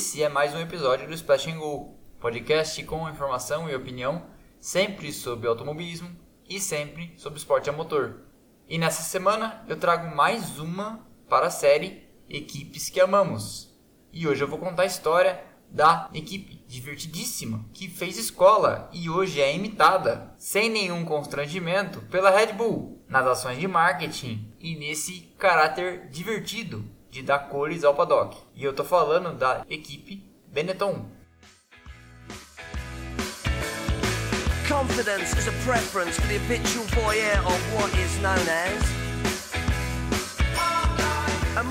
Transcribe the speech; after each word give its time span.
esse 0.00 0.22
é 0.22 0.30
mais 0.30 0.54
um 0.54 0.60
episódio 0.60 1.06
do 1.06 1.12
Splash 1.12 1.48
and 1.48 1.58
Go, 1.58 1.94
podcast 2.18 2.82
com 2.84 3.06
informação 3.06 3.68
e 3.68 3.76
opinião 3.76 4.24
sempre 4.58 5.12
sobre 5.12 5.46
automobilismo 5.46 6.08
e 6.48 6.58
sempre 6.58 7.12
sobre 7.18 7.38
esporte 7.38 7.68
a 7.68 7.72
motor. 7.74 8.22
E 8.66 8.78
nessa 8.78 9.02
semana 9.02 9.62
eu 9.68 9.76
trago 9.76 10.16
mais 10.16 10.58
uma 10.58 11.06
para 11.28 11.48
a 11.48 11.50
série 11.50 12.08
Equipes 12.30 12.88
que 12.88 12.98
Amamos. 12.98 13.78
E 14.10 14.26
hoje 14.26 14.42
eu 14.42 14.48
vou 14.48 14.58
contar 14.58 14.84
a 14.84 14.86
história 14.86 15.44
da 15.68 16.08
equipe 16.14 16.64
divertidíssima 16.66 17.66
que 17.74 17.86
fez 17.86 18.16
escola 18.16 18.88
e 18.94 19.10
hoje 19.10 19.42
é 19.42 19.54
imitada, 19.54 20.34
sem 20.38 20.70
nenhum 20.70 21.04
constrangimento, 21.04 22.00
pela 22.06 22.30
Red 22.30 22.54
Bull 22.54 23.04
nas 23.06 23.26
ações 23.26 23.58
de 23.58 23.68
marketing 23.68 24.50
e 24.58 24.76
nesse 24.76 25.30
caráter 25.36 26.08
divertido 26.08 26.89
de 27.10 27.22
dar 27.22 27.48
cores 27.48 27.84
ao 27.84 27.94
paddock. 27.94 28.36
E 28.54 28.64
eu 28.64 28.72
tô 28.72 28.84
falando 28.84 29.36
da 29.36 29.64
equipe 29.68 30.22
Benetton. 30.46 31.06
Confidence 34.68 35.36
is 35.36 35.48
a 35.48 35.52
preference 35.64 36.18
for 36.20 36.28
the 36.28 36.36
habitual 36.36 36.84
voyeur 36.94 37.38
of 37.44 37.74
what 37.74 37.92
is 37.98 38.16
known 38.18 38.38
as 38.48 39.00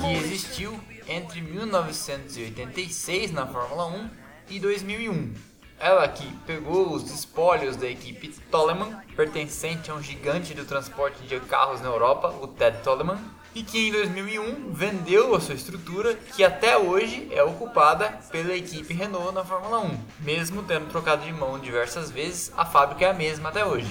que 0.00 0.16
existiu 0.16 0.78
entre 1.08 1.40
1986 1.40 3.32
na 3.32 3.46
Fórmula 3.46 3.86
1 3.86 4.10
e 4.50 4.60
2001. 4.60 5.34
Ela 5.78 6.08
que 6.08 6.26
pegou 6.46 6.92
os 6.92 7.10
espólios 7.10 7.76
da 7.76 7.88
equipe 7.88 8.28
Toleman, 8.50 9.00
pertencente 9.16 9.90
a 9.90 9.94
um 9.94 10.02
gigante 10.02 10.52
do 10.52 10.64
transporte 10.64 11.22
de 11.22 11.40
carros 11.40 11.80
na 11.80 11.88
Europa, 11.88 12.28
o 12.40 12.46
Ted 12.46 12.82
Toleman, 12.82 13.18
e 13.54 13.62
que 13.62 13.88
em 13.88 13.92
2001 13.92 14.72
vendeu 14.72 15.34
a 15.34 15.40
sua 15.40 15.54
estrutura, 15.54 16.14
que 16.14 16.44
até 16.44 16.76
hoje 16.76 17.28
é 17.32 17.42
ocupada 17.42 18.08
pela 18.30 18.54
equipe 18.54 18.94
Renault 18.94 19.34
na 19.34 19.44
Fórmula 19.44 19.80
1. 19.80 19.98
Mesmo 20.20 20.62
tendo 20.62 20.88
trocado 20.88 21.24
de 21.24 21.32
mão 21.32 21.58
diversas 21.58 22.10
vezes, 22.10 22.52
a 22.56 22.64
fábrica 22.64 23.06
é 23.06 23.10
a 23.10 23.14
mesma 23.14 23.48
até 23.48 23.64
hoje. 23.64 23.90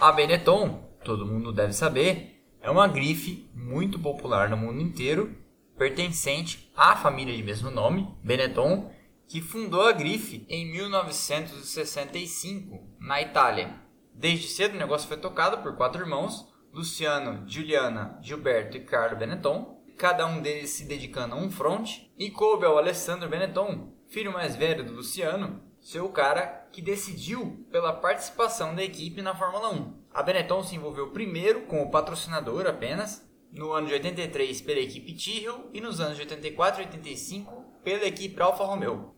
A 0.00 0.12
Benetton, 0.12 0.88
todo 1.04 1.26
mundo 1.26 1.52
deve 1.52 1.72
saber, 1.72 2.40
é 2.62 2.70
uma 2.70 2.86
grife 2.86 3.50
muito 3.52 3.98
popular 3.98 4.48
no 4.48 4.56
mundo 4.56 4.80
inteiro 4.80 5.34
pertencente 5.78 6.70
à 6.76 6.94
família 6.96 7.34
de 7.34 7.42
mesmo 7.42 7.70
nome, 7.70 8.14
Benetton, 8.22 8.92
que 9.28 9.40
fundou 9.40 9.80
a 9.82 9.92
grife 9.92 10.44
em 10.48 10.66
1965 10.72 12.84
na 12.98 13.22
Itália. 13.22 13.80
Desde 14.12 14.48
cedo 14.48 14.74
o 14.74 14.78
negócio 14.78 15.06
foi 15.06 15.16
tocado 15.16 15.58
por 15.58 15.76
quatro 15.76 16.02
irmãos, 16.02 16.48
Luciano, 16.72 17.48
Giuliana, 17.48 18.18
Gilberto 18.20 18.76
e 18.76 18.80
Carlo 18.80 19.16
Benetton, 19.16 19.80
cada 19.96 20.26
um 20.26 20.42
deles 20.42 20.70
se 20.70 20.84
dedicando 20.84 21.36
a 21.36 21.38
um 21.38 21.50
fronte, 21.50 22.12
e 22.18 22.30
coube 22.30 22.66
ao 22.66 22.76
Alessandro 22.76 23.28
Benetton, 23.28 23.92
filho 24.08 24.32
mais 24.32 24.56
velho 24.56 24.84
do 24.84 24.94
Luciano, 24.94 25.62
ser 25.80 26.00
o 26.00 26.08
cara 26.08 26.66
que 26.72 26.82
decidiu 26.82 27.64
pela 27.70 27.92
participação 27.92 28.74
da 28.74 28.82
equipe 28.82 29.22
na 29.22 29.34
Fórmula 29.34 29.72
1. 29.72 29.98
A 30.12 30.22
Benetton 30.22 30.62
se 30.62 30.74
envolveu 30.74 31.10
primeiro 31.10 31.62
com 31.62 31.82
o 31.82 31.90
patrocinador 31.90 32.66
apenas, 32.66 33.27
no 33.52 33.72
ano 33.72 33.86
de 33.86 33.94
83 33.94 34.60
pela 34.60 34.80
equipe 34.80 35.14
Tyrrell 35.14 35.70
e 35.72 35.80
nos 35.80 36.00
anos 36.00 36.16
de 36.16 36.22
84 36.22 36.82
e 36.82 36.84
85 36.86 37.64
pela 37.82 38.04
equipe 38.04 38.40
Alfa 38.40 38.64
Romeo. 38.64 39.14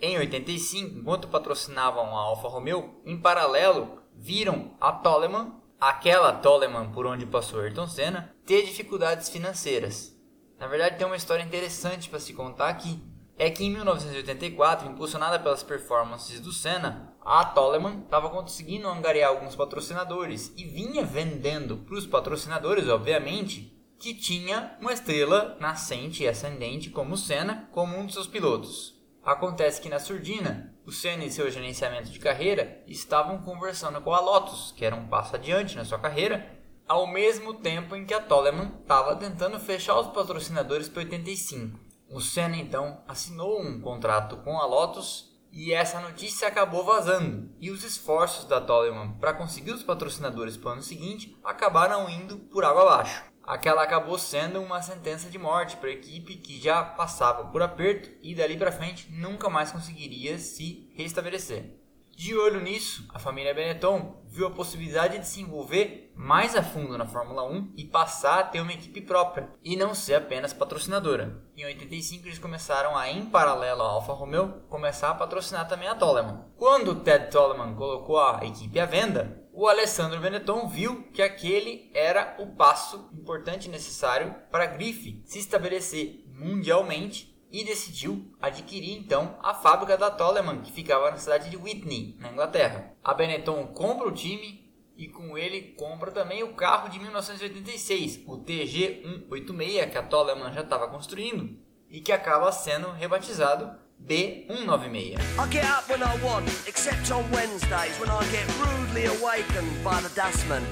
Em 0.00 0.18
85, 0.18 0.98
enquanto 0.98 1.28
patrocinavam 1.28 2.16
a 2.16 2.20
Alfa 2.20 2.48
Romeo, 2.48 3.00
em 3.04 3.20
paralelo 3.20 4.02
viram 4.14 4.76
a 4.80 4.92
Toleman, 4.92 5.54
aquela 5.80 6.32
Toleman 6.32 6.90
por 6.92 7.06
onde 7.06 7.26
passou 7.26 7.60
Ayrton 7.60 7.86
Senna, 7.88 8.34
ter 8.44 8.64
dificuldades 8.64 9.28
financeiras. 9.28 10.14
Na 10.58 10.66
verdade, 10.66 10.96
tem 10.96 11.06
uma 11.06 11.16
história 11.16 11.42
interessante 11.42 12.08
para 12.08 12.20
se 12.20 12.32
contar 12.32 12.68
aqui. 12.68 13.02
É 13.36 13.50
que 13.50 13.64
em 13.64 13.70
1984, 13.70 14.88
impulsionada 14.88 15.40
pelas 15.40 15.62
performances 15.62 16.40
do 16.40 16.52
Senna, 16.52 17.12
a 17.20 17.44
Toleman 17.44 18.02
estava 18.04 18.30
conseguindo 18.30 18.86
angariar 18.86 19.30
alguns 19.30 19.56
patrocinadores 19.56 20.52
e 20.56 20.64
vinha 20.64 21.04
vendendo 21.04 21.78
para 21.78 21.96
os 21.96 22.06
patrocinadores, 22.06 22.88
obviamente, 22.88 23.73
que 23.98 24.14
tinha 24.14 24.76
uma 24.80 24.92
estrela 24.92 25.56
nascente 25.60 26.22
e 26.22 26.28
ascendente 26.28 26.90
como 26.90 27.16
Senna 27.16 27.68
como 27.72 27.96
um 27.96 28.06
de 28.06 28.12
seus 28.12 28.26
pilotos. 28.26 28.94
Acontece 29.24 29.80
que 29.80 29.88
na 29.88 29.98
surdina, 29.98 30.74
o 30.84 30.92
Senna 30.92 31.24
e 31.24 31.30
seu 31.30 31.50
gerenciamento 31.50 32.10
de 32.10 32.18
carreira 32.18 32.82
estavam 32.86 33.38
conversando 33.38 34.00
com 34.02 34.12
a 34.12 34.20
Lotus, 34.20 34.72
que 34.76 34.84
era 34.84 34.94
um 34.94 35.08
passo 35.08 35.34
adiante 35.34 35.76
na 35.76 35.84
sua 35.84 35.98
carreira, 35.98 36.46
ao 36.86 37.06
mesmo 37.06 37.54
tempo 37.54 37.96
em 37.96 38.04
que 38.04 38.12
a 38.12 38.20
Toleman 38.20 38.70
estava 38.82 39.16
tentando 39.16 39.58
fechar 39.58 39.98
os 39.98 40.08
patrocinadores 40.08 40.90
para 40.90 41.04
85. 41.04 41.80
O 42.10 42.20
Senna 42.20 42.58
então 42.58 43.02
assinou 43.08 43.62
um 43.62 43.80
contrato 43.80 44.36
com 44.38 44.58
a 44.58 44.66
Lotus 44.66 45.32
e 45.50 45.72
essa 45.72 46.00
notícia 46.00 46.46
acabou 46.46 46.84
vazando. 46.84 47.50
E 47.58 47.70
os 47.70 47.82
esforços 47.82 48.44
da 48.44 48.60
Toleman 48.60 49.12
para 49.12 49.32
conseguir 49.32 49.70
os 49.70 49.82
patrocinadores 49.82 50.58
para 50.58 50.68
o 50.68 50.72
ano 50.72 50.82
seguinte 50.82 51.34
acabaram 51.42 52.10
indo 52.10 52.36
por 52.36 52.62
água 52.62 52.82
abaixo 52.82 53.33
aquela 53.46 53.82
acabou 53.82 54.18
sendo 54.18 54.60
uma 54.60 54.82
sentença 54.82 55.30
de 55.30 55.38
morte 55.38 55.76
para 55.76 55.88
a 55.88 55.92
equipe 55.92 56.36
que 56.36 56.60
já 56.60 56.82
passava 56.82 57.44
por 57.46 57.62
aperto 57.62 58.10
e 58.22 58.34
dali 58.34 58.56
para 58.56 58.72
frente 58.72 59.10
nunca 59.12 59.48
mais 59.48 59.70
conseguiria 59.70 60.38
se 60.38 60.90
restabelecer. 60.94 61.84
De 62.16 62.36
olho 62.36 62.60
nisso, 62.60 63.04
a 63.12 63.18
família 63.18 63.52
Benetton 63.52 64.22
viu 64.28 64.46
a 64.46 64.50
possibilidade 64.50 65.18
de 65.18 65.26
se 65.26 65.40
envolver 65.40 66.12
mais 66.14 66.54
a 66.54 66.62
fundo 66.62 66.96
na 66.96 67.06
Fórmula 67.06 67.42
1 67.42 67.72
e 67.76 67.84
passar 67.84 68.38
a 68.38 68.44
ter 68.44 68.60
uma 68.60 68.72
equipe 68.72 69.00
própria 69.00 69.50
e 69.64 69.76
não 69.76 69.94
ser 69.94 70.14
apenas 70.14 70.52
patrocinadora. 70.52 71.42
Em 71.56 71.64
85 71.64 72.28
eles 72.28 72.38
começaram 72.38 72.96
a, 72.96 73.10
em 73.10 73.26
paralelo 73.26 73.82
à 73.82 73.86
Alfa 73.86 74.12
Romeo, 74.12 74.62
começar 74.68 75.10
a 75.10 75.14
patrocinar 75.14 75.66
também 75.66 75.88
a 75.88 75.96
Toleman. 75.96 76.44
Quando 76.56 77.00
Ted 77.00 77.32
Toleman 77.32 77.74
colocou 77.74 78.20
a 78.20 78.44
equipe 78.44 78.78
à 78.78 78.86
venda, 78.86 79.43
o 79.56 79.68
Alessandro 79.68 80.20
Benetton 80.20 80.66
viu 80.66 81.04
que 81.12 81.22
aquele 81.22 81.88
era 81.94 82.34
o 82.40 82.48
passo 82.48 83.08
importante 83.12 83.68
e 83.68 83.70
necessário 83.70 84.34
para 84.50 84.64
a 84.64 84.66
grife 84.66 85.22
se 85.24 85.38
estabelecer 85.38 86.24
mundialmente 86.26 87.32
e 87.52 87.62
decidiu 87.62 88.34
adquirir 88.42 88.98
então 88.98 89.38
a 89.40 89.54
fábrica 89.54 89.96
da 89.96 90.10
Toleman, 90.10 90.60
que 90.60 90.72
ficava 90.72 91.08
na 91.12 91.18
cidade 91.18 91.50
de 91.50 91.56
Whitney, 91.56 92.16
na 92.18 92.32
Inglaterra. 92.32 92.96
A 93.02 93.14
Benetton 93.14 93.68
compra 93.68 94.08
o 94.08 94.12
time 94.12 94.68
e 94.96 95.06
com 95.06 95.38
ele 95.38 95.74
compra 95.78 96.10
também 96.10 96.42
o 96.42 96.54
carro 96.54 96.88
de 96.88 96.98
1986, 96.98 98.22
o 98.26 98.38
TG186, 98.38 99.90
que 99.90 99.98
a 99.98 100.02
Toleman 100.02 100.52
já 100.52 100.62
estava 100.62 100.88
construindo 100.88 101.56
e 101.88 102.00
que 102.00 102.10
acaba 102.10 102.50
sendo 102.50 102.90
rebatizado 102.90 103.83
B196. 104.06 105.38
I 105.38 105.48
get 105.48 105.64
up 105.64 105.88
when 105.88 106.02
I 106.02 106.16
want, 106.22 106.46
except 106.66 107.10
on 107.10 107.30
Wednesdays 107.30 107.98
when 107.98 108.10
I 108.10 108.22
get 108.30 108.46
rudely 108.58 109.06
awakened 109.06 109.82
by 109.82 110.00
the 110.00 110.10
dustman. 110.14 110.62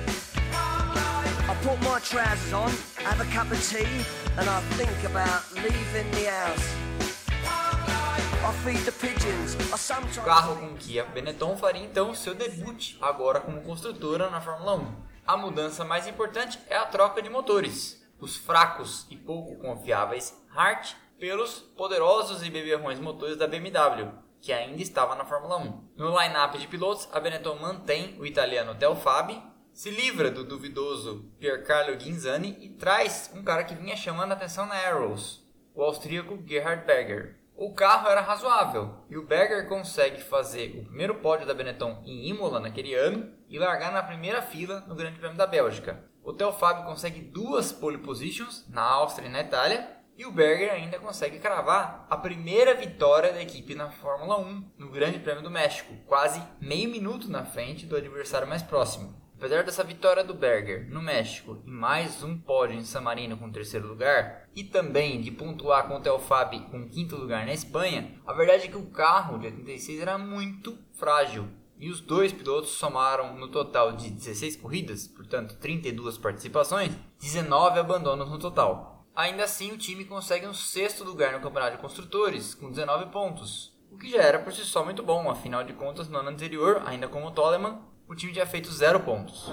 I 0.54 1.56
put 1.62 1.80
my 1.82 1.98
trousers 2.00 2.52
on, 2.52 2.70
have 3.04 3.20
a 3.20 3.24
cup 3.32 3.50
of 3.50 3.62
tea, 3.68 3.86
and 4.38 4.48
I 4.48 4.60
think 4.76 5.04
about 5.04 5.42
leaving 5.54 6.10
the 6.12 6.30
house. 6.30 6.92
O 10.18 10.22
carro 10.24 10.56
com 10.56 10.74
que 10.76 10.98
a 10.98 11.04
Benetton 11.04 11.56
faria 11.56 11.84
então 11.84 12.12
seu 12.12 12.34
debut 12.34 12.96
agora 13.00 13.40
como 13.40 13.62
construtora 13.62 14.28
na 14.30 14.40
Fórmula 14.40 14.74
1. 14.74 14.96
A 15.26 15.36
mudança 15.36 15.84
mais 15.84 16.08
importante 16.08 16.58
é 16.68 16.76
a 16.76 16.84
troca 16.84 17.22
de 17.22 17.30
motores. 17.30 18.04
Os 18.18 18.36
fracos 18.36 19.06
e 19.10 19.16
pouco 19.16 19.56
confiáveis 19.56 20.36
Hart 20.54 20.94
pelos 21.22 21.60
poderosos 21.76 22.42
e 22.42 22.50
beberrões 22.50 22.98
motores 22.98 23.36
da 23.36 23.46
BMW, 23.46 24.10
que 24.40 24.52
ainda 24.52 24.82
estava 24.82 25.14
na 25.14 25.24
Fórmula 25.24 25.56
1. 25.56 25.90
No 25.94 26.20
line-up 26.20 26.58
de 26.58 26.66
pilotos, 26.66 27.08
a 27.12 27.20
Benetton 27.20 27.54
mantém 27.60 28.16
o 28.18 28.26
italiano 28.26 28.74
Del 28.74 28.96
Fabi, 28.96 29.40
se 29.72 29.88
livra 29.88 30.32
do 30.32 30.42
duvidoso 30.42 31.30
Piercarlo 31.38 31.94
Ghinzani 31.94 32.58
e 32.60 32.70
traz 32.70 33.30
um 33.36 33.44
cara 33.44 33.62
que 33.62 33.76
vinha 33.76 33.94
chamando 33.94 34.32
a 34.32 34.34
atenção 34.34 34.66
na 34.66 34.74
Arrows, 34.74 35.48
o 35.76 35.84
austríaco 35.84 36.42
Gerhard 36.44 36.84
Berger. 36.84 37.38
O 37.54 37.72
carro 37.72 38.08
era 38.08 38.20
razoável 38.20 38.92
e 39.08 39.16
o 39.16 39.24
Berger 39.24 39.68
consegue 39.68 40.20
fazer 40.20 40.80
o 40.80 40.86
primeiro 40.86 41.14
pódio 41.20 41.46
da 41.46 41.54
Benetton 41.54 42.02
em 42.04 42.30
Imola 42.30 42.58
naquele 42.58 42.96
ano 42.96 43.32
e 43.48 43.60
largar 43.60 43.92
na 43.92 44.02
primeira 44.02 44.42
fila 44.42 44.80
no 44.88 44.96
Grande 44.96 45.20
Prêmio 45.20 45.38
da 45.38 45.46
Bélgica. 45.46 46.02
O 46.24 46.32
Theo 46.32 46.50
Fabio 46.50 46.84
consegue 46.84 47.20
duas 47.20 47.70
pole 47.70 47.98
positions 47.98 48.66
na 48.68 48.82
Áustria 48.82 49.28
e 49.28 49.30
na 49.30 49.42
Itália 49.42 50.01
e 50.16 50.26
o 50.26 50.32
Berger 50.32 50.72
ainda 50.72 50.98
consegue 50.98 51.38
cravar 51.38 52.06
a 52.08 52.16
primeira 52.16 52.74
vitória 52.74 53.32
da 53.32 53.42
equipe 53.42 53.74
na 53.74 53.90
Fórmula 53.90 54.38
1 54.38 54.72
no 54.78 54.90
Grande 54.90 55.18
Prêmio 55.18 55.42
do 55.42 55.50
México, 55.50 55.94
quase 56.06 56.42
meio 56.60 56.90
minuto 56.90 57.30
na 57.30 57.44
frente 57.44 57.86
do 57.86 57.96
adversário 57.96 58.48
mais 58.48 58.62
próximo. 58.62 59.20
Apesar 59.42 59.64
dessa 59.64 59.82
vitória 59.82 60.22
do 60.22 60.34
Berger 60.34 60.88
no 60.88 61.02
México 61.02 61.60
e 61.66 61.70
mais 61.70 62.22
um 62.22 62.38
pódio 62.38 62.76
em 62.76 62.84
San 62.84 63.00
Marino 63.00 63.36
com 63.36 63.50
terceiro 63.50 63.88
lugar, 63.88 64.48
e 64.54 64.62
também 64.62 65.20
de 65.20 65.32
pontuar 65.32 65.88
com 65.88 65.96
o 65.96 66.00
Telfab 66.00 66.60
com 66.70 66.88
quinto 66.88 67.16
lugar 67.16 67.44
na 67.44 67.52
Espanha, 67.52 68.20
a 68.24 68.32
verdade 68.32 68.66
é 68.66 68.68
que 68.68 68.76
o 68.76 68.90
carro 68.90 69.38
de 69.38 69.46
86 69.46 70.00
era 70.00 70.16
muito 70.16 70.78
frágil. 70.92 71.48
E 71.76 71.90
os 71.90 72.00
dois 72.00 72.32
pilotos 72.32 72.70
somaram 72.70 73.36
no 73.36 73.48
total 73.48 73.90
de 73.96 74.10
16 74.10 74.54
corridas, 74.54 75.08
portanto 75.08 75.56
32 75.58 76.16
participações, 76.18 76.92
19 77.20 77.80
abandonos 77.80 78.30
no 78.30 78.38
total. 78.38 78.91
Ainda 79.14 79.44
assim, 79.44 79.70
o 79.72 79.76
time 79.76 80.06
consegue 80.06 80.46
um 80.46 80.54
sexto 80.54 81.04
lugar 81.04 81.34
no 81.34 81.40
Campeonato 81.40 81.76
de 81.76 81.82
Construtores, 81.82 82.54
com 82.54 82.70
19 82.70 83.10
pontos, 83.10 83.70
o 83.90 83.98
que 83.98 84.10
já 84.10 84.22
era 84.22 84.38
por 84.38 84.54
si 84.54 84.64
só 84.64 84.82
muito 84.82 85.02
bom, 85.02 85.30
afinal 85.30 85.62
de 85.62 85.74
contas, 85.74 86.08
no 86.08 86.16
ano 86.16 86.30
anterior, 86.30 86.82
ainda 86.86 87.06
como 87.06 87.30
Toleman, 87.30 87.78
o 88.08 88.14
time 88.14 88.32
tinha 88.32 88.46
feito 88.46 88.72
zero 88.72 89.00
pontos. 89.00 89.52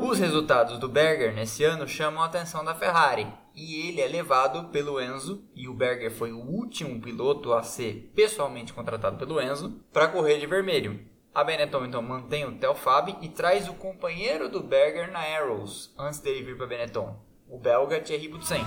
Os 0.00 0.18
resultados 0.58 0.78
do 0.78 0.88
Berger 0.88 1.32
nesse 1.32 1.62
ano 1.62 1.86
chamam 1.86 2.22
a 2.22 2.26
atenção 2.26 2.64
da 2.64 2.74
Ferrari 2.74 3.26
e 3.54 3.88
ele 3.88 4.00
é 4.00 4.08
levado 4.08 4.68
pelo 4.70 5.00
Enzo 5.00 5.44
e 5.54 5.68
o 5.68 5.74
Berger 5.74 6.10
foi 6.10 6.32
o 6.32 6.38
último 6.38 7.00
piloto 7.00 7.52
a 7.52 7.62
ser 7.62 8.10
pessoalmente 8.14 8.72
contratado 8.72 9.16
pelo 9.16 9.40
Enzo 9.40 9.80
para 9.92 10.08
correr 10.08 10.38
de 10.38 10.46
vermelho. 10.46 11.00
A 11.34 11.44
Benetton 11.44 11.84
então 11.84 12.02
mantém 12.02 12.44
o 12.44 12.58
Telfab 12.58 13.16
e 13.20 13.28
traz 13.28 13.68
o 13.68 13.74
companheiro 13.74 14.48
do 14.48 14.62
Berger 14.62 15.12
na 15.12 15.20
Arrows 15.20 15.94
antes 15.96 16.18
dele 16.20 16.42
vir 16.42 16.56
para 16.56 16.66
a 16.66 16.68
Benetton, 16.68 17.16
o 17.48 17.58
belga 17.58 18.00
Thierry 18.00 18.28
Boutsen. 18.28 18.64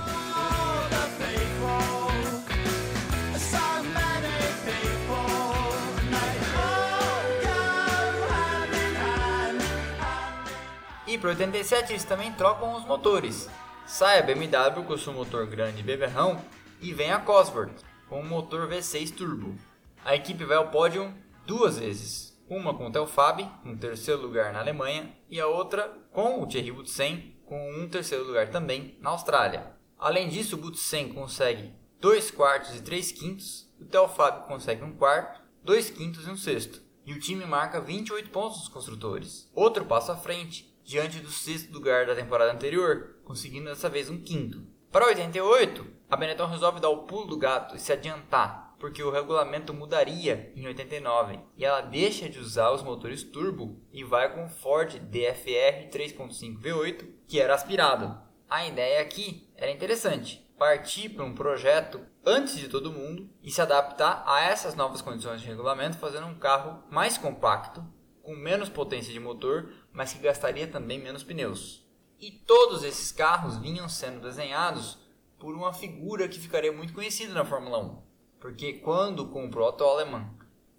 Para 11.21 11.29
87 11.29 11.93
eles 11.93 12.03
também 12.03 12.33
trocam 12.33 12.75
os 12.75 12.83
motores. 12.83 13.47
Sai 13.85 14.19
a 14.19 14.23
BMW 14.23 14.83
com 14.83 14.97
seu 14.97 15.13
motor 15.13 15.45
grande 15.45 15.83
beberrão 15.83 16.43
e 16.81 16.91
vem 16.91 17.11
a 17.11 17.19
Cosworth 17.19 17.83
com 18.09 18.19
o 18.19 18.25
motor 18.25 18.67
V6 18.67 19.15
turbo. 19.15 19.55
A 20.03 20.15
equipe 20.15 20.43
vai 20.43 20.57
ao 20.57 20.69
pódio 20.69 21.13
duas 21.45 21.77
vezes, 21.77 22.35
uma 22.49 22.73
com 22.73 22.87
o 22.87 22.91
Telfab, 22.91 23.47
um 23.63 23.77
terceiro 23.77 24.21
lugar 24.21 24.51
na 24.51 24.59
Alemanha, 24.59 25.15
e 25.29 25.39
a 25.39 25.45
outra 25.45 25.95
com 26.11 26.41
o 26.41 26.47
Thierry 26.47 26.71
Boutsen, 26.71 27.35
com 27.45 27.71
um 27.71 27.87
terceiro 27.87 28.25
lugar 28.25 28.49
também 28.49 28.97
na 28.99 29.11
Austrália. 29.11 29.73
Além 29.99 30.27
disso, 30.27 30.55
o 30.55 30.59
Boutsen 30.59 31.13
consegue 31.13 31.71
2 31.99 32.31
quartos 32.31 32.75
e 32.75 32.81
3 32.81 33.11
quintos, 33.11 33.71
o 33.79 33.85
Telfab 33.85 34.47
consegue 34.47 34.83
um 34.83 34.95
quarto, 34.95 35.39
2 35.63 35.91
quintos 35.91 36.25
e 36.25 36.31
um 36.31 36.37
sexto. 36.37 36.81
E 37.05 37.13
o 37.13 37.19
time 37.19 37.45
marca 37.45 37.79
28 37.79 38.29
pontos 38.31 38.57
nos 38.59 38.67
construtores. 38.67 39.49
Outro 39.53 39.85
passo 39.85 40.11
à 40.11 40.17
frente, 40.17 40.70
diante 40.91 41.21
do 41.21 41.31
sexto 41.31 41.71
lugar 41.71 42.05
da 42.05 42.13
temporada 42.13 42.51
anterior, 42.51 43.15
conseguindo 43.23 43.69
dessa 43.69 43.87
vez 43.87 44.09
um 44.09 44.21
quinto. 44.21 44.61
Para 44.91 45.05
88, 45.05 45.87
a 46.09 46.17
Benetton 46.17 46.47
resolve 46.47 46.81
dar 46.81 46.89
o 46.89 47.03
pulo 47.03 47.27
do 47.27 47.37
gato 47.37 47.77
e 47.77 47.79
se 47.79 47.93
adiantar 47.93 48.75
porque 48.77 49.03
o 49.03 49.11
regulamento 49.11 49.75
mudaria 49.75 50.51
em 50.55 50.65
89 50.65 51.39
e 51.55 51.63
ela 51.63 51.81
deixa 51.81 52.27
de 52.27 52.39
usar 52.39 52.71
os 52.71 52.81
motores 52.81 53.23
turbo 53.23 53.79
e 53.93 54.03
vai 54.03 54.33
com 54.33 54.45
o 54.45 54.49
Ford 54.49 54.97
DFR 54.99 55.87
3.5 55.91 56.59
V8 56.59 57.07
que 57.27 57.39
era 57.39 57.53
aspirado. 57.53 58.19
A 58.49 58.65
ideia 58.65 58.99
aqui 58.99 59.47
era 59.55 59.69
interessante, 59.69 60.45
partir 60.57 61.09
para 61.09 61.23
um 61.23 61.35
projeto 61.35 62.01
antes 62.25 62.57
de 62.57 62.67
todo 62.67 62.91
mundo 62.91 63.29
e 63.43 63.51
se 63.51 63.61
adaptar 63.61 64.23
a 64.25 64.41
essas 64.41 64.73
novas 64.73 65.01
condições 65.01 65.41
de 65.41 65.47
regulamento, 65.47 65.99
fazendo 65.99 66.25
um 66.25 66.35
carro 66.35 66.83
mais 66.89 67.19
compacto, 67.19 67.85
com 68.21 68.35
menos 68.35 68.69
potência 68.69 69.11
de 69.11 69.19
motor, 69.19 69.73
mas 69.91 70.13
que 70.13 70.19
gastaria 70.19 70.67
também 70.67 70.99
menos 70.99 71.23
pneus. 71.23 71.85
E 72.19 72.31
todos 72.31 72.83
esses 72.83 73.11
carros 73.11 73.57
vinham 73.57 73.89
sendo 73.89 74.21
desenhados 74.21 74.99
por 75.39 75.55
uma 75.55 75.73
figura 75.73 76.27
que 76.27 76.39
ficaria 76.39 76.71
muito 76.71 76.93
conhecida 76.93 77.33
na 77.33 77.43
Fórmula 77.43 77.79
1, 77.79 78.01
porque 78.39 78.73
quando 78.73 79.27
comprou 79.27 79.67
a 79.67 79.71
Toleman, 79.71 80.29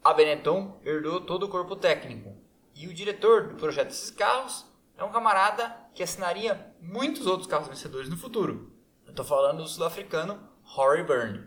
a 0.04 0.14
Benetton 0.14 0.80
herdou 0.84 1.20
todo 1.20 1.46
o 1.46 1.48
corpo 1.48 1.76
técnico. 1.76 2.36
E 2.74 2.86
o 2.88 2.94
diretor 2.94 3.48
do 3.48 3.56
projeto 3.56 3.88
desses 3.88 4.10
carros 4.10 4.66
é 4.96 5.04
um 5.04 5.12
camarada 5.12 5.76
que 5.94 6.02
assinaria 6.02 6.74
muitos 6.80 7.26
outros 7.26 7.48
carros 7.48 7.68
vencedores 7.68 8.08
no 8.08 8.16
futuro. 8.16 8.72
Eu 9.04 9.10
estou 9.10 9.24
falando 9.24 9.62
do 9.62 9.68
sul-africano 9.68 10.48
Rory 10.62 11.02
Byrne. 11.02 11.46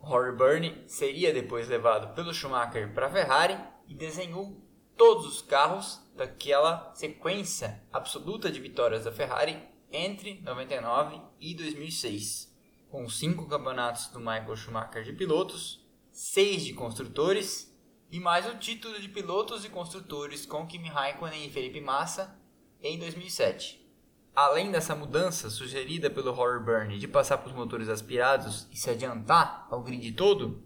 Rory 0.00 0.32
Byrne 0.32 0.84
seria 0.86 1.32
depois 1.32 1.68
levado 1.68 2.14
pelo 2.14 2.32
Schumacher 2.32 2.92
para 2.94 3.06
a 3.06 3.10
Ferrari 3.10 3.58
e 3.86 3.94
desenhou 3.94 4.60
todos 4.98 5.26
os 5.26 5.40
carros 5.40 6.02
daquela 6.14 6.92
sequência 6.94 7.82
absoluta 7.90 8.50
de 8.50 8.60
vitórias 8.60 9.04
da 9.04 9.12
Ferrari 9.12 9.58
entre 9.90 10.42
99 10.42 11.18
e 11.40 11.54
2006 11.54 12.48
com 12.90 13.08
cinco 13.08 13.46
campeonatos 13.46 14.08
do 14.08 14.18
Michael 14.18 14.56
Schumacher 14.56 15.04
de 15.04 15.12
pilotos, 15.12 15.86
seis 16.10 16.64
de 16.64 16.72
construtores 16.72 17.74
e 18.10 18.18
mais 18.18 18.46
o 18.46 18.56
título 18.56 18.98
de 18.98 19.08
pilotos 19.08 19.64
e 19.64 19.68
construtores 19.68 20.46
com 20.46 20.66
Kimi 20.66 20.88
Raikkonen 20.88 21.46
e 21.46 21.50
Felipe 21.50 21.80
Massa 21.80 22.38
em 22.82 22.98
2007. 22.98 23.86
Além 24.34 24.70
dessa 24.70 24.94
mudança 24.94 25.50
sugerida 25.50 26.08
pelo 26.08 26.32
Rory 26.32 26.64
Byrne 26.64 26.98
de 26.98 27.08
passar 27.08 27.38
para 27.38 27.48
os 27.48 27.54
motores 27.54 27.88
aspirados 27.88 28.66
e 28.70 28.76
se 28.76 28.88
adiantar 28.88 29.66
ao 29.70 29.82
grid 29.82 30.12
todo, 30.12 30.62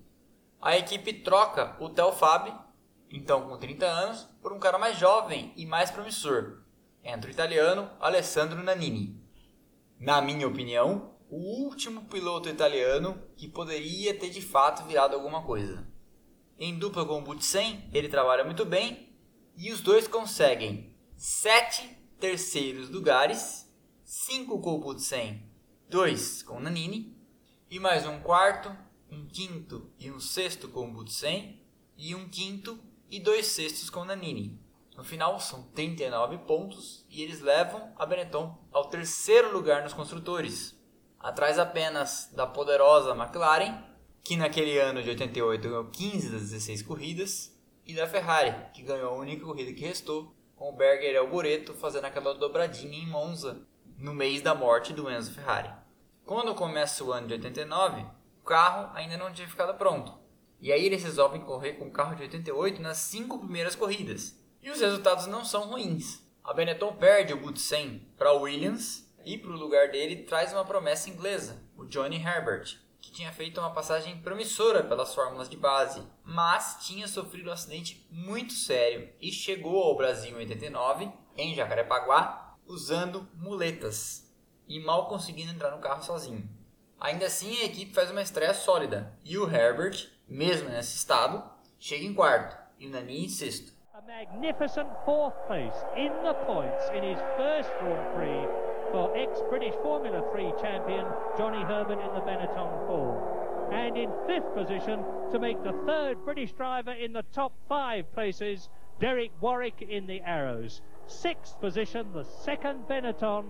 a 0.61 0.77
equipe 0.77 1.13
troca 1.13 1.77
o 1.81 1.89
Telfab, 1.89 2.55
então 3.13 3.49
com 3.49 3.57
30 3.57 3.87
anos, 3.87 4.29
por 4.41 4.53
um 4.53 4.59
cara 4.59 4.79
mais 4.79 4.99
jovem 4.99 5.53
e 5.57 5.67
mais 5.67 5.91
promissor. 5.91 6.63
Entra 7.05 7.29
o 7.29 7.33
italiano 7.33 7.91
Alessandro 8.01 8.63
Nannini. 8.63 9.21
Na 9.99 10.21
minha 10.23 10.49
opinião, 10.49 11.15
o 11.29 11.65
último 11.65 12.07
piloto 12.07 12.49
italiano 12.49 13.23
que 13.37 13.49
poderia 13.49 14.19
ter 14.19 14.31
de 14.31 14.41
fato 14.41 14.87
virado 14.87 15.15
alguma 15.15 15.43
coisa. 15.43 15.87
Em 16.59 16.79
dupla 16.79 17.05
com 17.05 17.19
o 17.19 17.23
Butsen, 17.23 17.89
ele 17.93 18.09
trabalha 18.09 18.45
muito 18.45 18.65
bem 18.65 19.15
e 19.57 19.71
os 19.73 19.81
dois 19.81 20.09
conseguem 20.09 20.97
sete 21.17 21.83
terceiros 22.19 22.89
lugares, 22.89 23.71
cinco 24.05 24.61
com 24.61 24.75
o 24.75 24.79
Butsen, 24.79 25.43
dois 25.89 26.43
com 26.43 26.57
o 26.57 26.61
Nanini 26.61 27.17
e 27.71 27.81
mais 27.81 28.07
um 28.07 28.21
quarto, 28.21 28.75
um 29.11 29.27
quinto 29.27 29.91
e 29.99 30.11
um 30.11 30.21
sexto 30.21 30.69
com 30.69 30.89
o 30.89 30.93
Butsen 30.93 31.61
e 31.97 32.15
um 32.15 32.29
quinto 32.29 32.79
e 33.13 33.21
dois 33.21 33.49
sextos 33.49 33.91
com 33.91 34.07
Nanini. 34.07 34.59
No 34.97 35.05
final 35.05 35.39
são 35.39 35.65
39 35.75 36.39
pontos 36.39 37.05
e 37.11 37.23
eles 37.23 37.43
levam 37.43 37.93
a 37.95 38.07
Benetton 38.07 38.59
ao 38.73 38.87
terceiro 38.87 39.53
lugar 39.53 39.83
nos 39.83 39.93
construtores, 39.93 40.75
atrás 41.21 41.59
apenas 41.59 42.31
da 42.35 42.47
poderosa 42.47 43.15
McLaren, 43.15 43.85
que 44.25 44.35
naquele 44.35 44.79
ano 44.79 45.03
de 45.03 45.11
88 45.11 45.69
ganhou 45.69 45.85
15 45.91 46.31
das 46.31 46.41
16 46.41 46.83
corridas, 46.83 47.53
e 47.85 47.95
da 47.95 48.07
Ferrari, 48.07 48.55
que 48.73 48.83
ganhou 48.83 49.13
a 49.15 49.19
única 49.19 49.45
corrida 49.45 49.75
que 49.75 49.85
restou, 49.85 50.35
com 50.57 50.71
o 50.71 50.77
Berger 50.77 51.15
e 51.15 51.19
o 51.19 51.29
Boreto 51.29 51.75
fazendo 51.75 52.07
aquela 52.07 52.33
dobradinha 52.33 52.97
em 52.97 53.07
Monza, 53.07 53.61
no 53.99 54.15
mês 54.15 54.41
da 54.41 54.55
morte 54.55 54.95
do 54.95 55.11
Enzo 55.11 55.33
Ferrari. 55.33 55.71
Quando 56.25 56.55
começa 56.55 57.05
o 57.05 57.13
ano 57.13 57.27
de 57.27 57.35
89, 57.35 58.07
o 58.41 58.45
carro 58.45 58.91
ainda 58.95 59.19
não 59.19 59.33
tinha 59.33 59.49
ficado 59.49 59.77
pronto. 59.77 60.22
E 60.63 60.71
aí 60.71 60.87
eles 60.87 61.03
resolvem 61.03 61.41
correr 61.41 61.73
com 61.73 61.89
o 61.89 61.91
carro 61.91 62.15
de 62.15 62.23
88 62.23 62.81
nas 62.81 62.99
cinco 62.99 63.41
primeiras 63.41 63.75
corridas. 63.75 64.41
E 64.63 64.71
os 64.71 64.81
resultados 64.81 65.27
não 65.27 65.45
são 65.45 65.69
ruins. 65.69 66.23
A 66.45 66.55
Benetton 66.55 66.95
perde 66.95 67.33
o 67.33 67.37
Butsen 67.37 68.09
para 68.17 68.33
Williams 68.33 69.13
e 69.25 69.37
para 69.37 69.51
o 69.51 69.57
lugar 69.57 69.91
dele 69.91 70.23
traz 70.23 70.53
uma 70.53 70.65
promessa 70.65 71.11
inglesa, 71.11 71.61
o 71.77 71.85
Johnny 71.85 72.17
Herbert, 72.17 72.79
que 73.01 73.11
tinha 73.11 73.33
feito 73.33 73.59
uma 73.59 73.73
passagem 73.73 74.19
promissora 74.19 74.85
pelas 74.85 75.13
fórmulas 75.13 75.49
de 75.49 75.57
base, 75.57 76.01
mas 76.25 76.79
tinha 76.87 77.09
sofrido 77.09 77.51
um 77.51 77.53
acidente 77.53 78.07
muito 78.09 78.53
sério 78.53 79.13
e 79.21 79.33
chegou 79.33 79.83
ao 79.83 79.97
Brasil 79.97 80.31
em 80.37 80.43
89, 80.43 81.11
em 81.37 81.57
Jacarepaguá, 81.57 82.57
usando 82.69 83.29
muletas 83.35 84.33
e 84.69 84.79
mal 84.79 85.09
conseguindo 85.09 85.51
entrar 85.51 85.73
no 85.73 85.83
carro 85.83 86.05
sozinho. 86.05 86.49
Ainda 87.01 87.27
assim, 87.27 87.61
a 87.61 87.65
equipe 87.65 87.93
faz 87.93 88.13
uma 88.13 88.23
estreia 88.23 88.55
sólida 88.55 89.19
e 89.25 89.37
o 89.37 89.51
Herbert, 89.53 90.12
mesmo 90.29 90.69
nesse 90.69 90.97
estado, 90.97 91.43
chega 91.79 92.05
em 92.05 92.15
quarto 92.15 92.57
e 92.79 92.89
Nani 92.89 93.25
em 93.25 93.29
sexto. 93.29 93.73
A 93.95 94.01
magnificent 94.03 94.89
fourth 95.05 95.35
place 95.47 95.75
in 95.97 96.13
the 96.23 96.35
points 96.47 96.89
in 96.91 97.03
his 97.03 97.19
first 97.37 97.71
Grand 97.81 98.15
Prix 98.15 98.49
for 98.91 99.17
ex-British 99.17 99.75
Formula 99.83 100.23
3 100.33 100.53
champion 100.61 101.07
Johnny 101.37 101.63
Herbert 101.63 102.01
in 102.01 102.15
the 102.15 102.21
Benetton 102.21 102.87
4. 102.87 103.71
And 103.73 103.97
in 103.97 104.11
fifth 104.27 104.53
position, 104.55 105.03
to 105.31 105.39
make 105.39 105.63
the 105.63 105.73
third 105.87 106.23
British 106.25 106.53
driver 106.53 106.93
in 106.93 107.13
the 107.13 107.25
top 107.33 107.53
five 107.69 108.13
places, 108.13 108.69
Derek 109.01 109.31
Warwick 109.41 109.81
in 109.81 110.07
the 110.07 110.21
Arrows. 110.21 110.83
sixth 111.07 111.59
position, 111.61 112.13
the 112.13 112.25
second 112.25 112.87
Benetton. 112.89 113.45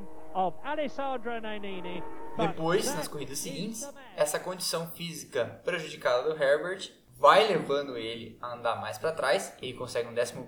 Depois, 2.36 2.94
nas 2.94 3.08
corridas 3.08 3.38
seguintes, 3.38 3.88
essa 4.16 4.38
condição 4.38 4.90
física 4.90 5.60
prejudicada 5.64 6.22
do 6.22 6.42
Herbert 6.42 6.90
vai 7.16 7.46
levando 7.46 7.96
ele 7.96 8.36
a 8.40 8.54
andar 8.54 8.80
mais 8.80 8.98
para 8.98 9.12
trás. 9.12 9.54
Ele 9.60 9.74
consegue 9.74 10.08
um 10.08 10.12
11, 10.12 10.38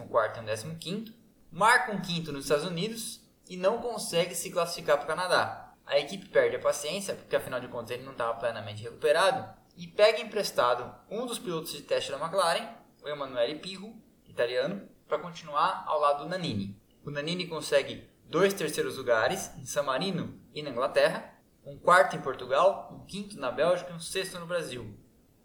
um 0.00 0.08
14 0.08 0.66
e 0.66 0.70
um 0.70 0.78
15. 0.78 1.16
Marca 1.50 1.92
um 1.92 2.00
quinto 2.00 2.32
nos 2.32 2.44
Estados 2.44 2.64
Unidos 2.64 3.20
e 3.48 3.56
não 3.56 3.78
consegue 3.78 4.34
se 4.34 4.50
classificar 4.50 4.96
para 4.96 5.04
o 5.04 5.08
Canadá. 5.08 5.72
A 5.86 5.98
equipe 5.98 6.28
perde 6.28 6.56
a 6.56 6.60
paciência, 6.60 7.14
porque 7.14 7.36
afinal 7.36 7.60
de 7.60 7.68
contas 7.68 7.92
ele 7.92 8.02
não 8.02 8.12
estava 8.12 8.34
plenamente 8.34 8.82
recuperado, 8.82 9.48
e 9.76 9.86
pega 9.86 10.20
emprestado 10.20 10.92
um 11.10 11.26
dos 11.26 11.38
pilotos 11.38 11.72
de 11.72 11.82
teste 11.82 12.10
da 12.10 12.18
McLaren, 12.18 12.68
o 13.04 13.08
Emanuele 13.08 13.58
Pirro, 13.58 13.94
italiano, 14.26 14.88
para 15.06 15.18
continuar 15.18 15.84
ao 15.86 16.00
lado 16.00 16.24
do 16.24 16.28
Nanini. 16.28 16.76
O 17.04 17.10
Nanini 17.10 17.46
consegue 17.46 18.08
dois 18.28 18.52
terceiros 18.54 18.96
lugares 18.96 19.50
em 19.56 19.64
San 19.64 19.82
Marino 19.84 20.40
e 20.52 20.62
na 20.62 20.70
Inglaterra, 20.70 21.32
um 21.64 21.78
quarto 21.78 22.16
em 22.16 22.20
Portugal, 22.20 22.90
um 22.92 23.04
quinto 23.06 23.38
na 23.38 23.50
Bélgica 23.50 23.90
e 23.90 23.94
um 23.94 24.00
sexto 24.00 24.38
no 24.38 24.46
Brasil. 24.46 24.96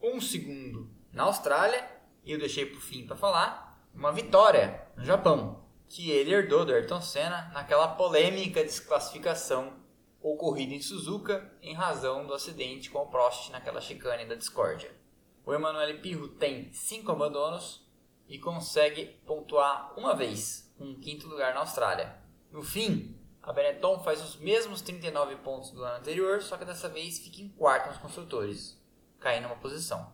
Um 0.01 0.19
segundo 0.19 0.89
na 1.11 1.23
Austrália, 1.23 1.87
e 2.23 2.31
eu 2.31 2.39
deixei 2.39 2.65
por 2.65 2.81
fim 2.81 3.05
para 3.05 3.15
falar, 3.15 3.81
uma 3.93 4.11
vitória 4.11 4.87
no 4.95 5.03
Japão, 5.03 5.63
que 5.87 6.11
ele 6.11 6.33
herdou 6.33 6.65
do 6.65 6.73
Ayrton 6.73 7.01
Senna 7.01 7.51
naquela 7.53 7.87
polêmica 7.89 8.63
desclassificação 8.63 9.81
ocorrida 10.21 10.73
em 10.73 10.81
Suzuka 10.81 11.51
em 11.61 11.73
razão 11.73 12.25
do 12.25 12.33
acidente 12.33 12.89
com 12.89 12.99
o 12.99 13.07
Prost 13.07 13.49
naquela 13.51 13.81
chicane 13.81 14.25
da 14.25 14.35
discórdia. 14.35 14.95
O 15.43 15.53
Emanuele 15.53 15.99
Pirro 15.99 16.27
tem 16.27 16.71
cinco 16.71 17.11
abandonos 17.11 17.85
e 18.27 18.37
consegue 18.37 19.07
pontuar 19.25 19.93
uma 19.97 20.15
vez, 20.15 20.71
um 20.79 20.95
quinto 20.99 21.27
lugar 21.27 21.53
na 21.53 21.61
Austrália. 21.61 22.20
No 22.51 22.61
fim, 22.61 23.15
a 23.41 23.53
Benetton 23.53 23.99
faz 23.99 24.21
os 24.21 24.35
mesmos 24.35 24.81
39 24.81 25.37
pontos 25.37 25.71
do 25.71 25.83
ano 25.83 25.97
anterior, 25.97 26.41
só 26.41 26.57
que 26.57 26.65
dessa 26.65 26.89
vez 26.89 27.17
fica 27.19 27.41
em 27.41 27.49
quarto 27.49 27.87
nos 27.87 27.97
construtores, 27.97 28.77
caindo 29.19 29.45
uma 29.45 29.55
posição. 29.55 30.11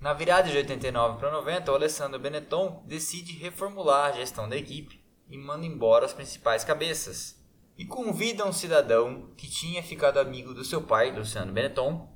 Na 0.00 0.12
virada 0.12 0.48
de 0.48 0.56
89 0.56 1.18
para 1.18 1.30
90, 1.30 1.70
o 1.70 1.74
Alessandro 1.74 2.18
Benetton 2.18 2.82
decide 2.86 3.32
reformular 3.34 4.06
a 4.06 4.12
gestão 4.12 4.48
da 4.48 4.56
equipe 4.56 5.04
e 5.28 5.36
manda 5.36 5.66
embora 5.66 6.06
as 6.06 6.12
principais 6.12 6.64
cabeças, 6.64 7.40
e 7.76 7.84
convida 7.84 8.46
um 8.46 8.52
cidadão 8.52 9.30
que 9.36 9.48
tinha 9.48 9.82
ficado 9.82 10.18
amigo 10.18 10.54
do 10.54 10.64
seu 10.64 10.82
pai, 10.82 11.10
Luciano 11.10 11.52
Benetton, 11.52 12.08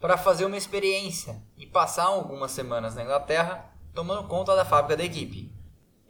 para 0.00 0.16
fazer 0.16 0.44
uma 0.44 0.56
experiência 0.56 1.42
e 1.56 1.66
passar 1.66 2.04
algumas 2.04 2.52
semanas 2.52 2.94
na 2.94 3.02
Inglaterra 3.02 3.70
tomando 3.94 4.26
conta 4.28 4.56
da 4.56 4.64
fábrica 4.64 4.96
da 4.96 5.04
equipe. 5.04 5.53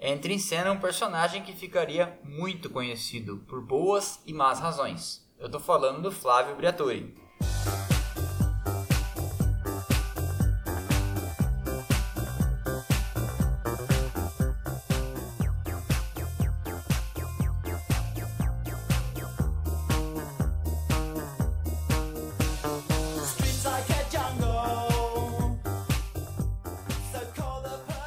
Entra 0.07 0.35
em 0.35 0.39
cena 0.39 0.71
um 0.71 0.79
personagem 0.79 1.43
que 1.43 1.55
ficaria 1.55 2.21
muito 2.23 2.69
conhecido 2.69 3.39
por 3.49 3.63
boas 3.63 4.21
e 4.27 4.35
más 4.35 4.61
razões. 4.61 5.27
Eu 5.39 5.47
estou 5.47 5.59
falando 5.59 6.03
do 6.03 6.13
Flávio 6.13 6.55
Briatore. 6.57 7.17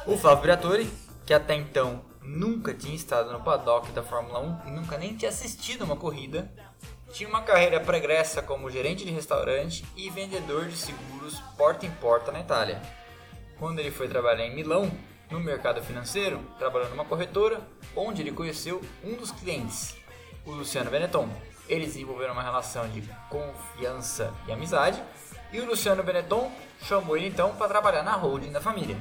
O 0.06 0.16
Flávio 0.16 0.42
Briatore, 0.42 1.07
que 1.28 1.34
até 1.34 1.54
então 1.54 2.00
nunca 2.22 2.72
tinha 2.72 2.96
estado 2.96 3.30
no 3.30 3.42
paddock 3.42 3.92
da 3.92 4.02
Fórmula 4.02 4.40
1 4.64 4.68
e 4.68 4.70
nunca 4.70 4.96
nem 4.96 5.14
tinha 5.14 5.28
assistido 5.28 5.84
uma 5.84 5.94
corrida, 5.94 6.50
tinha 7.12 7.28
uma 7.28 7.42
carreira 7.42 7.78
pregressa 7.78 8.40
como 8.40 8.70
gerente 8.70 9.04
de 9.04 9.10
restaurante 9.10 9.84
e 9.94 10.08
vendedor 10.08 10.68
de 10.68 10.76
seguros 10.78 11.38
porta 11.58 11.84
em 11.84 11.90
porta 11.90 12.32
na 12.32 12.40
Itália. 12.40 12.80
Quando 13.58 13.78
ele 13.78 13.90
foi 13.90 14.08
trabalhar 14.08 14.46
em 14.46 14.54
Milão, 14.54 14.90
no 15.30 15.38
mercado 15.38 15.82
financeiro, 15.82 16.40
trabalhando 16.58 16.92
numa 16.92 17.04
corretora, 17.04 17.60
onde 17.94 18.22
ele 18.22 18.32
conheceu 18.32 18.80
um 19.04 19.14
dos 19.14 19.30
clientes, 19.30 19.96
o 20.46 20.52
Luciano 20.52 20.90
Benetton. 20.90 21.28
Eles 21.68 21.88
desenvolveram 21.88 22.32
uma 22.32 22.42
relação 22.42 22.88
de 22.88 23.02
confiança 23.28 24.32
e 24.46 24.52
amizade, 24.52 24.98
e 25.52 25.60
o 25.60 25.66
Luciano 25.66 26.02
Benetton 26.02 26.50
chamou 26.80 27.18
ele 27.18 27.26
então 27.26 27.54
para 27.54 27.68
trabalhar 27.68 28.02
na 28.02 28.12
holding 28.12 28.50
da 28.50 28.62
família. 28.62 28.96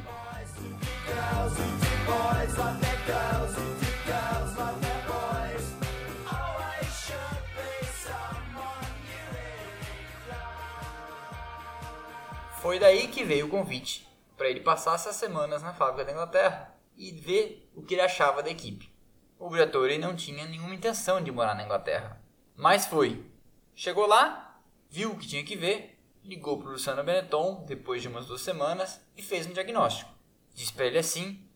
Foi 12.68 12.80
daí 12.80 13.08
que 13.08 13.24
veio 13.24 13.46
o 13.46 13.50
convite 13.50 14.06
para 14.36 14.50
ele 14.50 14.60
passar 14.60 14.96
essas 14.96 15.16
semanas 15.16 15.64
na 15.64 15.74
fábrica 15.74 16.04
da 16.04 16.12
Inglaterra 16.12 16.76
e 16.98 17.12
ver 17.12 17.72
o 17.74 17.82
que 17.82 17.94
ele 17.94 18.02
achava 18.02 18.44
da 18.44 18.50
equipe. 18.50 18.92
O 19.40 19.50
Briatore 19.50 19.98
não 19.98 20.16
tinha 20.16 20.46
nenhuma 20.46 20.76
intenção 20.76 21.24
de 21.24 21.32
morar 21.32 21.56
na 21.56 21.64
Inglaterra, 21.64 22.22
mas 22.56 22.86
foi. 22.86 23.26
Chegou 23.74 24.06
lá, 24.06 24.60
viu 24.90 25.12
o 25.12 25.18
que 25.18 25.26
tinha 25.28 25.46
que 25.46 25.56
ver, 25.56 25.98
ligou 26.24 26.60
para 26.60 26.68
o 26.68 26.72
Luciano 26.74 27.04
Benetton 27.04 27.64
depois 27.66 28.02
de 28.02 28.10
umas 28.10 28.26
duas 28.26 28.42
semanas 28.42 29.00
e 29.16 29.22
fez 29.22 29.48
um 29.48 29.54
diagnóstico. 29.54 30.12
Diz 30.54 30.70
para 30.70 30.88
ele 30.88 31.00
assim 31.00 31.47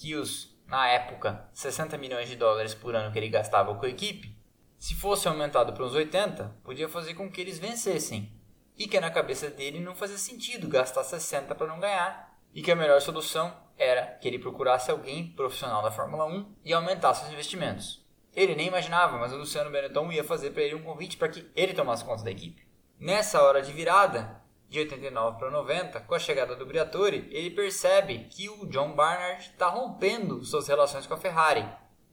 que 0.00 0.14
os, 0.14 0.58
na 0.66 0.88
época, 0.88 1.46
60 1.52 1.98
milhões 1.98 2.26
de 2.26 2.34
dólares 2.34 2.72
por 2.72 2.94
ano 2.94 3.12
que 3.12 3.18
ele 3.18 3.28
gastava 3.28 3.74
com 3.74 3.84
a 3.84 3.88
equipe, 3.90 4.34
se 4.78 4.94
fosse 4.94 5.28
aumentado 5.28 5.74
para 5.74 5.84
uns 5.84 5.92
80, 5.92 6.56
podia 6.64 6.88
fazer 6.88 7.12
com 7.12 7.30
que 7.30 7.38
eles 7.38 7.58
vencessem. 7.58 8.32
E 8.78 8.88
que 8.88 8.98
na 8.98 9.10
cabeça 9.10 9.50
dele 9.50 9.78
não 9.78 9.94
fazia 9.94 10.16
sentido 10.16 10.68
gastar 10.68 11.04
60 11.04 11.54
para 11.54 11.66
não 11.66 11.78
ganhar, 11.78 12.34
e 12.54 12.62
que 12.62 12.70
a 12.70 12.76
melhor 12.76 12.98
solução 13.02 13.54
era 13.76 14.06
que 14.06 14.26
ele 14.26 14.38
procurasse 14.38 14.90
alguém 14.90 15.32
profissional 15.32 15.82
da 15.82 15.90
Fórmula 15.90 16.24
1 16.24 16.56
e 16.64 16.72
aumentasse 16.72 17.26
os 17.26 17.32
investimentos. 17.32 18.02
Ele 18.34 18.54
nem 18.54 18.68
imaginava, 18.68 19.18
mas 19.18 19.34
o 19.34 19.36
Luciano 19.36 19.70
Benetton 19.70 20.10
ia 20.10 20.24
fazer 20.24 20.52
para 20.52 20.62
ele 20.62 20.76
um 20.76 20.82
convite 20.82 21.18
para 21.18 21.28
que 21.28 21.46
ele 21.54 21.74
tomasse 21.74 22.06
conta 22.06 22.24
da 22.24 22.30
equipe. 22.30 22.66
Nessa 22.98 23.42
hora 23.42 23.60
de 23.60 23.70
virada, 23.70 24.39
de 24.70 24.78
89 24.78 25.36
para 25.36 25.50
90, 25.50 26.00
com 26.02 26.14
a 26.14 26.18
chegada 26.18 26.54
do 26.54 26.64
Briatore, 26.64 27.26
ele 27.32 27.50
percebe 27.50 28.28
que 28.30 28.48
o 28.48 28.66
John 28.66 28.94
Barnard 28.94 29.42
está 29.42 29.66
rompendo 29.66 30.44
suas 30.44 30.68
relações 30.68 31.08
com 31.08 31.14
a 31.14 31.18
Ferrari. 31.18 31.68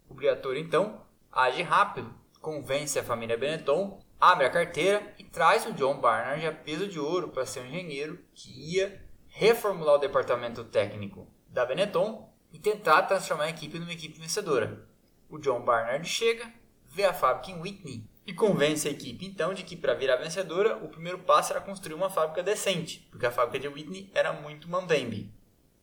O 0.09 0.15
Briatore 0.15 0.59
então 0.59 1.05
age 1.31 1.61
rápido, 1.61 2.11
convence 2.41 2.97
a 2.97 3.03
família 3.03 3.37
Benetton, 3.37 3.99
abre 4.19 4.47
a 4.47 4.49
carteira 4.49 5.13
e 5.19 5.23
traz 5.23 5.67
o 5.67 5.73
John 5.73 5.99
Barnard 5.99 6.47
a 6.47 6.51
peso 6.51 6.87
de 6.87 6.99
ouro 6.99 7.29
para 7.29 7.45
ser 7.45 7.59
um 7.59 7.67
engenheiro 7.67 8.17
que 8.33 8.75
ia 8.75 9.05
reformular 9.27 9.95
o 9.95 9.99
departamento 9.99 10.63
técnico 10.63 11.27
da 11.49 11.63
Benetton 11.63 12.27
e 12.51 12.57
tentar 12.57 13.03
transformar 13.03 13.43
a 13.43 13.49
equipe 13.49 13.77
numa 13.77 13.93
equipe 13.93 14.19
vencedora. 14.19 14.89
O 15.29 15.37
John 15.37 15.61
Barnard 15.61 16.09
chega, 16.09 16.51
vê 16.87 17.05
a 17.05 17.13
fábrica 17.13 17.51
em 17.51 17.61
Whitney 17.61 18.09
e 18.27 18.33
convence 18.33 18.85
a 18.85 18.91
equipe 18.91 19.25
então 19.25 19.53
de 19.53 19.63
que 19.63 19.77
para 19.77 19.93
virar 19.93 20.17
vencedora 20.17 20.75
o 20.83 20.89
primeiro 20.89 21.19
passo 21.19 21.53
era 21.53 21.61
construir 21.61 21.95
uma 21.95 22.09
fábrica 22.09 22.43
decente, 22.43 23.07
porque 23.09 23.25
a 23.25 23.31
fábrica 23.31 23.57
de 23.57 23.69
Whitney 23.69 24.11
era 24.13 24.33
muito 24.33 24.69
mambembe. 24.69 25.33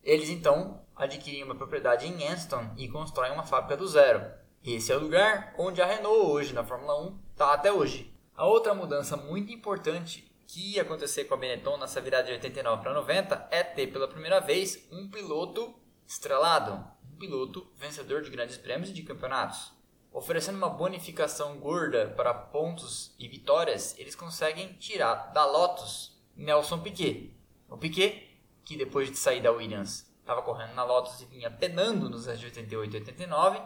Eles 0.02 0.28
então 0.28 0.82
adquirem 0.94 1.42
uma 1.42 1.54
propriedade 1.54 2.06
em 2.06 2.28
Anston 2.28 2.74
e 2.76 2.86
constroem 2.86 3.32
uma 3.32 3.46
fábrica 3.46 3.78
do 3.78 3.88
zero. 3.88 4.22
Esse 4.62 4.92
é 4.92 4.96
o 4.96 5.00
lugar 5.00 5.54
onde 5.56 5.80
a 5.80 5.86
Renault 5.86 6.26
hoje 6.26 6.52
na 6.52 6.62
Fórmula 6.62 7.00
1 7.00 7.18
está 7.32 7.54
até 7.54 7.72
hoje. 7.72 8.14
A 8.36 8.46
outra 8.46 8.74
mudança 8.74 9.16
muito 9.16 9.50
importante 9.50 10.30
que 10.46 10.74
ia 10.74 10.82
acontecer 10.82 11.24
com 11.24 11.32
a 11.32 11.38
Benetton 11.38 11.78
nessa 11.78 12.00
virada 12.02 12.24
de 12.24 12.32
89 12.32 12.82
para 12.82 12.92
90 12.92 13.48
é 13.50 13.62
ter 13.62 13.86
pela 13.86 14.06
primeira 14.06 14.40
vez 14.40 14.86
um 14.92 15.08
piloto 15.08 15.74
estrelado, 16.06 16.86
um 17.10 17.16
piloto 17.16 17.66
vencedor 17.74 18.20
de 18.20 18.30
grandes 18.30 18.58
prêmios 18.58 18.90
e 18.90 18.92
de 18.92 19.02
campeonatos 19.02 19.73
oferecendo 20.14 20.56
uma 20.56 20.70
bonificação 20.70 21.58
gorda 21.58 22.06
para 22.16 22.32
pontos 22.32 23.12
e 23.18 23.26
vitórias, 23.26 23.98
eles 23.98 24.14
conseguem 24.14 24.72
tirar 24.74 25.32
da 25.32 25.44
Lotus 25.44 26.16
Nelson 26.36 26.78
Piquet. 26.78 27.36
O 27.68 27.76
Piquet, 27.76 28.30
que 28.64 28.76
depois 28.76 29.10
de 29.10 29.18
sair 29.18 29.42
da 29.42 29.50
Williams 29.50 30.08
estava 30.20 30.40
correndo 30.40 30.72
na 30.74 30.84
Lotus 30.84 31.20
e 31.20 31.26
vinha 31.26 31.50
penando 31.50 32.08
nos 32.08 32.28
anos 32.28 32.38
de 32.38 32.46
88 32.46 32.94
e 32.94 33.00
89, 33.00 33.60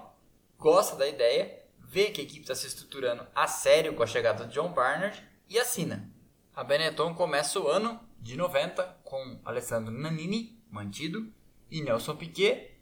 gosta 0.58 0.96
da 0.96 1.06
ideia, 1.06 1.62
vê 1.78 2.10
que 2.10 2.22
a 2.22 2.24
equipe 2.24 2.40
está 2.40 2.54
se 2.54 2.66
estruturando 2.66 3.26
a 3.34 3.46
sério 3.46 3.94
com 3.94 4.02
a 4.02 4.06
chegada 4.06 4.46
de 4.46 4.54
John 4.54 4.72
Barnard 4.72 5.22
e 5.50 5.58
assina. 5.58 6.10
A 6.56 6.64
Benetton 6.64 7.14
começa 7.14 7.60
o 7.60 7.68
ano 7.68 8.00
de 8.18 8.38
90 8.38 8.82
com 9.04 9.38
Alessandro 9.44 9.92
Nannini, 9.92 10.58
mantido, 10.70 11.30
e 11.70 11.82
Nelson 11.82 12.16
Piquet, 12.16 12.74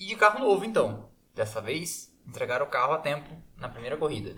e 0.00 0.06
de 0.06 0.16
carro 0.16 0.40
novo 0.40 0.64
então. 0.64 1.08
Dessa 1.32 1.60
vez, 1.60 2.13
entregaram 2.26 2.66
o 2.66 2.68
carro 2.68 2.94
a 2.94 2.98
tempo 2.98 3.30
na 3.56 3.68
primeira 3.68 3.96
corrida. 3.96 4.34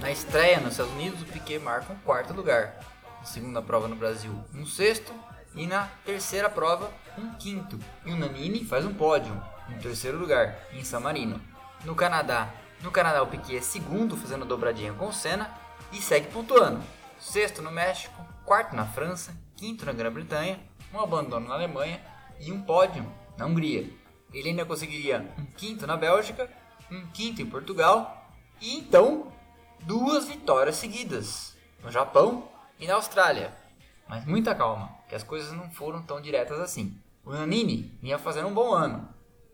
Na 0.00 0.10
estreia 0.10 0.60
nos 0.60 0.72
Estados 0.72 0.92
Unidos, 0.92 1.22
o 1.22 1.26
Piquet 1.26 1.58
marca 1.58 1.92
um 1.92 1.96
quarto 1.98 2.32
lugar, 2.32 2.80
na 3.18 3.24
segunda 3.24 3.62
prova 3.62 3.86
no 3.86 3.96
Brasil, 3.96 4.32
um 4.54 4.66
sexto 4.66 5.12
e 5.54 5.66
na 5.66 5.88
terceira 6.04 6.50
prova, 6.50 6.90
um 7.16 7.32
quinto. 7.34 7.78
E 8.04 8.12
o 8.12 8.16
Nanini 8.16 8.64
faz 8.64 8.84
um 8.84 8.92
pódio, 8.92 9.32
em 9.72 9.80
terceiro 9.80 10.18
lugar, 10.18 10.58
em 10.72 10.84
San 10.84 11.00
Marino. 11.00 11.40
No 11.84 11.94
Canadá, 11.94 12.52
no 12.82 12.90
Canadá 12.90 13.22
o 13.22 13.26
Piquet 13.26 13.56
é 13.56 13.60
segundo, 13.60 14.16
fazendo 14.16 14.44
dobradinha 14.44 14.92
com 14.92 15.08
o 15.08 15.12
Senna 15.12 15.50
e 15.92 16.00
segue 16.00 16.28
pontuando. 16.28 16.82
Sexto 17.18 17.62
no 17.62 17.70
México, 17.70 18.26
quarto 18.44 18.74
na 18.74 18.84
França, 18.84 19.34
quinto 19.56 19.84
na 19.84 19.92
Grã-Bretanha, 19.92 20.60
um 20.92 21.00
abandono 21.00 21.48
na 21.48 21.54
Alemanha 21.54 22.00
e 22.40 22.52
um 22.52 22.60
pódio 22.60 23.06
na 23.36 23.46
Hungria. 23.46 23.88
Ele 24.32 24.50
ainda 24.50 24.64
conseguiria 24.64 25.32
um 25.38 25.44
quinto 25.44 25.86
na 25.86 25.96
Bélgica, 25.96 26.50
um 26.90 27.06
quinto 27.08 27.40
em 27.40 27.46
Portugal 27.46 28.28
e 28.60 28.78
então 28.78 29.32
duas 29.80 30.26
vitórias 30.26 30.76
seguidas 30.76 31.56
no 31.82 31.90
Japão 31.90 32.48
e 32.78 32.86
na 32.86 32.94
Austrália. 32.94 33.52
Mas 34.08 34.24
muita 34.24 34.54
calma, 34.54 34.90
que 35.08 35.14
as 35.14 35.22
coisas 35.22 35.52
não 35.52 35.70
foram 35.70 36.02
tão 36.02 36.20
diretas 36.20 36.60
assim. 36.60 37.00
O 37.24 37.30
Nanini 37.30 37.96
vinha 38.02 38.18
fazendo 38.18 38.48
um 38.48 38.54
bom 38.54 38.72
ano. 38.72 39.08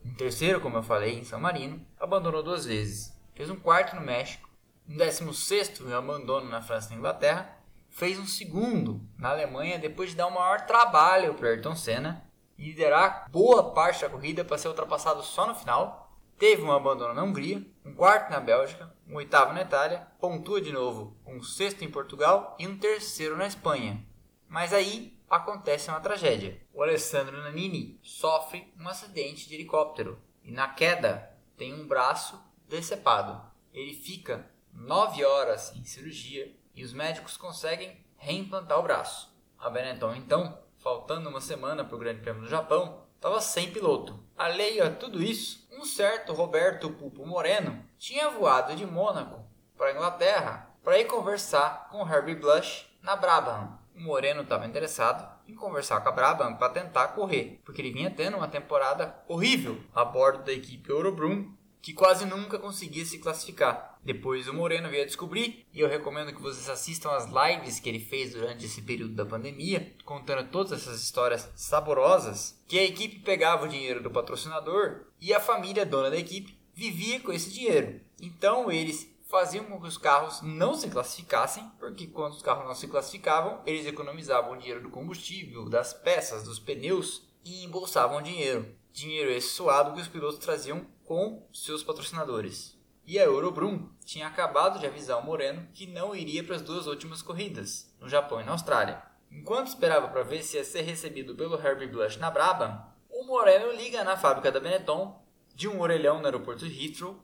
Em 0.05 0.15
terceiro, 0.15 0.61
como 0.61 0.77
eu 0.77 0.83
falei, 0.83 1.19
em 1.19 1.25
San 1.25 1.39
Marino, 1.39 1.85
abandonou 1.99 2.43
duas 2.43 2.65
vezes. 2.65 3.17
Fez 3.35 3.51
um 3.51 3.57
quarto 3.57 3.95
no 3.95 4.03
México, 4.03 4.49
um 4.89 4.97
décimo 4.97 5.35
sexto 5.35 5.85
em 5.85 5.93
abandono 5.93 6.49
na 6.49 6.63
França 6.63 6.89
e 6.89 6.91
na 6.93 6.99
Inglaterra, 6.99 7.59
fez 7.91 8.19
um 8.19 8.27
segundo 8.27 9.01
na 9.19 9.31
Alemanha 9.31 9.79
depois 9.79 10.11
de 10.11 10.17
dar 10.17 10.27
o 10.27 10.35
maior 10.35 10.63
trabalho 10.67 11.35
para 11.35 11.49
Ayrton 11.49 11.75
Senna 11.75 12.25
e 12.57 12.67
liderar 12.67 13.29
boa 13.31 13.73
parte 13.73 14.03
da 14.03 14.09
corrida 14.09 14.45
para 14.45 14.59
ser 14.59 14.69
ultrapassado 14.69 15.23
só 15.23 15.47
no 15.47 15.55
final. 15.55 16.17
Teve 16.39 16.63
um 16.63 16.71
abandono 16.71 17.15
na 17.15 17.23
Hungria, 17.25 17.67
um 17.85 17.93
quarto 17.93 18.31
na 18.31 18.39
Bélgica, 18.39 18.95
um 19.09 19.17
oitavo 19.17 19.53
na 19.53 19.63
Itália, 19.63 20.07
pontua 20.21 20.61
de 20.61 20.73
novo 20.73 21.17
um 21.27 21.43
sexto 21.43 21.85
em 21.85 21.91
Portugal 21.91 22.57
e 22.59 22.67
um 22.67 22.79
terceiro 22.79 23.37
na 23.37 23.47
Espanha. 23.47 24.05
Mas 24.49 24.73
aí 24.73 25.18
acontece 25.31 25.91
uma 25.91 26.01
tragédia. 26.01 26.61
O 26.73 26.83
Alessandro 26.83 27.37
Nanini 27.37 27.99
sofre 28.03 28.73
um 28.79 28.89
acidente 28.89 29.49
de 29.49 29.55
helicóptero 29.55 30.19
e 30.43 30.51
na 30.51 30.69
queda 30.69 31.37
tem 31.57 31.75
um 31.75 31.87
braço 31.87 32.43
decepado. 32.69 33.41
Ele 33.73 33.95
fica 33.95 34.49
nove 34.73 35.25
horas 35.25 35.75
em 35.75 35.85
cirurgia 35.85 36.55
e 36.75 36.85
os 36.85 36.93
médicos 36.93 37.37
conseguem 37.37 38.05
reimplantar 38.17 38.79
o 38.79 38.83
braço. 38.83 39.37
A 39.59 39.69
Benetton, 39.69 40.15
então, 40.15 40.59
faltando 40.79 41.29
uma 41.29 41.41
semana 41.41 41.85
para 41.85 41.97
o 41.97 41.99
Grande 41.99 42.21
Prêmio 42.21 42.43
do 42.43 42.49
Japão, 42.49 43.05
estava 43.17 43.41
sem 43.41 43.73
piloto. 43.73 44.23
Alheio 44.37 44.87
a 44.87 44.91
tudo 44.91 45.23
isso, 45.23 45.69
um 45.73 45.85
certo 45.85 46.33
Roberto 46.33 46.91
Pupo 46.91 47.27
Moreno 47.27 47.85
tinha 47.99 48.31
voado 48.31 48.75
de 48.75 48.87
Mônaco 48.87 49.45
para 49.77 49.89
a 49.89 49.93
Inglaterra 49.93 50.71
para 50.83 50.99
ir 50.99 51.07
conversar 51.07 51.89
com 51.91 52.09
Herbie 52.09 52.37
Blush 52.37 52.87
na 53.03 53.17
Brabham. 53.17 53.78
O 53.99 54.01
Moreno 54.01 54.43
estava 54.43 54.65
interessado 54.65 55.29
em 55.49 55.57
conversar 55.57 56.01
com 56.01 56.09
a 56.09 56.13
Brabham 56.13 56.55
para 56.55 56.73
tentar 56.73 57.09
correr, 57.09 57.61
porque 57.65 57.83
ele 57.83 57.91
vinha 57.91 58.09
tendo 58.09 58.37
uma 58.37 58.47
temporada 58.47 59.13
horrível 59.27 59.77
a 59.93 60.05
bordo 60.05 60.45
da 60.45 60.53
equipe 60.53 60.89
Eurobrum 60.89 61.53
que 61.83 61.93
quase 61.93 62.25
nunca 62.25 62.61
conseguia 62.61 63.05
se 63.05 63.19
classificar. 63.19 63.99
Depois 64.05 64.47
o 64.47 64.55
Moreno 64.55 64.89
veio 64.89 65.03
a 65.03 65.07
descobrir, 65.07 65.67
e 65.73 65.81
eu 65.81 65.89
recomendo 65.89 66.33
que 66.33 66.41
vocês 66.41 66.69
assistam 66.69 67.11
as 67.11 67.27
lives 67.27 67.81
que 67.81 67.89
ele 67.89 67.99
fez 67.99 68.35
durante 68.35 68.67
esse 68.67 68.83
período 68.83 69.15
da 69.15 69.27
pandemia, 69.27 69.93
contando 70.05 70.49
todas 70.49 70.73
essas 70.73 71.03
histórias 71.03 71.51
saborosas, 71.57 72.63
que 72.69 72.79
a 72.79 72.85
equipe 72.85 73.19
pegava 73.19 73.65
o 73.65 73.69
dinheiro 73.69 74.01
do 74.01 74.13
patrocinador 74.13 75.07
e 75.21 75.35
a 75.35 75.41
família 75.41 75.85
dona 75.85 76.11
da 76.11 76.19
equipe 76.19 76.57
vivia 76.73 77.19
com 77.19 77.33
esse 77.33 77.51
dinheiro. 77.51 78.01
Então 78.23 78.71
eles 78.71 79.13
faziam 79.29 79.67
com 79.67 79.79
que 79.81 79.87
os 79.87 79.99
carros 79.99 80.41
não 80.43 80.75
se 80.75 80.89
classificassem, 80.89 81.71
porque 81.79 82.07
quando 82.07 82.33
os 82.33 82.43
carros 82.43 82.67
não 82.67 82.75
se 82.75 82.89
classificavam, 82.89 83.61
eles 83.67 83.87
economizavam 83.87 84.57
dinheiro 84.57 84.83
do 84.83 84.91
combustível, 84.91 85.69
das 85.69 85.93
peças, 85.93 86.45
dos 86.45 86.59
pneus 86.59 87.29
e 87.45 87.63
embolsavam 87.65 88.23
dinheiro. 88.23 88.75
Dinheiro 88.91 89.31
esse 89.31 89.51
suado 89.51 89.93
que 89.93 90.01
os 90.01 90.09
pilotos 90.09 90.39
traziam 90.39 90.87
com 91.05 91.47
seus 91.53 91.85
patrocinadores. 91.85 92.77
E 93.07 93.19
a 93.19 93.25
Eurobrum 93.25 93.89
tinha 94.05 94.27
acabado 94.27 94.79
de 94.79 94.87
avisar 94.87 95.19
o 95.19 95.25
Moreno 95.25 95.69
que 95.73 95.87
não 95.87 96.17
iria 96.17 96.43
para 96.43 96.57
as 96.57 96.63
duas 96.63 96.87
últimas 96.87 97.23
corridas, 97.23 97.95
no 98.01 98.09
Japão 98.09 98.41
e 98.41 98.45
na 98.45 98.53
Austrália. 98.53 99.03
Enquanto 99.31 99.69
esperava 99.69 100.09
para 100.09 100.23
ver 100.23 100.43
se 100.43 100.57
ia 100.57 100.65
ser 100.65 100.83
recebido 100.83 101.35
pelo 101.35 101.55
Herbie 101.55 101.87
Blush 101.87 102.17
na 102.17 102.31
Brabham, 102.31 102.83
o 103.11 103.25
Moreno 103.25 103.73
liga 103.73 104.03
na 104.05 104.17
fábrica 104.17 104.51
da 104.51 104.59
Benetton, 104.59 105.23
de 105.55 105.69
um 105.69 105.81
orelhão 105.81 106.19
no 106.19 106.25
aeroporto 106.25 106.67
de 106.67 106.87
Heathrow, 106.87 107.19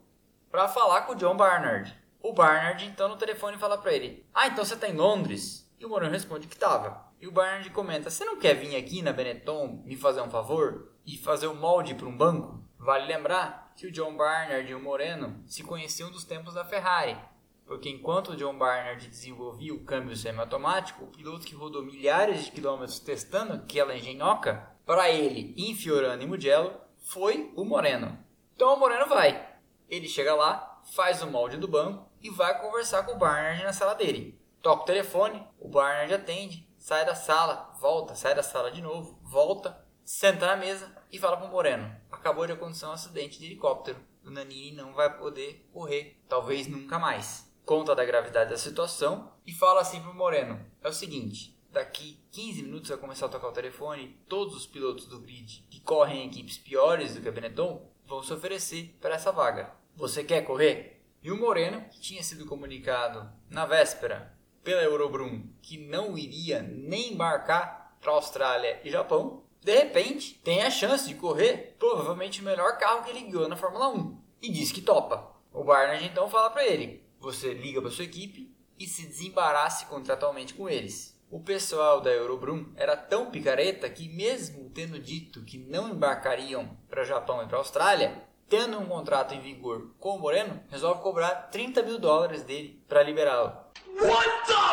para 0.54 0.68
falar 0.68 1.00
com 1.02 1.14
o 1.14 1.16
John 1.16 1.36
Barnard. 1.36 1.92
O 2.22 2.32
Barnard 2.32 2.86
então 2.86 3.08
no 3.08 3.16
telefone 3.16 3.58
fala 3.58 3.76
para 3.76 3.92
ele: 3.92 4.24
"Ah, 4.32 4.46
então 4.46 4.64
você 4.64 4.74
está 4.74 4.88
em 4.88 4.94
Londres?" 4.94 5.68
E 5.80 5.84
o 5.84 5.88
Moreno 5.88 6.12
responde 6.12 6.46
que 6.46 6.54
estava. 6.54 7.08
E 7.20 7.26
o 7.26 7.32
Barnard 7.32 7.68
comenta: 7.70 8.08
"Você 8.08 8.24
não 8.24 8.38
quer 8.38 8.54
vir 8.54 8.76
aqui 8.76 9.02
na 9.02 9.12
Benetton 9.12 9.82
me 9.84 9.96
fazer 9.96 10.20
um 10.20 10.30
favor 10.30 10.92
e 11.04 11.18
fazer 11.18 11.48
um 11.48 11.56
molde 11.56 11.96
para 11.96 12.06
um 12.06 12.16
banco?" 12.16 12.62
Vale 12.78 13.04
lembrar 13.04 13.72
que 13.74 13.88
o 13.88 13.90
John 13.90 14.16
Barnard 14.16 14.70
e 14.70 14.74
o 14.76 14.80
Moreno 14.80 15.42
se 15.44 15.64
conheciam 15.64 16.08
dos 16.08 16.22
tempos 16.22 16.54
da 16.54 16.64
Ferrari, 16.64 17.18
porque 17.66 17.90
enquanto 17.90 18.28
o 18.28 18.36
John 18.36 18.56
Barnard 18.56 19.08
desenvolvia 19.08 19.74
o 19.74 19.82
câmbio 19.82 20.14
semiautomático, 20.14 21.02
o 21.02 21.08
piloto 21.08 21.44
que 21.44 21.56
rodou 21.56 21.82
milhares 21.82 22.44
de 22.44 22.52
quilômetros 22.52 23.00
testando 23.00 23.54
aquela 23.54 23.96
engenhoca, 23.96 24.70
para 24.86 25.10
ele, 25.10 25.52
em 25.56 25.74
Fiorano 25.74 26.22
e 26.22 26.26
Mugello, 26.28 26.74
foi 26.96 27.52
o 27.56 27.64
Moreno. 27.64 28.16
Então 28.54 28.72
o 28.72 28.78
Moreno 28.78 29.08
vai. 29.08 29.53
Ele 29.88 30.09
chega 30.09 30.35
lá, 30.35 30.81
faz 30.94 31.23
o 31.23 31.27
molde 31.27 31.57
do 31.57 31.68
banco 31.68 32.11
e 32.20 32.31
vai 32.31 32.61
conversar 32.61 33.05
com 33.05 33.12
o 33.12 33.18
Barnard 33.18 33.62
na 33.62 33.73
sala 33.73 33.94
dele. 33.94 34.38
Toca 34.62 34.83
o 34.83 34.87
telefone, 34.87 35.47
o 35.59 35.68
Barnard 35.68 36.12
atende, 36.14 36.68
sai 36.79 37.05
da 37.05 37.14
sala, 37.14 37.73
volta, 37.81 38.14
sai 38.14 38.35
da 38.35 38.42
sala 38.42 38.70
de 38.70 38.81
novo, 38.81 39.18
volta, 39.23 39.85
senta 40.05 40.47
na 40.47 40.57
mesa 40.57 40.94
e 41.11 41.18
fala 41.18 41.37
para 41.37 41.47
o 41.47 41.51
Moreno: 41.51 41.94
acabou 42.11 42.47
de 42.47 42.53
acontecer 42.53 42.87
um 42.87 42.92
acidente 42.92 43.38
de 43.38 43.47
helicóptero. 43.47 43.99
O 44.25 44.31
Nanini 44.31 44.73
não 44.73 44.94
vai 44.94 45.16
poder 45.18 45.68
correr, 45.73 46.18
talvez 46.29 46.66
nunca 46.66 46.99
mais. 46.99 47.53
Conta 47.64 47.94
da 47.94 48.05
gravidade 48.05 48.51
da 48.51 48.59
situação 48.59 49.33
e 49.47 49.53
fala 49.53 49.81
assim 49.81 50.01
para 50.01 50.11
o 50.11 50.14
Moreno: 50.14 50.64
é 50.83 50.88
o 50.88 50.92
seguinte, 50.92 51.59
daqui 51.70 52.18
15 52.33 52.62
minutos 52.62 52.88
vai 52.88 52.99
começar 52.99 53.27
a 53.27 53.31
tocar 53.31 53.49
o 53.49 53.53
telefone, 53.53 54.18
todos 54.29 54.55
os 54.55 54.66
pilotos 54.66 55.07
do 55.07 55.20
grid 55.20 55.66
que 55.68 55.81
correm 55.81 56.23
em 56.23 56.29
equipes 56.29 56.57
piores 56.57 57.14
do 57.14 57.20
que 57.20 57.29
a 57.29 57.33
Benetton 57.33 57.90
vão 58.06 58.22
se 58.22 58.32
oferecer 58.32 58.96
para 59.00 59.14
essa 59.14 59.32
vaga. 59.32 59.72
Você 59.96 60.24
quer 60.24 60.42
correr? 60.42 61.02
E 61.22 61.30
o 61.30 61.36
Moreno, 61.36 61.80
que 61.90 62.00
tinha 62.00 62.22
sido 62.22 62.46
comunicado 62.46 63.30
na 63.48 63.64
véspera 63.64 64.36
pela 64.62 64.82
Eurobrum 64.82 65.48
que 65.62 65.78
não 65.78 66.16
iria 66.18 66.62
nem 66.62 67.12
embarcar 67.12 67.96
para 68.00 68.12
Austrália 68.12 68.80
e 68.84 68.90
Japão, 68.90 69.42
de 69.62 69.74
repente, 69.74 70.34
tem 70.44 70.62
a 70.62 70.70
chance 70.70 71.08
de 71.08 71.14
correr 71.14 71.74
provavelmente 71.78 72.42
o 72.42 72.44
melhor 72.44 72.76
carro 72.76 73.02
que 73.02 73.10
ele 73.10 73.22
guiou 73.22 73.48
na 73.48 73.56
Fórmula 73.56 73.88
1 73.88 74.20
e 74.42 74.50
diz 74.50 74.70
que 74.70 74.82
topa. 74.82 75.32
O 75.50 75.64
Barnard 75.64 76.04
então 76.04 76.28
fala 76.28 76.50
para 76.50 76.66
ele: 76.66 77.02
você 77.18 77.54
liga 77.54 77.80
para 77.80 77.90
sua 77.90 78.04
equipe 78.04 78.54
e 78.78 78.86
se 78.86 79.06
desembarace 79.06 79.86
contratualmente 79.86 80.52
com 80.52 80.68
eles. 80.68 81.13
O 81.35 81.40
pessoal 81.40 82.01
da 82.01 82.12
Eurobrum 82.12 82.73
era 82.77 82.97
tão 82.97 83.29
picareta 83.29 83.90
que, 83.90 84.09
mesmo 84.09 84.70
tendo 84.70 85.01
dito 85.01 85.42
que 85.42 85.59
não 85.59 85.88
embarcariam 85.88 86.79
para 86.88 87.03
Japão 87.03 87.42
e 87.42 87.47
para 87.49 87.59
Austrália, 87.59 88.23
tendo 88.49 88.79
um 88.79 88.87
contrato 88.87 89.35
em 89.35 89.40
vigor 89.40 89.90
com 89.99 90.11
o 90.11 90.20
Moreno, 90.20 90.62
resolve 90.70 91.03
cobrar 91.03 91.49
30 91.51 91.83
mil 91.83 91.99
dólares 91.99 92.44
dele 92.44 92.81
para 92.88 93.03
liberá-lo. 93.03 93.53
What 94.01 94.47
the 94.47 94.64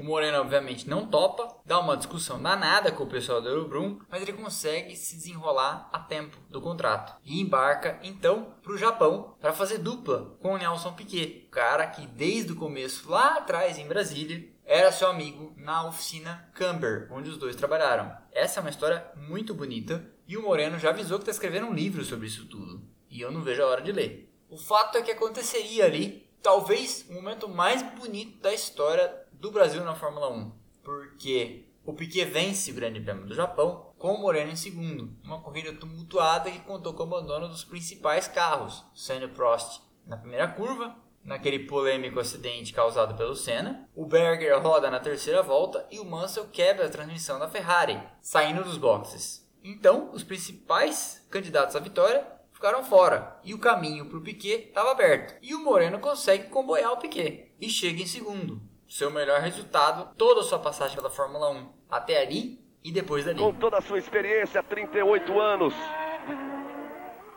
o 0.00 0.04
Moreno, 0.04 0.40
obviamente, 0.40 0.88
não 0.88 1.06
topa, 1.06 1.54
dá 1.64 1.78
uma 1.78 1.96
discussão 1.96 2.42
danada 2.42 2.90
com 2.90 3.04
o 3.04 3.08
pessoal 3.08 3.40
do 3.40 3.48
Eurobrum, 3.48 4.00
mas 4.10 4.20
ele 4.20 4.32
consegue 4.32 4.96
se 4.96 5.16
desenrolar 5.16 5.88
a 5.92 5.98
tempo 6.00 6.36
do 6.50 6.60
contrato 6.60 7.14
e 7.24 7.40
embarca 7.40 8.00
então 8.02 8.54
para 8.62 8.72
o 8.72 8.78
Japão 8.78 9.36
para 9.40 9.52
fazer 9.52 9.78
dupla 9.78 10.36
com 10.40 10.54
o 10.54 10.58
Nelson 10.58 10.92
Piquet, 10.94 11.44
o 11.46 11.50
cara 11.50 11.86
que 11.86 12.06
desde 12.06 12.52
o 12.52 12.56
começo 12.56 13.08
lá 13.08 13.36
atrás 13.36 13.78
em 13.78 13.86
Brasília 13.86 14.51
era 14.72 14.90
seu 14.90 15.08
amigo 15.08 15.52
na 15.54 15.86
oficina 15.86 16.48
Camber, 16.54 17.06
onde 17.10 17.28
os 17.28 17.36
dois 17.36 17.54
trabalharam. 17.54 18.10
Essa 18.32 18.58
é 18.58 18.62
uma 18.62 18.70
história 18.70 19.06
muito 19.14 19.52
bonita 19.52 20.02
e 20.26 20.34
o 20.34 20.42
Moreno 20.42 20.78
já 20.78 20.88
avisou 20.88 21.18
que 21.18 21.24
está 21.24 21.30
escrevendo 21.30 21.66
um 21.66 21.74
livro 21.74 22.02
sobre 22.02 22.26
isso 22.26 22.46
tudo 22.46 22.82
e 23.10 23.20
eu 23.20 23.30
não 23.30 23.42
vejo 23.42 23.62
a 23.62 23.66
hora 23.66 23.82
de 23.82 23.92
ler. 23.92 24.34
O 24.48 24.56
fato 24.56 24.96
é 24.96 25.02
que 25.02 25.10
aconteceria 25.10 25.84
ali 25.84 26.26
talvez 26.42 27.04
o 27.10 27.12
momento 27.12 27.50
mais 27.50 27.82
bonito 27.82 28.40
da 28.40 28.54
história 28.54 29.14
do 29.30 29.50
Brasil 29.50 29.84
na 29.84 29.94
Fórmula 29.94 30.32
1, 30.32 30.50
porque 30.82 31.66
o 31.84 31.92
Piquet 31.92 32.24
vence 32.24 32.70
o 32.70 32.74
Grande 32.74 32.98
Prêmio 32.98 33.26
do 33.26 33.34
Japão 33.34 33.92
com 33.98 34.14
o 34.14 34.22
Moreno 34.22 34.52
em 34.52 34.56
segundo, 34.56 35.14
uma 35.22 35.42
corrida 35.42 35.74
tumultuada 35.74 36.50
que 36.50 36.60
contou 36.60 36.94
com 36.94 37.02
o 37.02 37.06
abandono 37.06 37.46
dos 37.46 37.62
principais 37.62 38.26
carros, 38.26 38.82
Senna 38.94 39.28
Prost 39.28 39.82
na 40.06 40.16
primeira 40.16 40.48
curva, 40.48 40.96
naquele 41.24 41.60
polêmico 41.60 42.18
acidente 42.20 42.72
causado 42.72 43.14
pelo 43.14 43.34
Senna, 43.34 43.88
o 43.94 44.04
Berger 44.04 44.60
roda 44.60 44.90
na 44.90 45.00
terceira 45.00 45.42
volta 45.42 45.86
e 45.90 45.98
o 45.98 46.04
Mansell 46.04 46.48
quebra 46.52 46.86
a 46.86 46.90
transmissão 46.90 47.38
da 47.38 47.48
Ferrari, 47.48 48.00
saindo 48.20 48.64
dos 48.64 48.78
boxes. 48.78 49.48
Então, 49.64 50.10
os 50.12 50.24
principais 50.24 51.24
candidatos 51.30 51.76
à 51.76 51.80
vitória 51.80 52.26
ficaram 52.52 52.84
fora 52.84 53.36
e 53.44 53.54
o 53.54 53.58
caminho 53.58 54.06
para 54.06 54.18
o 54.18 54.22
Piquet 54.22 54.68
estava 54.68 54.90
aberto. 54.90 55.34
E 55.40 55.54
o 55.54 55.60
Moreno 55.60 55.98
consegue 55.98 56.48
comboiar 56.48 56.92
o 56.92 56.96
Piquet 56.96 57.52
e 57.60 57.68
chega 57.68 58.02
em 58.02 58.06
segundo. 58.06 58.60
Seu 58.88 59.10
melhor 59.10 59.40
resultado, 59.40 60.14
toda 60.16 60.40
a 60.40 60.44
sua 60.44 60.58
passagem 60.58 60.96
pela 60.96 61.10
Fórmula 61.10 61.50
1 61.50 61.72
até 61.88 62.20
ali 62.20 62.60
e 62.84 62.90
depois 62.90 63.24
dali. 63.24 63.38
Com 63.38 63.54
toda 63.54 63.78
a 63.78 63.82
sua 63.82 63.98
experiência, 63.98 64.62
38 64.62 65.40
anos, 65.40 65.74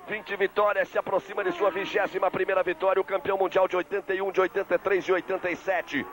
20 0.08 0.36
vitórias, 0.36 0.88
se 0.90 0.98
aproxima 0.98 1.44
de 1.44 1.52
sua 1.54 1.72
21 1.72 2.30
primeira 2.30 2.62
vitória, 2.62 3.02
o 3.02 3.06
campeão 3.06 3.38
mundial 3.38 3.68
de 3.68 3.76
81, 3.76 4.32
de 4.32 4.40
83 4.40 5.06
e 5.06 5.12
87. 5.12 6.06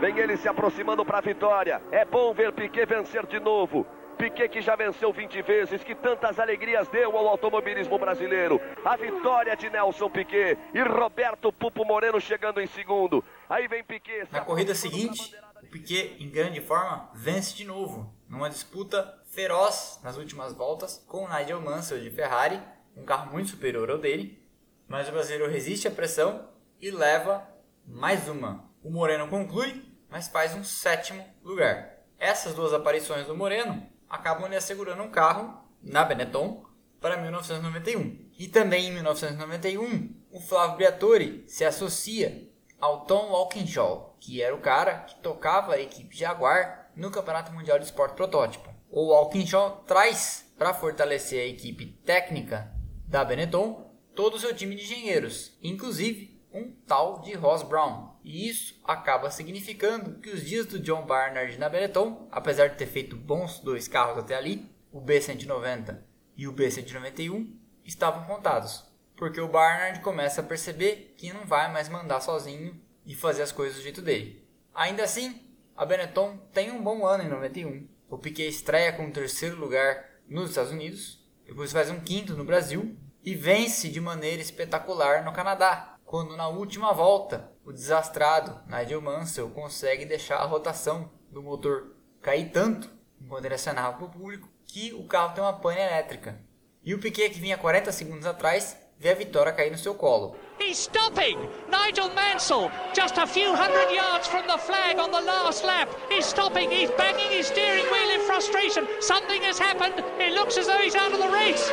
Vem 0.00 0.18
ele 0.18 0.36
se 0.36 0.48
aproximando 0.48 1.04
para 1.04 1.18
a 1.18 1.20
vitória. 1.20 1.82
É 1.90 2.04
bom 2.04 2.32
ver 2.32 2.52
Piquet 2.52 2.86
vencer 2.86 3.26
de 3.26 3.38
novo. 3.38 3.86
Piquet 4.16 4.48
que 4.48 4.60
já 4.60 4.74
venceu 4.76 5.12
20 5.12 5.42
vezes, 5.42 5.82
que 5.82 5.94
tantas 5.94 6.38
alegrias 6.38 6.88
deu 6.88 7.16
ao 7.16 7.28
automobilismo 7.28 7.98
brasileiro. 7.98 8.60
A 8.84 8.96
vitória 8.96 9.54
de 9.56 9.68
Nelson 9.68 10.08
Piquet 10.08 10.56
e 10.72 10.80
Roberto 10.82 11.52
Pupo 11.52 11.84
Moreno 11.84 12.20
chegando 12.20 12.60
em 12.60 12.66
segundo. 12.66 13.22
Aí 13.50 13.68
vem 13.68 13.84
Piquet. 13.84 14.28
Na 14.30 14.40
corrida 14.40 14.74
seguinte, 14.74 15.34
o 15.62 15.66
Piquet, 15.66 16.16
em 16.20 16.30
grande 16.30 16.60
forma, 16.60 17.10
vence 17.14 17.54
de 17.54 17.64
novo, 17.64 18.12
numa 18.34 18.50
disputa 18.50 19.22
feroz 19.30 20.00
nas 20.02 20.16
últimas 20.16 20.52
voltas 20.52 21.02
com 21.06 21.24
o 21.24 21.28
Nigel 21.32 21.60
Mansell 21.60 22.00
de 22.00 22.10
Ferrari, 22.10 22.60
um 22.96 23.04
carro 23.04 23.32
muito 23.32 23.50
superior 23.50 23.88
ao 23.90 23.98
dele. 23.98 24.44
Mas 24.88 25.08
o 25.08 25.12
brasileiro 25.12 25.50
resiste 25.50 25.86
à 25.86 25.90
pressão 25.90 26.48
e 26.80 26.90
leva 26.90 27.48
mais 27.86 28.28
uma. 28.28 28.68
O 28.82 28.90
Moreno 28.90 29.28
conclui, 29.28 29.84
mas 30.10 30.28
faz 30.28 30.52
um 30.54 30.64
sétimo 30.64 31.24
lugar. 31.42 32.00
Essas 32.18 32.54
duas 32.54 32.74
aparições 32.74 33.26
do 33.26 33.36
Moreno 33.36 33.86
acabam 34.10 34.48
lhe 34.48 34.56
assegurando 34.56 35.02
um 35.02 35.10
carro 35.10 35.64
na 35.80 36.04
Benetton 36.04 36.64
para 37.00 37.16
1991. 37.16 38.30
E 38.36 38.48
também 38.48 38.88
em 38.88 38.92
1991, 38.94 40.12
o 40.30 40.40
Flávio 40.40 40.76
Briatore 40.76 41.44
se 41.46 41.64
associa 41.64 42.50
ao 42.80 43.04
Tom 43.06 43.30
Walkinshaw, 43.30 44.16
que 44.18 44.42
era 44.42 44.54
o 44.54 44.60
cara 44.60 44.98
que 45.00 45.20
tocava 45.20 45.74
a 45.74 45.80
equipe 45.80 46.16
Jaguar 46.16 46.83
no 46.96 47.10
Campeonato 47.10 47.52
Mundial 47.52 47.78
de 47.78 47.84
Esporte 47.84 48.14
Protótipo. 48.14 48.72
O 48.90 49.08
Walkinshaw 49.08 49.82
traz 49.86 50.52
para 50.56 50.74
fortalecer 50.74 51.40
a 51.40 51.46
equipe 51.46 51.86
técnica 52.04 52.72
da 53.06 53.24
Benetton 53.24 53.92
todo 54.14 54.34
o 54.34 54.38
seu 54.38 54.54
time 54.54 54.76
de 54.76 54.84
engenheiros, 54.84 55.58
inclusive 55.62 56.40
um 56.52 56.70
tal 56.86 57.20
de 57.20 57.34
Ross 57.34 57.62
Brown. 57.62 58.14
E 58.22 58.48
isso 58.48 58.80
acaba 58.84 59.30
significando 59.30 60.20
que 60.20 60.30
os 60.30 60.44
dias 60.44 60.66
do 60.66 60.78
John 60.78 61.04
Barnard 61.04 61.58
na 61.58 61.68
Benetton, 61.68 62.28
apesar 62.30 62.68
de 62.68 62.76
ter 62.76 62.86
feito 62.86 63.16
bons 63.16 63.58
dois 63.58 63.88
carros 63.88 64.18
até 64.18 64.36
ali, 64.36 64.70
o 64.92 65.00
B190 65.00 65.98
e 66.36 66.46
o 66.46 66.52
B191, 66.52 67.52
estavam 67.84 68.24
contados. 68.24 68.84
Porque 69.16 69.40
o 69.40 69.48
Barnard 69.48 70.00
começa 70.00 70.40
a 70.40 70.44
perceber 70.44 71.14
que 71.16 71.32
não 71.32 71.44
vai 71.44 71.72
mais 71.72 71.88
mandar 71.88 72.20
sozinho 72.20 72.80
e 73.04 73.14
fazer 73.14 73.42
as 73.42 73.52
coisas 73.52 73.76
do 73.76 73.82
jeito 73.82 74.00
dele. 74.00 74.44
Ainda 74.72 75.04
assim, 75.04 75.40
a 75.76 75.84
Benetton 75.84 76.38
tem 76.52 76.70
um 76.70 76.82
bom 76.82 77.04
ano 77.04 77.24
em 77.24 77.28
91. 77.28 77.88
O 78.08 78.16
Piquet 78.16 78.48
estreia 78.48 78.92
com 78.92 79.06
o 79.06 79.12
terceiro 79.12 79.56
lugar 79.56 80.08
nos 80.28 80.50
Estados 80.50 80.72
Unidos, 80.72 81.24
depois 81.44 81.72
faz 81.72 81.90
um 81.90 82.00
quinto 82.00 82.34
no 82.34 82.44
Brasil 82.44 82.96
e 83.24 83.34
vence 83.34 83.88
de 83.88 84.00
maneira 84.00 84.40
espetacular 84.40 85.24
no 85.24 85.32
Canadá, 85.32 85.96
quando 86.04 86.36
na 86.36 86.48
última 86.48 86.92
volta 86.92 87.50
o 87.64 87.72
desastrado 87.72 88.60
Nigel 88.68 89.00
Mansell 89.00 89.50
consegue 89.50 90.04
deixar 90.04 90.36
a 90.36 90.46
rotação 90.46 91.10
do 91.30 91.42
motor 91.42 91.96
cair 92.22 92.50
tanto 92.50 92.88
enquanto 93.20 93.44
ele 93.44 93.54
acenava 93.54 93.96
para 93.96 94.06
o 94.06 94.10
público 94.10 94.48
que 94.66 94.92
o 94.94 95.06
carro 95.06 95.34
tem 95.34 95.42
uma 95.42 95.52
pane 95.52 95.80
elétrica. 95.80 96.40
E 96.84 96.94
o 96.94 97.00
Piquet 97.00 97.30
que 97.30 97.40
vinha 97.40 97.58
40 97.58 97.90
segundos 97.90 98.26
atrás 98.26 98.76
vê 98.98 99.10
a 99.10 99.14
vitória 99.14 99.52
cair 99.52 99.70
no 99.70 99.78
seu 99.78 99.94
colo. 99.94 100.36
He's 100.58 100.78
stopping! 100.78 101.38
Nigel 101.70 102.08
Mansell, 102.10 102.70
just 102.94 103.18
a 103.18 103.26
few 103.26 103.54
hundred 103.54 103.94
yards 103.94 104.26
from 104.26 104.46
the 104.46 104.58
flag 104.58 104.98
on 104.98 105.10
the 105.10 105.20
last 105.20 105.64
lap. 105.64 105.88
He's 106.08 106.26
stopping, 106.26 106.70
he's 106.70 106.90
banging 106.92 107.30
his 107.30 107.46
steering 107.46 107.84
wheel 107.84 108.10
in 108.10 108.20
frustration. 108.20 108.86
Something 109.00 109.42
has 109.42 109.58
happened. 109.58 110.04
It 110.18 110.34
looks 110.34 110.56
as 110.56 110.66
though 110.66 110.78
he's 110.78 110.94
out 110.94 111.12
of 111.12 111.18
the 111.18 111.28
race. 111.28 111.70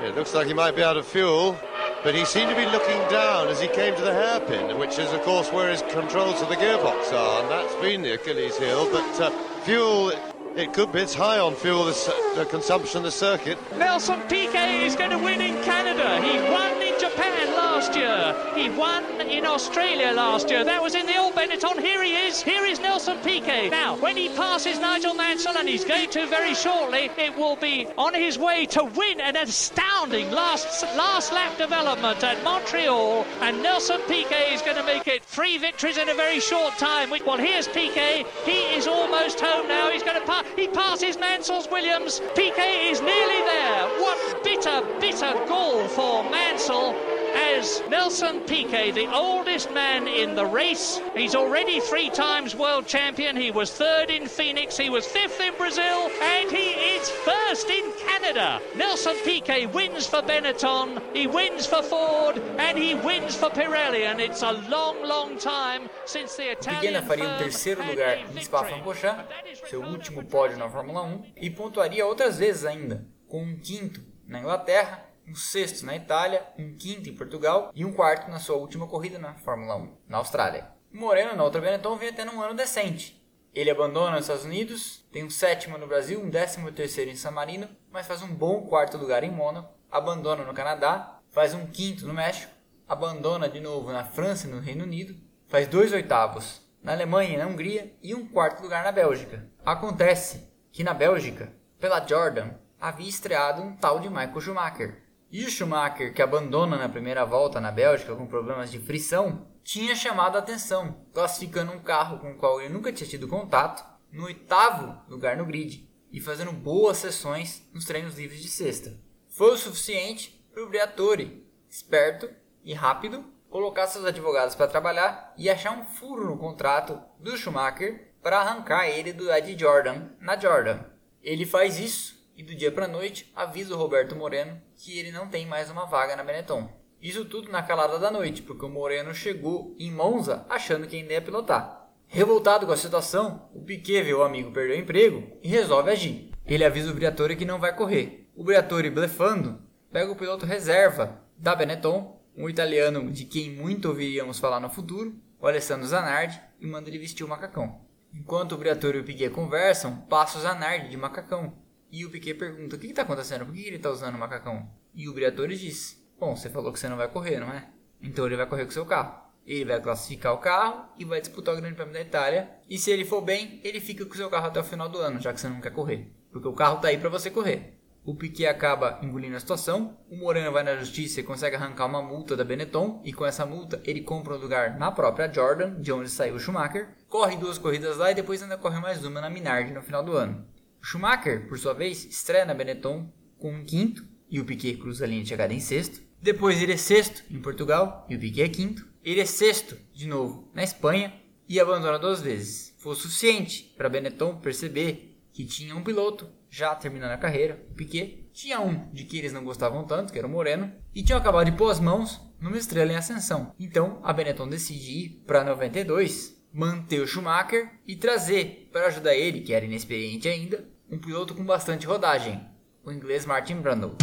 It 0.00 0.14
looks 0.14 0.34
like 0.34 0.46
he 0.46 0.54
might 0.54 0.76
be 0.76 0.82
out 0.82 0.96
of 0.96 1.06
fuel. 1.06 1.56
but 2.04 2.14
he 2.14 2.24
seemed 2.24 2.50
to 2.50 2.56
be 2.56 2.66
looking 2.66 2.98
down 3.08 3.48
as 3.48 3.60
he 3.60 3.68
came 3.68 3.94
to 3.94 4.02
the 4.02 4.12
hairpin, 4.12 4.78
which 4.78 4.98
is, 4.98 5.12
of 5.12 5.22
course, 5.22 5.52
where 5.52 5.70
his 5.70 5.82
controls 5.82 6.42
of 6.42 6.48
the 6.48 6.56
gearbox 6.56 7.12
are, 7.12 7.42
and 7.42 7.50
that's 7.50 7.74
been 7.76 8.02
the 8.02 8.14
Achilles 8.14 8.58
heel. 8.58 8.88
But 8.90 9.20
uh, 9.20 9.30
fuel, 9.62 10.12
it 10.56 10.72
could 10.72 10.92
be, 10.92 11.00
it's 11.00 11.14
high 11.14 11.38
on 11.38 11.54
fuel, 11.54 11.84
the, 11.84 12.32
the 12.36 12.44
consumption 12.46 12.98
of 12.98 13.04
the 13.04 13.12
circuit. 13.12 13.56
Nelson 13.76 14.20
Piquet 14.22 14.84
is 14.84 14.96
going 14.96 15.10
to 15.10 15.18
win 15.18 15.40
in 15.40 15.62
Canada. 15.62 16.20
He 16.20 16.38
won 16.50 16.82
in 16.82 16.91
Japan 17.02 17.52
last 17.56 17.96
year. 17.96 18.32
He 18.54 18.70
won 18.70 19.02
in 19.22 19.44
Australia 19.44 20.12
last 20.12 20.48
year. 20.48 20.62
That 20.62 20.80
was 20.80 20.94
in 20.94 21.04
the 21.04 21.16
old 21.16 21.34
Benetton. 21.34 21.80
Here 21.80 22.00
he 22.00 22.12
is. 22.12 22.40
Here 22.40 22.64
is 22.64 22.78
Nelson 22.78 23.18
Piquet. 23.24 23.70
Now, 23.70 23.96
when 23.96 24.16
he 24.16 24.28
passes 24.28 24.78
Nigel 24.78 25.12
Mansell, 25.12 25.56
and 25.58 25.68
he's 25.68 25.84
going 25.84 26.10
to 26.10 26.28
very 26.28 26.54
shortly, 26.54 27.10
it 27.18 27.36
will 27.36 27.56
be 27.56 27.88
on 27.98 28.14
his 28.14 28.38
way 28.38 28.66
to 28.66 28.84
win 28.84 29.20
an 29.20 29.34
astounding 29.34 30.30
last 30.30 30.84
last 30.96 31.32
lap 31.32 31.58
development 31.58 32.22
at 32.22 32.44
Montreal. 32.44 33.26
And 33.40 33.60
Nelson 33.64 34.00
Piquet 34.06 34.54
is 34.54 34.62
going 34.62 34.76
to 34.76 34.84
make 34.84 35.08
it 35.08 35.24
three 35.24 35.58
victories 35.58 35.98
in 35.98 36.08
a 36.08 36.14
very 36.14 36.38
short 36.38 36.78
time. 36.78 37.10
Well, 37.10 37.36
here's 37.36 37.66
Piquet. 37.66 38.26
He 38.44 38.60
is 38.76 38.86
almost 38.86 39.40
home 39.40 39.66
now. 39.66 39.90
He's 39.90 40.04
going 40.04 40.20
to 40.20 40.26
pass. 40.26 40.44
He 40.54 40.68
passes 40.68 41.18
Mansell's 41.18 41.68
Williams. 41.68 42.20
Piquet 42.36 42.90
is 42.90 43.00
nearly 43.00 43.42
there. 43.42 43.88
What 43.98 44.44
bitter, 44.44 44.82
bitter 45.00 45.32
goal 45.48 45.88
for 45.88 46.22
Mansell 46.30 46.91
as 47.34 47.82
Nelson 47.88 48.40
Piquet, 48.40 48.90
the 48.92 49.12
oldest 49.12 49.72
man 49.72 50.08
in 50.08 50.34
the 50.34 50.44
race. 50.44 51.00
He's 51.16 51.34
already 51.34 51.80
three 51.80 52.10
times 52.10 52.54
world 52.54 52.86
champion. 52.86 53.36
He 53.36 53.50
was 53.50 53.70
third 53.70 54.10
in 54.10 54.26
Phoenix, 54.26 54.76
he 54.76 54.90
was 54.90 55.06
fifth 55.06 55.40
in 55.40 55.54
Brazil, 55.56 56.10
and 56.20 56.50
he 56.50 56.70
is 56.94 57.08
first 57.10 57.70
in 57.70 57.92
Canada. 58.06 58.60
Nelson 58.76 59.16
Piquet 59.24 59.66
wins 59.66 60.06
for 60.06 60.22
Benetton, 60.22 61.00
he 61.14 61.26
wins 61.26 61.66
for 61.66 61.82
Ford, 61.82 62.38
and 62.58 62.76
he 62.76 62.94
wins 62.94 63.34
for 63.34 63.50
Pirelli. 63.50 64.04
And 64.06 64.20
it's 64.20 64.42
a 64.42 64.52
long, 64.68 65.02
long 65.04 65.38
time 65.38 65.88
since 66.04 66.36
the 66.36 66.52
Italian 66.52 67.02
faria 67.02 67.28
um 67.28 67.38
terceiro 67.38 67.82
lugar 67.84 68.18
em 68.18 68.40
Spa-Francorchamps, 68.42 69.24
seu 69.68 69.82
último 69.82 70.24
pódio 70.24 70.58
na 70.58 70.68
Fórmula 70.68 71.02
1, 71.02 71.32
e 71.36 71.50
pontuaria 71.50 72.06
outras 72.06 72.38
vezes 72.38 72.64
ainda, 72.64 73.06
com 73.28 73.42
um 73.42 73.56
quinto 73.56 74.00
na 74.26 74.40
Inglaterra 74.40 75.11
um 75.26 75.34
sexto 75.34 75.84
na 75.86 75.96
Itália, 75.96 76.46
um 76.58 76.76
quinto 76.76 77.08
em 77.08 77.14
Portugal 77.14 77.70
e 77.74 77.84
um 77.84 77.92
quarto 77.92 78.30
na 78.30 78.38
sua 78.38 78.56
última 78.56 78.86
corrida 78.86 79.18
na 79.18 79.34
Fórmula 79.34 79.76
1, 79.76 79.96
na 80.08 80.18
Austrália. 80.18 80.68
Moreno, 80.92 81.36
na 81.36 81.44
outra 81.44 81.60
Benetton, 81.60 81.96
vem 81.96 82.12
tendo 82.12 82.32
um 82.32 82.42
ano 82.42 82.54
decente. 82.54 83.22
Ele 83.54 83.70
abandona 83.70 84.16
os 84.16 84.22
Estados 84.22 84.44
Unidos, 84.44 85.04
tem 85.12 85.24
um 85.24 85.30
sétimo 85.30 85.76
no 85.76 85.86
Brasil, 85.86 86.20
um 86.20 86.30
décimo 86.30 86.72
terceiro 86.72 87.10
em 87.10 87.16
San 87.16 87.30
Marino, 87.30 87.68
mas 87.90 88.06
faz 88.06 88.22
um 88.22 88.34
bom 88.34 88.62
quarto 88.62 88.96
lugar 88.96 89.24
em 89.24 89.30
Mônaco, 89.30 89.72
abandona 89.90 90.44
no 90.44 90.54
Canadá, 90.54 91.20
faz 91.30 91.52
um 91.52 91.66
quinto 91.66 92.06
no 92.06 92.14
México, 92.14 92.52
abandona 92.88 93.48
de 93.48 93.60
novo 93.60 93.92
na 93.92 94.04
França 94.04 94.46
e 94.46 94.50
no 94.50 94.60
Reino 94.60 94.84
Unido, 94.84 95.14
faz 95.48 95.66
dois 95.68 95.92
oitavos 95.92 96.62
na 96.82 96.92
Alemanha 96.92 97.34
e 97.34 97.36
na 97.36 97.46
Hungria 97.46 97.94
e 98.02 98.14
um 98.14 98.26
quarto 98.26 98.62
lugar 98.62 98.82
na 98.84 98.90
Bélgica. 98.90 99.48
Acontece 99.64 100.50
que 100.72 100.82
na 100.82 100.92
Bélgica, 100.92 101.52
pela 101.78 102.04
Jordan, 102.06 102.50
havia 102.80 103.08
estreado 103.08 103.62
um 103.62 103.76
tal 103.76 104.00
de 104.00 104.08
Michael 104.08 104.40
Schumacher, 104.40 105.01
e 105.32 105.46
o 105.46 105.50
Schumacher, 105.50 106.12
que 106.12 106.20
abandona 106.20 106.76
na 106.76 106.90
primeira 106.90 107.24
volta 107.24 107.58
na 107.58 107.72
Bélgica 107.72 108.14
com 108.14 108.26
problemas 108.26 108.70
de 108.70 108.78
frição, 108.78 109.48
tinha 109.64 109.96
chamado 109.96 110.36
a 110.36 110.40
atenção, 110.40 111.06
classificando 111.14 111.72
um 111.72 111.80
carro 111.80 112.18
com 112.18 112.32
o 112.32 112.36
qual 112.36 112.60
ele 112.60 112.74
nunca 112.74 112.92
tinha 112.92 113.08
tido 113.08 113.26
contato 113.26 113.82
no 114.12 114.26
oitavo 114.26 115.00
lugar 115.08 115.38
no 115.38 115.46
grid 115.46 115.88
e 116.12 116.20
fazendo 116.20 116.52
boas 116.52 116.98
sessões 116.98 117.66
nos 117.72 117.86
treinos 117.86 118.18
livres 118.18 118.42
de 118.42 118.48
sexta. 118.48 119.00
Foi 119.30 119.54
o 119.54 119.56
suficiente 119.56 120.44
para 120.52 120.62
o 120.62 120.68
Briatore, 120.68 121.46
esperto 121.66 122.28
e 122.62 122.74
rápido, 122.74 123.24
colocar 123.48 123.86
seus 123.86 124.04
advogados 124.04 124.54
para 124.54 124.68
trabalhar 124.68 125.32
e 125.38 125.48
achar 125.48 125.72
um 125.72 125.84
furo 125.84 126.26
no 126.26 126.36
contrato 126.36 127.00
do 127.18 127.38
Schumacher 127.38 128.12
para 128.22 128.38
arrancar 128.38 128.86
ele 128.86 129.14
do 129.14 129.32
Ed 129.32 129.58
Jordan 129.58 130.10
na 130.20 130.38
Jordan. 130.38 130.80
Ele 131.22 131.46
faz 131.46 131.78
isso 131.78 132.21
e 132.42 132.44
do 132.44 132.56
dia 132.56 132.72
para 132.72 132.88
noite 132.88 133.30
avisa 133.36 133.72
o 133.72 133.78
Roberto 133.78 134.16
Moreno 134.16 134.60
que 134.74 134.98
ele 134.98 135.12
não 135.12 135.28
tem 135.28 135.46
mais 135.46 135.70
uma 135.70 135.86
vaga 135.86 136.16
na 136.16 136.24
Benetton. 136.24 136.68
Isso 137.00 137.24
tudo 137.24 137.52
na 137.52 137.62
calada 137.62 138.00
da 138.00 138.10
noite, 138.10 138.42
porque 138.42 138.64
o 138.64 138.68
Moreno 138.68 139.14
chegou 139.14 139.76
em 139.78 139.92
Monza 139.92 140.44
achando 140.48 140.88
que 140.88 140.96
ainda 140.96 141.12
ia 141.12 141.22
pilotar. 141.22 141.88
Revoltado 142.08 142.66
com 142.66 142.72
a 142.72 142.76
situação, 142.76 143.48
o 143.54 143.62
Piquet 143.62 144.02
vê 144.02 144.12
o 144.12 144.24
amigo 144.24 144.50
perder 144.50 144.74
o 144.74 144.80
emprego 144.80 145.38
e 145.40 145.48
resolve 145.48 145.90
agir. 145.90 146.32
Ele 146.44 146.64
avisa 146.64 146.90
o 146.90 146.94
Briatore 146.94 147.36
que 147.36 147.44
não 147.44 147.60
vai 147.60 147.76
correr. 147.76 148.28
O 148.34 148.42
Briatore, 148.42 148.90
blefando, 148.90 149.62
pega 149.92 150.10
o 150.10 150.16
piloto 150.16 150.44
reserva 150.44 151.22
da 151.38 151.54
Benetton, 151.54 152.20
um 152.36 152.48
italiano 152.48 153.08
de 153.10 153.24
quem 153.24 153.52
muito 153.52 153.88
ouviríamos 153.88 154.40
falar 154.40 154.58
no 154.58 154.68
futuro, 154.68 155.14
o 155.40 155.46
Alessandro 155.46 155.86
Zanardi, 155.86 156.40
e 156.60 156.66
manda 156.66 156.90
ele 156.90 156.98
vestir 156.98 157.22
o 157.22 157.28
macacão. 157.28 157.80
Enquanto 158.12 158.52
o 158.52 158.58
Briatore 158.58 158.98
e 158.98 159.00
o 159.00 159.04
Piquet 159.04 159.30
conversam, 159.30 159.96
passa 160.08 160.38
o 160.38 160.40
Zanardi 160.40 160.88
de 160.88 160.96
macacão, 160.96 161.61
E 161.92 162.06
o 162.06 162.10
Piquet 162.10 162.32
pergunta: 162.32 162.76
O 162.76 162.78
que 162.78 162.86
está 162.86 163.02
acontecendo? 163.02 163.44
Por 163.44 163.54
que 163.54 163.66
ele 163.66 163.76
está 163.76 163.90
usando 163.90 164.14
o 164.14 164.18
macacão? 164.18 164.66
E 164.94 165.10
o 165.10 165.12
Briatore 165.12 165.54
diz: 165.54 166.02
Bom, 166.18 166.34
você 166.34 166.48
falou 166.48 166.72
que 166.72 166.78
você 166.78 166.88
não 166.88 166.96
vai 166.96 167.06
correr, 167.06 167.38
não 167.38 167.52
é? 167.52 167.68
Então 168.00 168.24
ele 168.24 168.36
vai 168.36 168.46
correr 168.46 168.64
com 168.64 168.70
seu 168.70 168.86
carro. 168.86 169.20
Ele 169.46 169.66
vai 169.66 169.80
classificar 169.80 170.32
o 170.32 170.38
carro 170.38 170.88
e 170.98 171.04
vai 171.04 171.20
disputar 171.20 171.52
o 171.54 171.58
Grande 171.58 171.74
Prêmio 171.74 171.92
da 171.92 172.00
Itália. 172.00 172.48
E 172.70 172.78
se 172.78 172.90
ele 172.90 173.04
for 173.04 173.20
bem, 173.20 173.60
ele 173.62 173.78
fica 173.78 174.06
com 174.06 174.14
o 174.14 174.16
seu 174.16 174.30
carro 174.30 174.46
até 174.46 174.58
o 174.60 174.64
final 174.64 174.88
do 174.88 174.98
ano, 174.98 175.20
já 175.20 175.32
que 175.34 175.40
você 175.40 175.48
não 175.48 175.60
quer 175.60 175.72
correr. 175.72 176.10
Porque 176.30 176.48
o 176.48 176.54
carro 176.54 176.76
está 176.76 176.88
aí 176.88 176.96
para 176.96 177.10
você 177.10 177.30
correr. 177.30 177.78
O 178.04 178.14
Piquet 178.14 178.46
acaba 178.46 178.98
engolindo 179.02 179.36
a 179.36 179.40
situação. 179.40 179.98
O 180.08 180.16
Moreno 180.16 180.50
vai 180.50 180.62
na 180.62 180.76
justiça 180.76 181.20
e 181.20 181.24
consegue 181.24 181.56
arrancar 181.56 181.86
uma 181.86 182.02
multa 182.02 182.36
da 182.36 182.44
Benetton. 182.44 183.02
E 183.04 183.12
com 183.12 183.26
essa 183.26 183.44
multa, 183.44 183.82
ele 183.84 184.00
compra 184.00 184.34
um 184.34 184.38
lugar 184.38 184.78
na 184.78 184.90
própria 184.90 185.32
Jordan, 185.32 185.80
de 185.80 185.92
onde 185.92 186.08
saiu 186.08 186.36
o 186.36 186.40
Schumacher. 186.40 186.96
Corre 187.08 187.36
duas 187.36 187.58
corridas 187.58 187.98
lá 187.98 188.10
e 188.10 188.14
depois 188.14 188.42
ainda 188.42 188.56
corre 188.56 188.80
mais 188.80 189.04
uma 189.04 189.20
na 189.20 189.28
Minardi 189.28 189.72
no 189.72 189.82
final 189.82 190.02
do 190.02 190.16
ano. 190.16 190.44
Schumacher, 190.82 191.46
por 191.46 191.58
sua 191.58 191.72
vez, 191.72 192.04
estreia 192.04 192.44
na 192.44 192.52
Benetton 192.52 193.10
com 193.38 193.54
um 193.54 193.64
quinto. 193.64 194.04
E 194.28 194.40
o 194.40 194.44
Piquet 194.44 194.76
cruza 194.76 195.04
a 195.04 195.08
linha 195.08 195.22
de 195.22 195.28
chegada 195.28 195.54
em 195.54 195.60
sexto. 195.60 196.00
Depois 196.20 196.60
ele 196.60 196.72
é 196.72 196.76
sexto 196.76 197.22
em 197.30 197.40
Portugal 197.40 198.06
e 198.08 198.16
o 198.16 198.18
Piquet 198.18 198.42
é 198.42 198.48
quinto. 198.48 198.86
Ele 199.04 199.20
é 199.20 199.26
sexto 199.26 199.76
de 199.92 200.06
novo 200.06 200.50
na 200.54 200.62
Espanha 200.62 201.12
e 201.48 201.60
abandona 201.60 201.98
duas 201.98 202.20
vezes. 202.20 202.74
Foi 202.78 202.92
o 202.92 202.96
suficiente 202.96 203.74
para 203.76 203.88
Benetton 203.88 204.36
perceber 204.36 205.18
que 205.32 205.44
tinha 205.44 205.76
um 205.76 205.82
piloto 205.82 206.28
já 206.48 206.74
terminando 206.74 207.12
a 207.12 207.18
carreira, 207.18 207.64
o 207.70 207.74
Piquet. 207.74 208.28
Tinha 208.32 208.60
um 208.60 208.90
de 208.92 209.04
que 209.04 209.18
eles 209.18 209.32
não 209.32 209.44
gostavam 209.44 209.84
tanto, 209.84 210.12
que 210.12 210.18
era 210.18 210.26
o 210.26 210.30
Moreno, 210.30 210.72
e 210.94 211.02
tinham 211.02 211.18
acabado 211.18 211.50
de 211.50 211.56
pôr 211.56 211.70
as 211.70 211.80
mãos 211.80 212.20
numa 212.40 212.56
estrela 212.56 212.92
em 212.92 212.96
ascensão. 212.96 213.54
Então 213.58 214.00
a 214.02 214.12
Benetton 214.12 214.48
decide 214.48 214.90
ir 214.90 215.08
para 215.26 215.44
92, 215.44 216.42
manter 216.52 217.00
o 217.00 217.06
Schumacher 217.06 217.70
e 217.86 217.96
trazer 217.96 218.68
para 218.72 218.86
ajudar 218.86 219.14
ele, 219.14 219.40
que 219.40 219.52
era 219.52 219.64
inexperiente 219.64 220.28
ainda, 220.28 220.66
um 220.92 220.98
piloto 220.98 221.34
com 221.34 221.42
bastante 221.42 221.86
rodagem, 221.86 222.46
o 222.84 222.92
inglês 222.92 223.24
Martin 223.24 223.62
Brundle. 223.62 223.96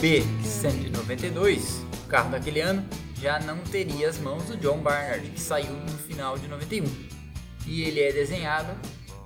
B192, 0.00 1.82
o 2.04 2.06
carro 2.08 2.30
daquele 2.30 2.60
ano, 2.60 2.88
já 3.20 3.40
não 3.40 3.58
teria 3.58 4.08
as 4.08 4.18
mãos 4.18 4.44
do 4.44 4.56
John 4.56 4.78
Barnard, 4.78 5.28
que 5.30 5.40
saiu 5.40 5.72
no 5.72 5.98
final 5.98 6.38
de 6.38 6.46
91. 6.46 6.84
E 7.66 7.82
ele 7.82 8.00
é 8.00 8.12
desenhado 8.12 8.72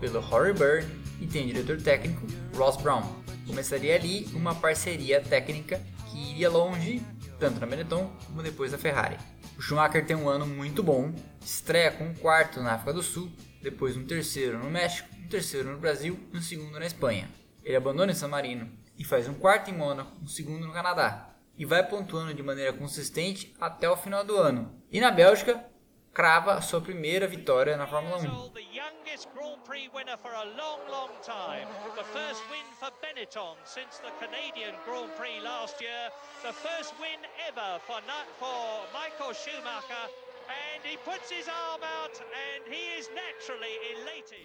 pelo 0.01 0.21
Rory 0.21 0.53
Byrne 0.53 0.91
e 1.21 1.27
tem 1.27 1.47
diretor 1.47 1.81
técnico 1.81 2.27
Ross 2.57 2.77
Brown. 2.77 3.03
Começaria 3.47 3.95
ali 3.95 4.29
uma 4.33 4.55
parceria 4.55 5.21
técnica 5.21 5.81
que 6.11 6.31
iria 6.31 6.49
longe, 6.49 7.03
tanto 7.39 7.61
na 7.61 7.67
Benetton 7.67 8.11
como 8.27 8.43
depois 8.43 8.73
da 8.73 8.79
Ferrari. 8.79 9.17
O 9.59 9.61
Schumacher 9.61 10.07
tem 10.07 10.17
um 10.17 10.29
ano 10.29 10.47
muito 10.47 10.83
bom, 10.83 11.13
estreia 11.45 11.91
com 11.91 12.05
um 12.05 12.15
quarto 12.15 12.61
na 12.61 12.73
África 12.73 12.95
do 12.95 13.03
Sul, 13.03 13.31
depois 13.63 13.97
um 13.97 14.05
terceiro 14.05 14.59
no 14.59 14.71
México, 14.71 15.09
um 15.23 15.29
terceiro 15.29 15.71
no 15.71 15.79
Brasil 15.79 16.19
e 16.33 16.37
um 16.37 16.43
segundo 16.43 16.79
na 16.79 16.87
Espanha. 16.87 17.29
Ele 17.63 17.77
abandona 17.77 18.15
San 18.15 18.29
Marino 18.29 18.69
e 18.99 19.05
faz 19.05 19.29
um 19.29 19.35
quarto 19.35 19.71
em 19.71 19.75
Mônaco, 19.75 20.17
um 20.21 20.27
segundo 20.27 20.67
no 20.67 20.73
Canadá, 20.73 21.32
e 21.57 21.65
vai 21.65 21.87
pontuando 21.87 22.35
de 22.35 22.43
maneira 22.43 22.73
consistente 22.73 23.55
até 23.61 23.89
o 23.89 23.97
final 23.97 24.25
do 24.25 24.37
ano. 24.37 24.83
E 24.91 25.01
na 25.01 25.11
Bélgica, 25.11 25.65
crava 26.13 26.61
sua 26.61 26.81
primeira 26.81 27.27
vitória 27.27 27.77
na 27.77 27.87
Fórmula 27.87 28.19
1. 28.19 28.21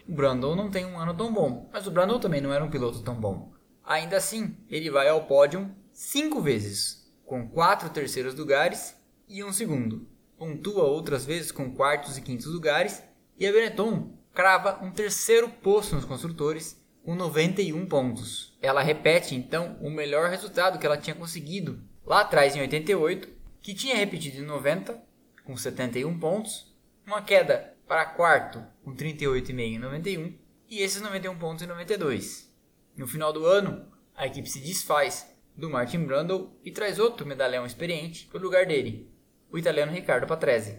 O 0.08 0.14
Brandon 0.14 0.56
não 0.56 0.70
tem 0.70 0.86
um 0.86 1.00
ano 1.00 1.16
tão 1.16 1.34
bom, 1.34 1.70
mas 1.72 1.88
o 1.88 1.92
Brandon 1.92 2.20
também 2.20 2.42
não 2.42 2.54
era 2.54 2.64
um 2.64 2.70
piloto 2.70 3.04
tão 3.04 3.16
bom. 3.16 3.52
Ainda 3.84 4.18
assim, 4.18 4.58
ele 4.70 4.90
vai 4.90 5.10
ao 5.10 5.26
pódio 5.26 5.74
cinco 5.92 6.42
vezes, 6.42 6.97
com 7.28 7.48
quatro 7.48 7.90
terceiros 7.90 8.34
lugares 8.34 8.96
e 9.28 9.44
um 9.44 9.52
segundo. 9.52 10.08
Pontua 10.38 10.84
outras 10.84 11.26
vezes 11.26 11.52
com 11.52 11.74
quartos 11.74 12.18
e 12.18 12.22
quintos 12.22 12.46
lugares 12.46 13.04
e 13.38 13.46
a 13.46 13.52
Benetton 13.52 14.18
crava 14.34 14.82
um 14.82 14.90
terceiro 14.90 15.50
posto 15.50 15.94
nos 15.94 16.06
construtores 16.06 16.82
com 17.04 17.16
91 17.16 17.86
pontos. 17.86 18.58
Ela 18.62 18.82
repete 18.82 19.36
então 19.36 19.78
o 19.82 19.90
melhor 19.90 20.30
resultado 20.30 20.80
que 20.80 20.86
ela 20.86 20.98
tinha 20.98 21.16
conseguido 21.16 21.84
lá 22.06 22.22
atrás 22.22 22.56
em 22.56 22.62
88, 22.62 23.28
que 23.62 23.74
tinha 23.74 23.96
repetido 23.96 24.38
em 24.38 24.46
90 24.46 24.98
com 25.44 25.58
71 25.58 26.18
pontos, 26.18 26.74
uma 27.06 27.22
queda 27.22 27.76
para 27.86 28.06
quarto 28.06 28.64
com 28.84 28.96
38,5 28.96 29.60
em 29.60 29.80
91 29.80 30.34
e 30.70 30.80
esses 30.80 31.02
91 31.02 31.38
pontos 31.38 31.64
em 31.64 31.68
92. 31.68 32.50
No 32.96 33.06
final 33.06 33.34
do 33.34 33.46
ano, 33.46 33.86
a 34.16 34.26
equipe 34.26 34.50
se 34.50 34.62
desfaz 34.62 35.37
do 35.58 35.70
Martin 35.70 36.06
Brundle 36.06 36.58
e 36.64 36.72
traz 36.72 37.00
outro 37.00 37.26
medalhão 37.26 37.66
experiente 37.66 38.28
para 38.28 38.40
o 38.40 38.44
lugar 38.44 38.66
dele, 38.66 39.12
o 39.52 39.58
italiano 39.58 39.92
Riccardo 39.92 40.28
Patrese. 40.28 40.78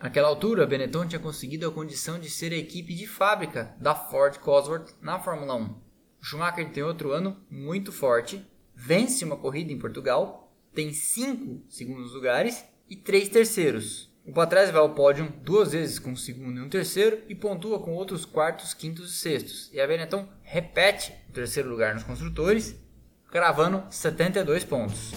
Naquela 0.00 0.28
altura, 0.28 0.66
Benetton 0.66 1.06
tinha 1.06 1.20
conseguido 1.20 1.68
a 1.68 1.72
condição 1.72 2.18
de 2.18 2.30
ser 2.30 2.52
a 2.52 2.56
equipe 2.56 2.94
de 2.94 3.06
fábrica 3.06 3.74
da 3.78 3.94
Ford 3.94 4.38
Cosworth 4.38 4.94
na 5.02 5.18
Fórmula 5.18 5.56
1. 5.56 5.64
O 5.64 6.24
Schumacher 6.24 6.70
tem 6.70 6.82
outro 6.82 7.12
ano 7.12 7.36
muito 7.50 7.92
forte, 7.92 8.46
vence 8.74 9.24
uma 9.24 9.36
corrida 9.36 9.72
em 9.72 9.78
Portugal, 9.78 10.54
tem 10.72 10.92
5 10.92 11.64
segundos 11.68 12.14
lugares 12.14 12.64
e 12.88 12.96
3 12.96 13.28
terceiros, 13.28 14.10
o 14.30 14.32
Patrese 14.32 14.70
vai 14.70 14.80
ao 14.80 14.94
pódio 14.94 15.32
duas 15.42 15.72
vezes 15.72 15.98
com 15.98 16.12
o 16.12 16.16
segundo 16.16 16.58
e 16.58 16.62
um 16.62 16.68
terceiro 16.68 17.20
e 17.28 17.34
pontua 17.34 17.80
com 17.80 17.94
outros 17.94 18.24
quartos, 18.24 18.74
quintos 18.74 19.10
e 19.10 19.18
sextos. 19.18 19.70
E 19.72 19.80
a 19.80 19.86
Benetton 19.86 20.28
repete 20.42 21.12
o 21.28 21.32
terceiro 21.32 21.68
lugar 21.68 21.94
nos 21.94 22.04
construtores, 22.04 22.79
cravando 23.30 23.82
72 23.90 24.64
pontos. 24.64 25.12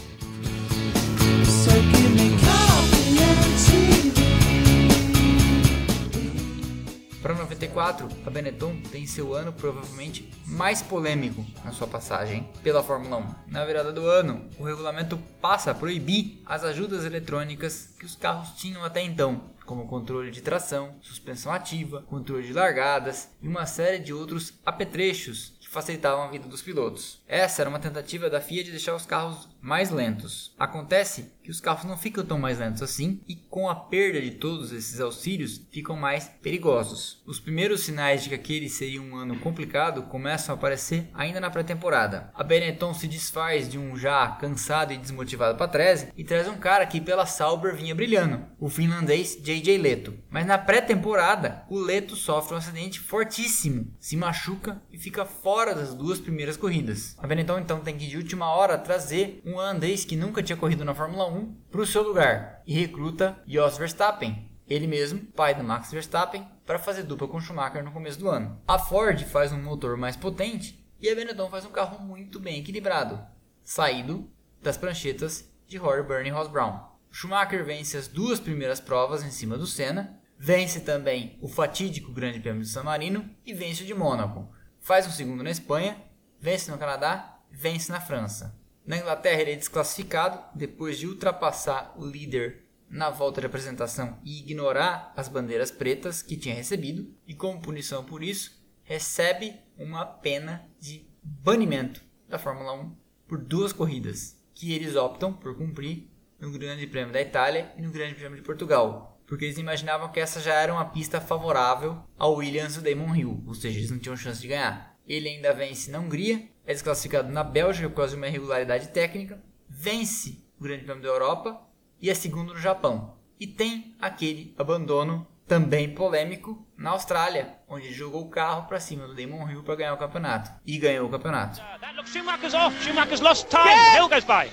Para 7.22 7.36
94, 7.36 8.10
a 8.26 8.30
Benetton 8.30 8.82
tem 8.92 9.08
seu 9.08 9.34
ano 9.34 9.54
provavelmente 9.54 10.30
mais 10.46 10.82
polêmico 10.82 11.46
na 11.64 11.72
sua 11.72 11.88
passagem 11.88 12.50
pela 12.62 12.84
Fórmula 12.84 13.18
1. 13.18 13.36
Na 13.48 13.64
virada 13.64 13.94
do 13.94 14.06
ano, 14.06 14.46
o 14.60 14.66
regulamento 14.66 15.18
passa 15.42 15.72
a 15.72 15.74
proibir 15.74 16.42
as 16.46 16.66
ajudas 16.66 17.06
eletrônicas 17.06 17.96
que 17.98 18.06
os 18.06 18.18
carros 18.18 18.50
tinham 18.60 18.84
até 18.84 19.02
então, 19.02 19.42
como 19.66 19.88
controle 19.88 20.32
de 20.32 20.42
tração, 20.42 20.96
suspensão 21.02 21.54
ativa, 21.54 22.02
controle 22.02 22.46
de 22.46 22.52
largadas 22.52 23.30
e 23.42 23.48
uma 23.48 23.66
série 23.66 24.00
de 24.00 24.14
outros 24.14 24.54
apetrechos 24.66 25.53
facilitavam 25.74 26.24
a 26.24 26.28
vida 26.28 26.48
dos 26.48 26.62
pilotos. 26.62 27.22
Essa 27.28 27.64
era 27.64 27.70
uma 27.70 27.80
tentativa 27.80 28.30
da 28.30 28.40
FIA 28.40 28.64
de 28.64 28.72
deixar 28.72 28.96
os 28.96 29.06
carros 29.06 29.50
mais 29.64 29.90
lentos. 29.90 30.54
Acontece 30.60 31.32
que 31.42 31.50
os 31.50 31.62
carros 31.62 31.86
não 31.86 31.98
ficam 31.98 32.26
tão 32.26 32.38
mais 32.38 32.60
lentos 32.60 32.82
assim 32.82 33.22
e 33.28 33.36
com 33.36 33.70
a 33.70 33.76
perda 33.76 34.22
de 34.22 34.32
todos 34.32 34.74
esses 34.74 35.00
auxílios 35.00 35.66
ficam 35.72 35.96
mais 35.96 36.28
perigosos. 36.42 37.24
Os 37.26 37.40
primeiros 37.40 37.82
sinais 37.82 38.24
de 38.24 38.30
que 38.30 38.36
aquele 38.36 38.70
seria 38.70 39.02
um 39.02 39.16
ano 39.16 39.40
complicado 39.40 40.04
começam 40.04 40.54
a 40.54 40.58
aparecer 40.58 41.10
ainda 41.14 41.40
na 41.40 41.50
pré-temporada. 41.50 42.30
A 42.34 42.44
Benetton 42.44 42.94
se 42.94 43.08
desfaz 43.08 43.70
de 43.70 43.80
um 43.80 43.96
já 43.96 44.28
cansado 44.32 44.92
e 44.92 44.98
desmotivado 44.98 45.58
Patrese 45.58 46.10
e 46.18 46.24
traz 46.24 46.48
um 46.48 46.58
cara 46.58 46.86
que 46.86 47.00
pela 47.00 47.26
Sauber 47.26 47.74
vinha 47.74 47.96
brilhando, 47.96 48.46
o 48.60 48.70
finlandês 48.70 49.38
JJ 49.42 49.78
Leto. 49.78 50.14
Mas 50.30 50.46
na 50.46 50.58
pré-temporada, 50.58 51.64
o 51.70 51.80
Leto 51.80 52.18
sofre 52.18 52.54
um 52.54 52.58
acidente 52.58 53.00
fortíssimo, 53.00 53.94
se 53.98 54.18
machuca 54.18 54.82
e 54.92 54.98
fica 54.98 55.26
fora 55.26 55.74
das 55.74 55.94
duas 55.94 56.20
primeiras 56.20 56.58
corridas. 56.58 57.16
A 57.18 57.26
Benetton 57.26 57.60
então 57.60 57.80
tem 57.80 57.98
que 57.98 58.08
de 58.08 58.18
última 58.18 58.48
hora 58.48 58.78
trazer 58.78 59.42
um 59.46 59.53
holandês 59.56 60.06
que 60.06 60.16
nunca 60.16 60.44
tinha 60.44 60.58
corrido 60.58 60.86
na 60.86 60.96
Fórmula 60.96 61.28
1 61.28 61.54
para 61.72 61.82
o 61.82 61.86
seu 61.86 62.04
lugar 62.04 62.62
e 62.66 62.74
recruta 62.74 63.42
Jos 63.46 63.78
Verstappen, 63.78 64.50
ele 64.68 64.88
mesmo, 64.88 65.20
pai 65.36 65.54
do 65.54 65.64
Max 65.64 65.92
Verstappen, 65.92 66.48
para 66.66 66.80
fazer 66.80 67.04
dupla 67.04 67.28
com 67.28 67.40
Schumacher 67.40 67.84
no 67.84 67.92
começo 67.92 68.20
do 68.20 68.30
ano. 68.30 68.62
A 68.68 68.80
Ford 68.80 69.22
faz 69.26 69.52
um 69.52 69.62
motor 69.62 69.98
mais 69.98 70.16
potente 70.16 70.84
e 71.00 71.10
a 71.10 71.16
Benetton 71.16 71.50
faz 71.50 71.66
um 71.66 71.72
carro 71.72 72.04
muito 72.04 72.40
bem 72.40 72.60
equilibrado, 72.60 73.20
saído 73.62 74.30
das 74.62 74.78
pranchetas 74.78 75.52
de 75.68 75.78
Rory 75.78 76.04
Byrne 76.04 76.30
e 76.30 76.32
Ross 76.32 76.48
Brown. 76.48 76.80
Schumacher 77.12 77.66
vence 77.66 77.98
as 77.98 78.08
duas 78.08 78.40
primeiras 78.40 78.80
provas 78.80 79.24
em 79.24 79.30
cima 79.30 79.58
do 79.58 79.68
Senna, 79.68 80.20
vence 80.40 80.80
também 80.80 81.38
o 81.42 81.48
fatídico 81.48 82.12
Grande 82.12 82.40
Prêmio 82.40 82.62
de 82.62 82.70
San 82.70 82.84
Marino 82.84 83.30
e 83.46 83.54
vence 83.54 83.84
o 83.84 83.86
de 83.86 83.94
Mônaco. 83.94 84.50
Faz 84.80 85.06
um 85.06 85.12
segundo 85.12 85.44
na 85.44 85.52
Espanha, 85.52 86.02
vence 86.40 86.72
no 86.72 86.78
Canadá, 86.78 87.40
vence 87.52 87.92
na 87.92 88.02
França. 88.02 88.58
Na 88.86 88.98
Inglaterra 88.98 89.42
ele 89.42 89.54
é 89.54 89.56
desclassificado 89.56 90.40
depois 90.54 90.98
de 90.98 91.08
ultrapassar 91.08 91.94
o 91.98 92.06
líder 92.06 92.64
na 92.90 93.10
volta 93.10 93.42
de 93.42 93.48
apresentação 93.48 94.20
e 94.24 94.40
ignorar 94.40 95.14
as 95.16 95.28
bandeiras 95.28 95.72
pretas 95.72 96.22
que 96.22 96.38
tinha 96.38 96.54
recebido, 96.54 97.12
e 97.28 97.34
como 97.34 97.62
punição 97.62 98.04
por 98.04 98.22
isso, 98.22 98.62
recebe 98.84 99.56
uma 99.78 100.06
pena 100.06 100.70
de 100.80 101.08
banimento 101.24 102.04
da 102.28 102.38
Fórmula 102.38 102.74
1 102.74 102.96
por 103.28 103.40
duas 103.40 103.74
corridas, 103.74 104.38
que 104.54 104.74
eles 104.74 104.96
optam 104.96 105.34
por 105.34 105.58
cumprir 105.58 106.10
no 106.40 106.52
Grande 106.52 106.86
Prêmio 106.86 107.14
da 107.14 107.22
Itália 107.22 107.72
e 107.78 107.82
no 107.82 107.92
Grande 107.92 108.16
Prêmio 108.16 108.38
de 108.38 108.44
Portugal, 108.44 109.20
porque 109.26 109.46
eles 109.46 109.58
imaginavam 109.58 110.12
que 110.12 110.20
essa 110.20 110.40
já 110.40 110.54
era 110.54 110.74
uma 110.74 110.86
pista 110.86 111.22
favorável 111.22 112.04
ao 112.18 112.36
Williams 112.36 112.76
e 112.76 112.82
Damon 112.82 113.16
Hill, 113.16 113.44
ou 113.48 113.54
seja, 113.54 113.80
eles 113.80 113.90
não 113.90 113.98
tinham 113.98 114.18
chance 114.18 114.42
de 114.42 114.50
ganhar. 114.50 115.00
Ele 115.08 115.30
ainda 115.30 115.54
vence 115.54 115.90
na 115.90 116.00
Hungria, 116.00 116.48
é 116.66 116.74
desclassificado 116.74 117.32
na 117.32 117.44
Bélgica 117.44 117.90
por 117.90 117.98
causa 117.98 118.12
de 118.12 118.18
uma 118.18 118.28
irregularidade 118.28 118.90
técnica, 118.90 119.42
vence 119.70 120.44
o 120.60 120.64
Grande 120.64 120.84
Prêmio 120.84 121.04
da 121.04 121.10
Europa 121.10 121.62
e 122.02 122.10
é 122.10 122.14
segundo 122.14 122.54
no 122.54 122.60
Japão. 122.60 123.16
E 123.40 123.48
tem 123.48 123.96
aquele 124.00 124.54
abandono 124.58 125.28
também 125.48 125.94
polêmico 125.94 126.66
na 126.78 126.92
Austrália, 126.92 127.56
onde 127.68 127.88
ele 127.88 127.94
jogou 127.94 128.22
o 128.22 128.30
carro 128.30 128.68
para 128.68 128.80
cima 128.80 129.06
do 129.06 129.14
Damon 129.14 129.50
Hill 129.50 129.64
para 129.64 129.76
ganhar 129.76 129.94
o 129.94 129.98
campeonato 129.98 130.52
e 130.66 130.78
ganhou 130.78 131.08
o 131.08 131.10
campeonato. 131.10 131.62
Looks 131.96 132.12
Schumacher's 132.12 132.54
off. 132.54 132.82
Schumacher's 132.82 133.20
lost 133.20 133.50
time. 133.50 133.70
Yeah. 133.70 133.98
Hill 133.98 134.10
goes 134.10 134.24
by. 134.24 134.50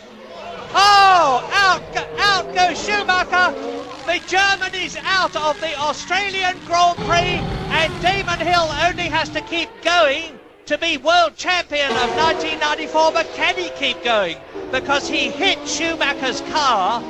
Oh, 0.74 1.48
out, 1.52 1.82
out 2.18 2.46
goes 2.54 2.78
Schumacher. 2.78 3.54
The 4.06 4.18
German 4.26 4.74
is 4.74 4.96
out 5.04 5.36
of 5.36 5.60
the 5.60 5.76
Australian 5.78 6.58
Grand 6.66 6.96
Prix, 7.06 7.38
and 7.70 7.92
Damon 8.02 8.40
Hill 8.40 8.68
only 8.84 9.08
has 9.08 9.28
to 9.30 9.40
keep 9.42 9.68
going 9.82 10.39
to 10.70 10.78
be 10.78 10.96
world 10.98 11.34
champion 11.36 11.90
of 11.90 12.08
1994. 12.16 13.12
But 13.12 13.26
can 13.34 13.56
he 13.56 13.70
keep 13.70 14.02
going? 14.04 14.38
Because 14.70 15.08
he 15.08 15.30
hit 15.30 15.58
Schumacher's 15.66 16.40
car. 16.52 17.02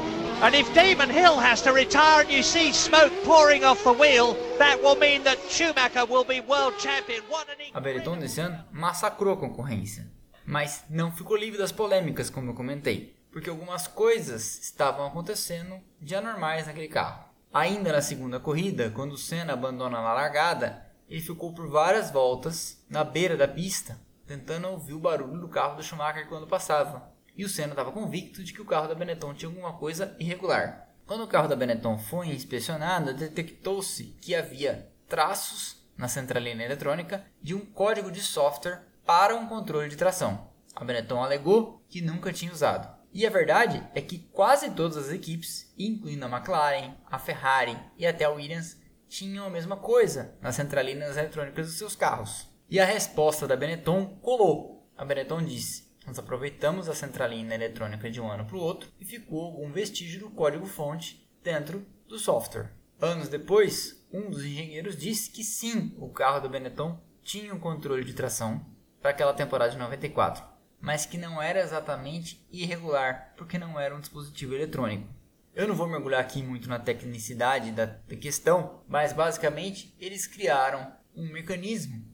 And 0.43 0.55
if 0.55 0.67
Damon 0.75 1.11
Hill 1.11 1.37
has 1.39 1.61
to 1.63 1.73
retire 1.73 2.23
and 2.23 2.31
you 2.33 2.43
see 2.43 2.73
smoke 2.73 3.13
pouring 3.25 3.63
off 3.63 3.85
the 3.85 3.93
wheel, 3.93 4.35
that 4.59 4.83
will 4.83 4.97
mean 4.97 5.23
that 5.25 5.39
Schumacher 5.51 6.07
will 6.07 6.25
be 6.25 6.41
world 6.41 6.75
champion. 6.79 7.21
What 7.29 7.49
an 7.51 7.57
A 7.75 7.81
Benetton 7.81 8.19
nesse 8.19 8.41
ano 8.41 8.65
massacrou 8.73 9.35
a 9.35 9.37
concorrência, 9.37 10.11
mas 10.47 10.83
não 10.89 11.13
ficou 11.13 11.37
livre 11.37 11.59
das 11.59 11.73
polêmicas, 11.73 12.31
como 12.31 12.51
eu 12.51 12.55
comentei 12.55 13.21
porque 13.31 13.51
algumas 13.51 13.87
coisas 13.87 14.59
estavam 14.61 15.07
acontecendo 15.07 15.81
de 16.01 16.15
anormais 16.15 16.67
naquele 16.67 16.89
carro. 16.89 17.25
Ainda 17.53 17.93
na 17.93 18.03
segunda 18.03 18.39
corrida, 18.39 18.91
quando 18.91 19.17
Senna 19.17 19.53
abandona 19.53 19.99
a 19.99 20.15
largada, 20.15 20.87
ele 21.11 21.21
ficou 21.21 21.53
por 21.53 21.69
várias 21.69 22.13
voltas 22.13 22.83
na 22.89 23.03
beira 23.03 23.37
da 23.37 23.49
pista, 23.49 23.99
tentando 24.29 24.69
ouvir 24.69 24.95
o 24.95 25.01
barulho 25.01 25.41
do 25.41 25.49
carro 25.49 25.77
do 25.77 25.83
Schumacher 25.83 26.29
quando 26.29 26.47
passava. 26.47 27.13
E 27.37 27.45
o 27.45 27.49
Senna 27.49 27.73
estava 27.73 27.91
convicto 27.91 28.45
de 28.45 28.53
que 28.53 28.63
o 28.63 28.65
carro 28.65 28.87
da 28.87 28.95
Benetton 28.95 29.35
tinha 29.35 29.49
alguma 29.49 29.73
coisa 29.73 30.15
irregular. 30.21 30.89
Quando 31.07 31.25
o 31.25 31.27
carro 31.27 31.49
da 31.49 31.57
Benetton 31.57 31.99
foi 31.99 32.29
inspecionado, 32.29 33.13
detectou-se 33.13 34.17
que 34.21 34.37
havia 34.37 34.89
traços 35.09 35.85
na 35.97 36.07
centralina 36.07 36.63
eletrônica 36.63 37.27
de 37.43 37.57
um 37.57 37.67
código 37.67 38.13
de 38.13 38.21
software 38.21 38.87
para 39.05 39.35
um 39.35 39.49
controle 39.49 39.89
de 39.89 39.97
tração. 39.97 40.49
A 40.77 40.85
Benetton 40.85 41.25
alegou 41.25 41.83
que 41.89 42.01
nunca 42.01 42.33
tinha 42.33 42.53
usado. 42.53 42.89
E 43.13 43.27
a 43.27 43.31
verdade 43.31 43.85
é 43.93 44.01
que 44.01 44.19
quase 44.33 44.71
todas 44.71 44.97
as 44.97 45.11
equipes, 45.11 45.75
incluindo 45.77 46.25
a 46.25 46.29
McLaren, 46.29 46.95
a 47.11 47.19
Ferrari 47.19 47.77
e 47.99 48.07
até 48.07 48.25
a 48.25 48.31
Williams, 48.31 48.80
tinham 49.11 49.45
a 49.45 49.51
mesma 49.51 49.77
coisa 49.77 50.39
nas 50.41 50.55
centralinas 50.55 51.17
eletrônicas 51.17 51.67
dos 51.67 51.77
seus 51.77 51.97
carros. 51.97 52.49
E 52.71 52.79
a 52.79 52.85
resposta 52.85 53.47
da 53.47 53.57
Benetton 53.57 54.07
colou. 54.23 54.89
A 54.97 55.05
Benetton 55.05 55.43
disse: 55.43 55.93
Nós 56.07 56.19
aproveitamos 56.19 56.89
a 56.89 56.95
centralina 56.95 57.55
eletrônica 57.55 58.09
de 58.09 58.21
um 58.21 58.31
ano 58.31 58.47
para 58.47 58.57
o 58.57 58.61
outro 58.61 58.89
e 59.01 59.05
ficou 59.05 59.45
algum 59.45 59.73
vestígio 59.73 60.21
do 60.21 60.31
código-fonte 60.31 61.29
dentro 61.43 61.85
do 62.07 62.19
software. 62.19 62.73
Anos 63.01 63.29
depois, 63.29 64.07
um 64.13 64.31
dos 64.31 64.45
engenheiros 64.45 64.97
disse 64.97 65.31
que 65.31 65.43
sim, 65.43 65.95
o 65.99 66.09
carro 66.09 66.41
da 66.41 66.49
Benetton 66.49 66.99
tinha 67.23 67.53
um 67.53 67.59
controle 67.59 68.05
de 68.05 68.15
tração 68.15 68.65
para 69.03 69.11
aquela 69.11 69.35
temporada 69.35 69.73
de 69.73 69.79
94 69.79 70.51
mas 70.81 71.05
que 71.05 71.19
não 71.19 71.43
era 71.43 71.61
exatamente 71.61 72.43
irregular, 72.51 73.35
porque 73.37 73.59
não 73.59 73.79
era 73.79 73.95
um 73.95 74.01
dispositivo 74.01 74.55
eletrônico. 74.55 75.07
Eu 75.53 75.67
não 75.67 75.75
vou 75.75 75.89
mergulhar 75.89 76.21
aqui 76.21 76.43
muito 76.43 76.69
na 76.69 76.79
tecnicidade 76.79 77.73
da, 77.73 77.89
questão, 78.21 78.83
mas 78.87 79.13
basicamente 79.13 79.95
eles 79.99 80.27
criaram 80.27 80.93
um 81.15 81.31
mecanismo 81.33 82.05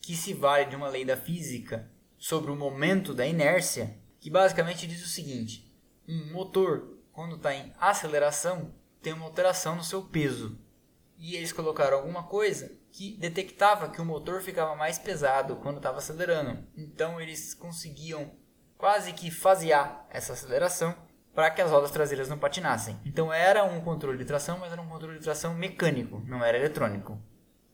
que 0.00 0.14
se 0.14 0.32
vale 0.32 0.66
de 0.66 0.76
uma 0.76 0.88
lei 0.88 1.04
da 1.04 1.16
física 1.16 1.90
sobre 2.16 2.52
o 2.52 2.56
momento 2.56 3.12
da 3.12 3.26
inércia, 3.26 3.98
que 4.20 4.30
basicamente 4.30 4.86
diz 4.86 5.04
o 5.04 5.08
seguinte: 5.08 5.74
um 6.06 6.32
motor, 6.32 6.98
quando 7.12 7.34
está 7.34 7.52
em 7.52 7.72
aceleração, 7.80 8.72
tem 9.02 9.12
uma 9.12 9.26
alteração 9.26 9.74
no 9.74 9.84
seu 9.84 10.02
peso. 10.02 10.58
E 11.18 11.34
eles 11.34 11.52
colocaram 11.52 11.98
alguma 11.98 12.22
coisa 12.24 12.78
que 12.92 13.16
detectava 13.16 13.88
que 13.88 14.00
o 14.00 14.04
motor 14.04 14.40
ficava 14.40 14.76
mais 14.76 14.98
pesado 14.98 15.56
quando 15.56 15.78
estava 15.78 15.98
acelerando. 15.98 16.64
Então 16.76 17.20
eles 17.20 17.54
conseguiam 17.54 18.32
quase 18.78 19.12
que 19.12 19.30
fasear 19.30 20.06
essa 20.10 20.32
aceleração 20.32 20.96
para 21.34 21.50
que 21.50 21.60
as 21.60 21.70
rodas 21.70 21.90
traseiras 21.90 22.28
não 22.28 22.38
patinassem. 22.38 22.98
Então 23.04 23.32
era 23.32 23.64
um 23.64 23.80
controle 23.80 24.16
de 24.16 24.24
tração, 24.24 24.58
mas 24.58 24.72
era 24.72 24.80
um 24.80 24.88
controle 24.88 25.18
de 25.18 25.24
tração 25.24 25.54
mecânico, 25.54 26.22
não 26.26 26.44
era 26.44 26.56
eletrônico. 26.56 27.18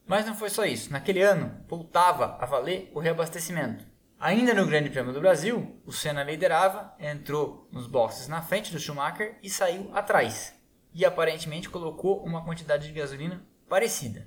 Mas 0.06 0.26
não 0.26 0.34
foi 0.34 0.50
só 0.50 0.64
isso. 0.64 0.92
Naquele 0.92 1.22
ano, 1.22 1.54
voltava 1.68 2.36
a 2.40 2.46
valer 2.46 2.90
o 2.94 2.98
reabastecimento. 2.98 3.84
Ainda 4.18 4.52
no 4.52 4.66
Grande 4.66 4.90
Prêmio 4.90 5.12
do 5.12 5.20
Brasil, 5.20 5.80
o 5.86 5.92
Senna 5.92 6.24
liderava, 6.24 6.94
entrou 6.98 7.68
nos 7.70 7.86
boxes 7.86 8.28
na 8.28 8.42
frente 8.42 8.72
do 8.72 8.78
Schumacher 8.78 9.38
e 9.42 9.48
saiu 9.48 9.90
atrás. 9.94 10.52
E 10.92 11.04
aparentemente 11.04 11.70
colocou 11.70 12.22
uma 12.24 12.44
quantidade 12.44 12.86
de 12.86 12.92
gasolina 12.92 13.42
parecida. 13.68 14.26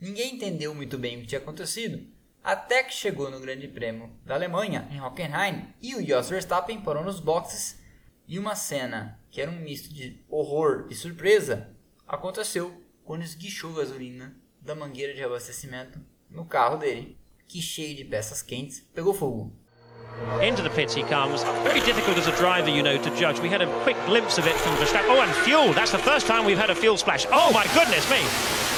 Ninguém 0.00 0.34
entendeu 0.36 0.74
muito 0.74 0.96
bem 0.96 1.16
o 1.16 1.20
que 1.20 1.26
tinha 1.26 1.40
acontecido, 1.40 2.06
até 2.42 2.82
que 2.84 2.94
chegou 2.94 3.30
no 3.30 3.40
Grande 3.40 3.66
Prêmio 3.66 4.10
da 4.24 4.34
Alemanha, 4.34 4.86
em 4.90 5.00
Hockenheim, 5.00 5.74
e 5.82 5.94
o 5.94 6.06
Jos 6.06 6.30
Verstappen 6.30 6.80
parou 6.80 7.02
nos 7.02 7.20
boxes 7.20 7.82
e 8.26 8.38
uma 8.38 8.54
cena 8.54 9.18
que 9.30 9.40
era 9.40 9.50
um 9.50 9.60
misto 9.60 9.92
de 9.92 10.24
horror 10.28 10.86
e 10.90 10.94
surpresa 10.94 11.70
aconteceu 12.06 12.82
quando 13.04 13.22
esguichou 13.22 13.74
gasolina 13.74 14.34
da 14.60 14.74
mangueira 14.74 15.14
de 15.14 15.22
abastecimento 15.22 16.00
no 16.30 16.46
carro 16.46 16.78
dele, 16.78 17.18
que 17.46 17.60
cheio 17.60 17.94
de 17.94 18.04
peças 18.04 18.42
quentes 18.42 18.80
pegou 18.94 19.12
fogo. 19.12 19.52
Into 20.42 20.62
the 20.62 20.70
pits 20.70 20.94
he 20.94 21.02
comes. 21.02 21.42
Very 21.64 21.80
difficult 21.80 22.16
as 22.18 22.28
a 22.28 22.32
driver, 22.32 22.70
you 22.70 22.82
know, 22.82 22.96
to 22.98 23.10
judge. 23.16 23.40
We 23.40 23.48
had 23.48 23.62
a 23.62 23.66
quick 23.82 23.96
glimpse 24.06 24.38
of 24.38 24.46
it 24.46 24.54
from 24.54 24.76
Verstappen. 24.76 25.08
Oh, 25.08 25.20
and 25.20 25.32
fuel. 25.44 25.72
That's 25.72 25.90
the 25.90 25.98
first 25.98 26.26
time 26.26 26.44
we've 26.44 26.58
had 26.58 26.70
a 26.70 26.74
fuel 26.74 26.96
splash. 26.96 27.26
Oh, 27.32 27.52
my 27.52 27.66
goodness 27.74 28.08
me. 28.08 28.73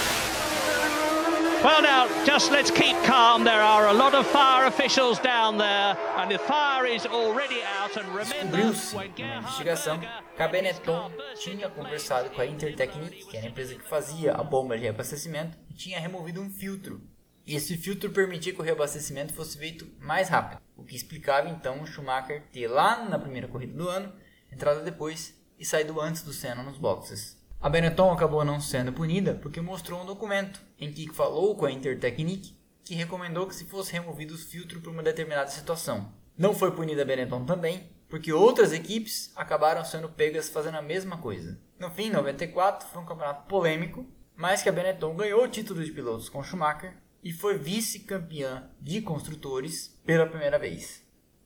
Well, 1.63 1.83
now, 1.83 2.07
just 2.25 2.53
let's 2.53 2.71
keep 2.71 2.97
calm. 3.05 3.43
There 3.43 3.61
are 3.61 3.89
a 3.89 3.93
lot 3.93 4.15
of 4.15 4.27
fire 4.27 4.67
officials 4.67 5.19
down 5.19 5.59
there, 5.59 5.97
and 6.17 6.31
the 6.31 6.39
fire 6.39 6.87
is 6.87 7.07
already 7.07 7.63
out. 7.63 7.97
And 7.97 8.09
remember, 8.09 8.57
Descobriu-se 8.57 8.95
uma 8.95 9.07
investigação 9.39 9.99
que 9.99 10.43
a 10.43 10.49
Benetton 10.49 11.11
tinha 11.35 11.69
conversado 11.69 12.31
com 12.31 12.41
a 12.41 12.47
Intertechnic, 12.47 13.27
que 13.27 13.37
era 13.37 13.47
a 13.47 13.49
empresa 13.49 13.75
que 13.75 13.83
fazia 13.83 14.33
a 14.33 14.45
bomba 14.45 14.77
de 14.77 14.83
reabastecimento, 14.83 15.59
e 15.71 15.75
tinha 15.75 15.99
removido 15.99 16.41
um 16.41 16.51
filtro. 16.51 17.01
E 17.47 17.55
esse 17.55 17.77
filtro 17.77 18.11
permitia 18.11 18.53
que 18.53 18.61
o 18.61 18.65
reabastecimento 18.65 19.33
fosse 19.33 19.57
feito 19.57 19.87
mais 20.01 20.29
rápido, 20.29 20.61
o 20.77 20.85
que 20.85 20.95
explicava 20.95 21.49
então 21.49 21.81
o 21.81 21.87
Schumacher 21.87 22.43
ter 22.53 22.69
lá 22.69 23.05
na 23.05 23.19
primeira 23.19 23.49
corrida 23.49 23.73
do 23.73 23.89
ano 23.89 24.13
entrado 24.53 24.85
depois 24.85 25.35
e 25.59 25.65
saído 25.65 26.01
antes 26.01 26.23
do 26.23 26.33
Senna 26.33 26.63
nos 26.63 26.77
boxes. 26.77 27.36
A 27.61 27.69
Benetton 27.71 28.13
acabou 28.13 28.45
não 28.45 28.61
sendo 28.61 28.93
punida 28.93 29.35
porque 29.35 29.61
mostrou 29.61 30.03
um 30.03 30.07
documento 30.07 30.61
em 30.79 30.93
que 30.93 31.13
falou 31.13 31.57
com 31.57 31.65
a 31.65 31.73
Intertechnic 31.73 32.55
que 32.85 32.95
recomendou 32.95 33.47
que 33.47 33.55
se 33.55 33.65
fosse 33.65 33.93
removido 33.93 34.35
os 34.35 34.45
filtros 34.45 34.81
para 34.81 34.93
uma 34.93 35.03
determinada 35.03 35.51
situação. 35.51 36.13
Não 36.39 36.55
foi 36.55 36.71
punida 36.71 37.03
a 37.03 37.05
Benetton 37.05 37.45
também, 37.45 37.91
porque 38.09 38.33
outras 38.33 38.73
equipes 38.73 39.33
acabaram 39.35 39.85
sendo 39.85 40.09
pegas 40.09 40.49
fazendo 40.49 40.77
a 40.77 40.83
mesma 40.83 41.17
coisa. 41.17 41.59
No 41.81 41.91
fim, 41.91 42.11
94 42.11 42.89
foi 42.89 43.03
um 43.03 43.07
campeonato 43.07 43.49
polêmico, 43.49 44.07
mas 44.37 44.63
que 44.63 44.69
a 44.69 44.73
Benetton 44.73 45.17
ganhou 45.17 45.43
o 45.43 45.49
título 45.49 45.83
de 45.83 45.91
pilotos 45.91 46.29
com 46.29 46.43
Schumacher 46.43 46.97
e 47.25 47.33
foi 47.33 47.59
vice-campeã 47.59 48.71
de 48.81 49.01
construtores 49.01 49.99
pela 50.05 50.27
primeira 50.27 50.59
vez. 50.59 51.03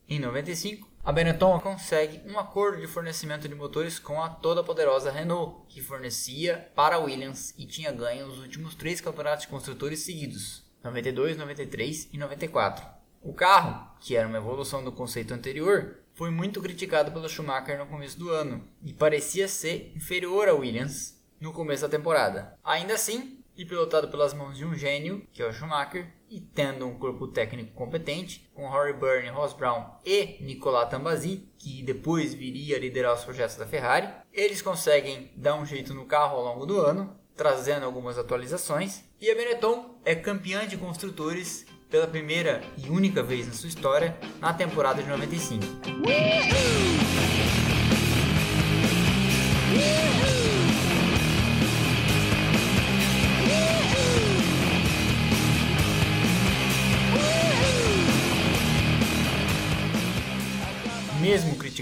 Em 0.06 0.18
95, 0.18 0.89
a 1.02 1.12
Benetton 1.12 1.58
consegue 1.60 2.20
um 2.30 2.38
acordo 2.38 2.80
de 2.80 2.86
fornecimento 2.86 3.48
de 3.48 3.54
motores 3.54 3.98
com 3.98 4.22
a 4.22 4.28
toda 4.28 4.62
poderosa 4.62 5.10
Renault, 5.10 5.64
que 5.68 5.80
fornecia 5.80 6.70
para 6.74 6.96
a 6.96 6.98
Williams 6.98 7.54
e 7.56 7.64
tinha 7.64 7.90
ganho 7.90 8.26
os 8.26 8.38
últimos 8.38 8.74
três 8.74 9.00
campeonatos 9.00 9.46
de 9.46 9.50
construtores 9.50 10.00
seguidos, 10.00 10.62
92, 10.84 11.38
93 11.38 12.10
e 12.12 12.18
94. 12.18 12.84
O 13.22 13.32
carro, 13.32 13.90
que 14.00 14.14
era 14.14 14.28
uma 14.28 14.36
evolução 14.36 14.84
do 14.84 14.92
conceito 14.92 15.32
anterior, 15.32 15.98
foi 16.14 16.30
muito 16.30 16.60
criticado 16.60 17.10
pelo 17.10 17.28
Schumacher 17.28 17.78
no 17.78 17.86
começo 17.86 18.18
do 18.18 18.28
ano 18.28 18.68
e 18.82 18.92
parecia 18.92 19.48
ser 19.48 19.92
inferior 19.96 20.48
à 20.48 20.54
Williams 20.54 21.18
no 21.40 21.52
começo 21.52 21.82
da 21.82 21.88
temporada. 21.88 22.58
Ainda 22.62 22.94
assim, 22.94 23.39
e 23.60 23.64
pilotado 23.66 24.08
pelas 24.08 24.32
mãos 24.32 24.56
de 24.56 24.64
um 24.64 24.74
gênio, 24.74 25.22
que 25.34 25.42
é 25.42 25.46
o 25.46 25.52
Schumacher, 25.52 26.10
e 26.30 26.40
tendo 26.40 26.86
um 26.86 26.98
corpo 26.98 27.28
técnico 27.28 27.74
competente, 27.74 28.50
com 28.54 28.66
Rory 28.66 28.94
Byrne, 28.94 29.28
Ross 29.28 29.52
Brown 29.52 29.84
e 30.02 30.38
Nicolas 30.40 30.88
Tambazzi, 30.88 31.46
que 31.58 31.82
depois 31.82 32.32
viria 32.32 32.76
a 32.76 32.80
liderar 32.80 33.14
os 33.14 33.22
projetos 33.22 33.56
da 33.56 33.66
Ferrari, 33.66 34.08
eles 34.32 34.62
conseguem 34.62 35.30
dar 35.36 35.56
um 35.56 35.66
jeito 35.66 35.92
no 35.92 36.06
carro 36.06 36.38
ao 36.38 36.44
longo 36.44 36.64
do 36.64 36.80
ano, 36.80 37.14
trazendo 37.36 37.84
algumas 37.84 38.16
atualizações, 38.16 39.04
e 39.20 39.30
a 39.30 39.34
Benetton 39.34 40.00
é 40.06 40.14
campeã 40.14 40.66
de 40.66 40.78
construtores 40.78 41.66
pela 41.90 42.06
primeira 42.06 42.62
e 42.78 42.88
única 42.88 43.22
vez 43.22 43.46
na 43.46 43.52
sua 43.52 43.68
história 43.68 44.18
na 44.40 44.54
temporada 44.54 45.02
de 45.02 45.08
95. 45.10 45.66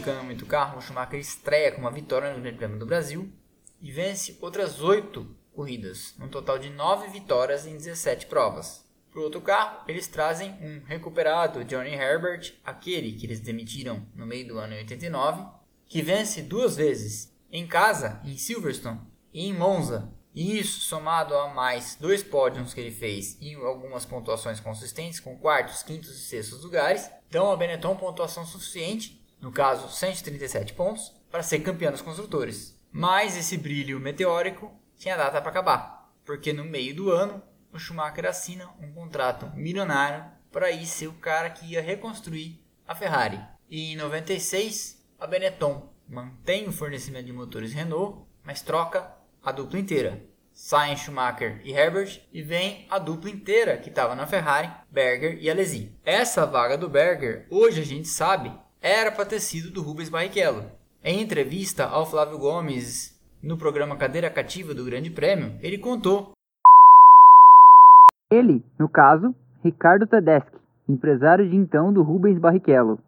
Mesmo 0.09 0.21
criticando 0.21 0.25
muito 0.25 0.45
o 0.45 0.47
carro, 0.47 0.79
o 0.79 0.81
Schumacher 0.81 1.21
estreia 1.21 1.73
com 1.73 1.83
uma 1.83 1.91
vitória 1.91 2.33
no 2.33 2.41
Grande 2.41 2.57
Prêmio 2.57 2.79
do 2.79 2.87
Brasil 2.87 3.31
e 3.81 3.93
vence 3.93 4.39
outras 4.41 4.81
oito 4.81 5.37
corridas, 5.53 6.15
um 6.19 6.29
total 6.29 6.59
de 6.59 6.71
nove 6.71 7.09
vitórias 7.09 7.67
em 7.67 7.77
17 7.77 8.27
provas. 8.27 8.85
Para 9.11 9.21
o 9.21 9.25
outro 9.25 9.41
carro, 9.41 9.85
eles 9.87 10.07
trazem 10.07 10.53
um 10.63 10.83
recuperado 10.87 11.65
Johnny 11.65 11.93
Herbert, 11.93 12.55
aquele 12.65 13.13
que 13.13 13.27
eles 13.27 13.41
demitiram 13.41 14.07
no 14.15 14.25
meio 14.25 14.47
do 14.49 14.59
ano 14.59 14.75
89, 14.77 15.45
que 15.87 16.01
vence 16.01 16.43
duas 16.43 16.77
vezes, 16.77 17.35
em 17.51 17.67
casa, 17.67 18.21
em 18.25 18.37
Silverstone 18.37 19.01
e 19.33 19.47
em 19.47 19.55
Monza. 19.55 20.13
E 20.35 20.59
isso 20.59 20.81
somado 20.81 21.35
a 21.35 21.53
mais 21.53 21.97
dois 21.97 22.23
pódios 22.23 22.73
que 22.73 22.81
ele 22.81 22.93
fez 22.93 23.37
e 23.41 23.55
algumas 23.55 24.05
pontuações 24.07 24.61
consistentes, 24.61 25.21
com 25.21 25.37
quartos, 25.37 25.83
quintos 25.83 26.11
e 26.11 26.21
sextos 26.21 26.63
lugares, 26.63 27.11
dão 27.31 27.47
ao 27.47 27.57
Benetton 27.57 27.97
pontuação 27.97 28.47
suficiente 28.47 29.18
no 29.41 29.53
caso 29.53 29.89
137 29.89 30.73
pontos, 30.73 31.15
para 31.31 31.43
ser 31.43 31.61
campeão 31.61 31.93
dos 31.93 32.03
construtores. 32.03 32.79
Mas 32.91 33.37
esse 33.37 33.57
brilho 33.57 34.01
meteórico 34.01 34.73
tinha 34.97 35.17
data 35.17 35.41
para 35.41 35.51
acabar, 35.51 36.11
porque 36.25 36.53
no 36.53 36.65
meio 36.65 36.95
do 36.95 37.11
ano 37.11 37.43
o 37.73 37.79
Schumacher 37.79 38.27
assina 38.27 38.69
um 38.81 38.93
contrato 38.93 39.51
milionário 39.55 40.25
para 40.51 40.71
ir 40.71 40.87
ser 40.87 41.07
o 41.07 41.15
cara 41.15 41.51
que 41.51 41.67
ia 41.67 41.83
reconstruir 41.83 42.61
a 42.87 42.95
Ferrari. 42.95 43.41
E 43.69 43.93
em 43.93 43.97
96 43.97 45.07
a 45.19 45.27
Benetton 45.27 45.93
mantém 46.09 46.67
o 46.67 46.73
fornecimento 46.73 47.27
de 47.27 47.33
motores 47.33 47.73
Renault, 47.73 48.27
mas 48.43 48.63
troca 48.63 49.13
a 49.43 49.53
dupla 49.53 49.79
inteira. 49.79 50.23
Saem 50.53 50.97
Schumacher 50.97 51.61
e 51.63 51.71
Herbert 51.71 52.21
e 52.33 52.43
vem 52.43 52.87
a 52.91 52.99
dupla 52.99 53.31
inteira 53.31 53.77
que 53.77 53.91
estava 53.91 54.17
na 54.17 54.27
Ferrari, 54.27 54.73
Berger 54.91 55.39
e 55.41 55.49
Alesi. 55.49 55.95
Essa 56.05 56.45
vaga 56.45 56.77
do 56.77 56.89
Berger, 56.89 57.47
hoje 57.49 57.81
a 57.81 57.85
gente 57.85 58.09
sabe 58.09 58.53
era 58.81 59.11
para 59.11 59.27
ter 59.27 59.41
sido 59.41 59.71
do 59.71 59.83
Rubens 59.83 60.09
Barrichello. 60.09 60.71
Em 61.03 61.21
entrevista 61.21 61.87
ao 61.87 62.07
Flávio 62.07 62.39
Gomes 62.39 63.19
no 63.43 63.57
programa 63.57 63.97
Cadeira 63.97 64.31
Cativa 64.31 64.75
do 64.75 64.85
Grande 64.85 65.11
Prêmio, 65.11 65.59
ele 65.61 65.79
contou. 65.79 66.33
Ele, 68.31 68.65
no 68.79 68.89
caso, 68.89 69.35
Ricardo 69.65 70.07
Tedeschi, 70.07 70.59
empresário 70.89 71.49
de 71.49 71.57
então 71.57 71.93
do 71.93 72.03
Rubens 72.03 72.39
Barrichello. 72.39 73.03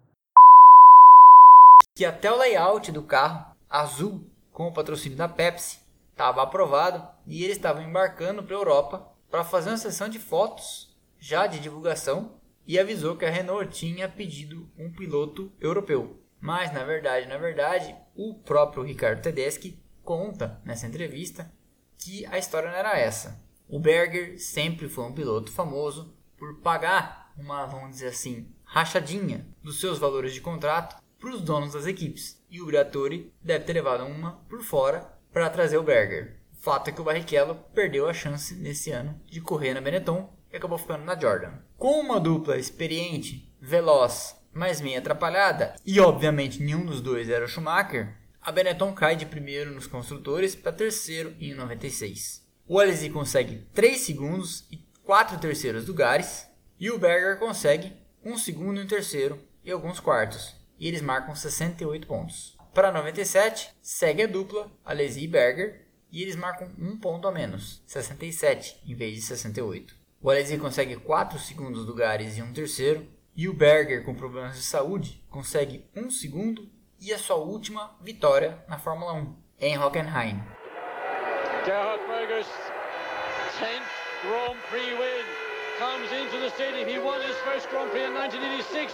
Que 1.94 2.04
até 2.04 2.32
o 2.32 2.38
layout 2.38 2.90
do 2.90 3.02
carro, 3.02 3.54
azul, 3.68 4.24
com 4.52 4.68
o 4.68 4.72
patrocínio 4.72 5.18
da 5.18 5.28
Pepsi, 5.28 5.80
estava 6.10 6.42
aprovado 6.42 7.06
e 7.26 7.44
eles 7.44 7.56
estavam 7.56 7.82
embarcando 7.82 8.42
para 8.42 8.54
a 8.54 8.58
Europa 8.58 9.08
para 9.30 9.44
fazer 9.44 9.70
uma 9.70 9.76
sessão 9.76 10.08
de 10.08 10.18
fotos 10.18 10.96
já 11.18 11.46
de 11.46 11.60
divulgação 11.60 12.39
e 12.70 12.78
avisou 12.78 13.16
que 13.16 13.24
a 13.24 13.30
Renault 13.30 13.76
tinha 13.76 14.08
pedido 14.08 14.70
um 14.78 14.92
piloto 14.92 15.52
europeu. 15.60 16.22
Mas 16.40 16.72
na 16.72 16.84
verdade, 16.84 17.26
na 17.26 17.36
verdade, 17.36 17.96
o 18.14 18.32
próprio 18.32 18.84
Ricardo 18.84 19.20
Tedeschi 19.20 19.82
conta 20.04 20.62
nessa 20.64 20.86
entrevista 20.86 21.52
que 21.98 22.24
a 22.26 22.38
história 22.38 22.70
não 22.70 22.76
era 22.76 22.96
essa. 22.96 23.44
O 23.68 23.80
Berger 23.80 24.38
sempre 24.38 24.88
foi 24.88 25.02
um 25.02 25.12
piloto 25.12 25.50
famoso 25.50 26.16
por 26.38 26.60
pagar 26.60 27.32
uma, 27.36 27.66
vamos 27.66 27.90
dizer 27.90 28.10
assim, 28.10 28.46
rachadinha 28.62 29.44
dos 29.60 29.80
seus 29.80 29.98
valores 29.98 30.32
de 30.32 30.40
contrato 30.40 31.02
para 31.18 31.30
os 31.30 31.40
donos 31.40 31.72
das 31.72 31.86
equipes. 31.86 32.40
E 32.48 32.60
o 32.60 32.66
Briatore 32.66 33.34
deve 33.42 33.64
ter 33.64 33.72
levado 33.72 34.04
uma 34.04 34.44
por 34.48 34.62
fora 34.62 35.12
para 35.32 35.50
trazer 35.50 35.76
o 35.76 35.82
Berger. 35.82 36.38
Fato 36.60 36.88
é 36.88 36.92
que 36.92 37.00
o 37.00 37.04
Barrichello 37.04 37.56
perdeu 37.74 38.08
a 38.08 38.14
chance 38.14 38.54
nesse 38.54 38.92
ano 38.92 39.20
de 39.26 39.40
correr 39.40 39.74
na 39.74 39.80
Benetton 39.80 40.32
e 40.52 40.56
acabou 40.56 40.78
ficando 40.78 41.04
na 41.04 41.18
Jordan. 41.18 41.52
Com 41.76 42.00
uma 42.00 42.20
dupla 42.20 42.58
experiente, 42.58 43.52
veloz, 43.60 44.36
mas 44.52 44.80
meio 44.80 44.98
atrapalhada, 44.98 45.74
e 45.84 46.00
obviamente 46.00 46.62
nenhum 46.62 46.84
dos 46.84 47.00
dois 47.00 47.28
era 47.28 47.44
o 47.44 47.48
Schumacher, 47.48 48.16
a 48.40 48.50
Benetton 48.50 48.92
cai 48.92 49.16
de 49.16 49.26
primeiro 49.26 49.70
nos 49.70 49.86
construtores 49.86 50.54
para 50.54 50.72
terceiro 50.72 51.34
em 51.38 51.54
96. 51.54 52.48
O 52.66 52.78
Alesi 52.78 53.10
consegue 53.10 53.66
3 53.74 54.00
segundos 54.00 54.66
e 54.70 54.78
4 55.04 55.38
terceiros 55.38 55.86
lugares, 55.86 56.46
e 56.78 56.90
o 56.90 56.98
Berger 56.98 57.38
consegue 57.38 57.92
1 58.24 58.38
segundo 58.38 58.80
e 58.80 58.84
um 58.84 58.86
terceiro 58.86 59.38
e 59.62 59.70
alguns 59.70 60.00
quartos, 60.00 60.56
e 60.78 60.88
eles 60.88 61.02
marcam 61.02 61.34
68 61.34 62.06
pontos. 62.06 62.56
Para 62.72 62.92
97, 62.92 63.70
segue 63.82 64.22
a 64.22 64.26
dupla 64.26 64.70
Alesi 64.84 65.24
e 65.24 65.28
Berger, 65.28 65.86
e 66.10 66.22
eles 66.22 66.36
marcam 66.36 66.70
um 66.78 66.96
ponto 66.96 67.28
a 67.28 67.32
menos, 67.32 67.82
67 67.86 68.80
em 68.86 68.94
vez 68.94 69.14
de 69.16 69.22
68. 69.22 69.99
O 70.22 70.28
Alesi 70.28 70.58
consegue 70.58 70.96
4 70.96 71.38
segundos 71.38 71.86
lugares 71.86 72.36
e 72.36 72.42
um 72.42 72.52
terceiro. 72.52 73.08
E 73.34 73.48
o 73.48 73.54
Berger, 73.54 74.04
com 74.04 74.14
problemas 74.14 74.56
de 74.56 74.62
saúde, 74.62 75.24
consegue 75.30 75.88
um 75.96 76.10
segundo 76.10 76.68
e 77.00 77.10
a 77.10 77.18
sua 77.18 77.36
última 77.36 77.96
vitória 78.02 78.62
na 78.68 78.78
Fórmula 78.78 79.14
1, 79.14 79.34
em 79.60 79.78
Hockenheim. 79.78 80.42
Gerhard 81.64 82.02
Berger's 82.06 82.46
10th 83.58 83.88
Grand 84.20 84.58
Prix 84.68 84.92
win 84.92 85.24
comes 85.78 86.12
into 86.12 86.36
the 86.38 86.50
stadium. 86.50 86.86
He 86.86 86.98
won 86.98 87.22
his 87.22 87.36
first 87.40 87.70
Grand 87.70 87.90
Prix 87.90 88.04
in 88.04 88.12
1986 88.12 88.92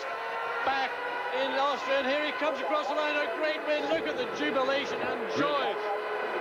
back 0.64 0.92
in 1.34 1.58
Austria. 1.58 1.98
And 1.98 2.06
here 2.06 2.24
he 2.24 2.32
comes 2.38 2.60
across 2.60 2.86
the 2.86 2.94
line. 2.94 3.16
A 3.18 3.26
great 3.34 3.58
win. 3.66 3.82
Look 3.90 4.06
at 4.06 4.14
the 4.14 4.30
jubilation 4.38 5.02
and 5.02 5.18
joy. 5.34 5.74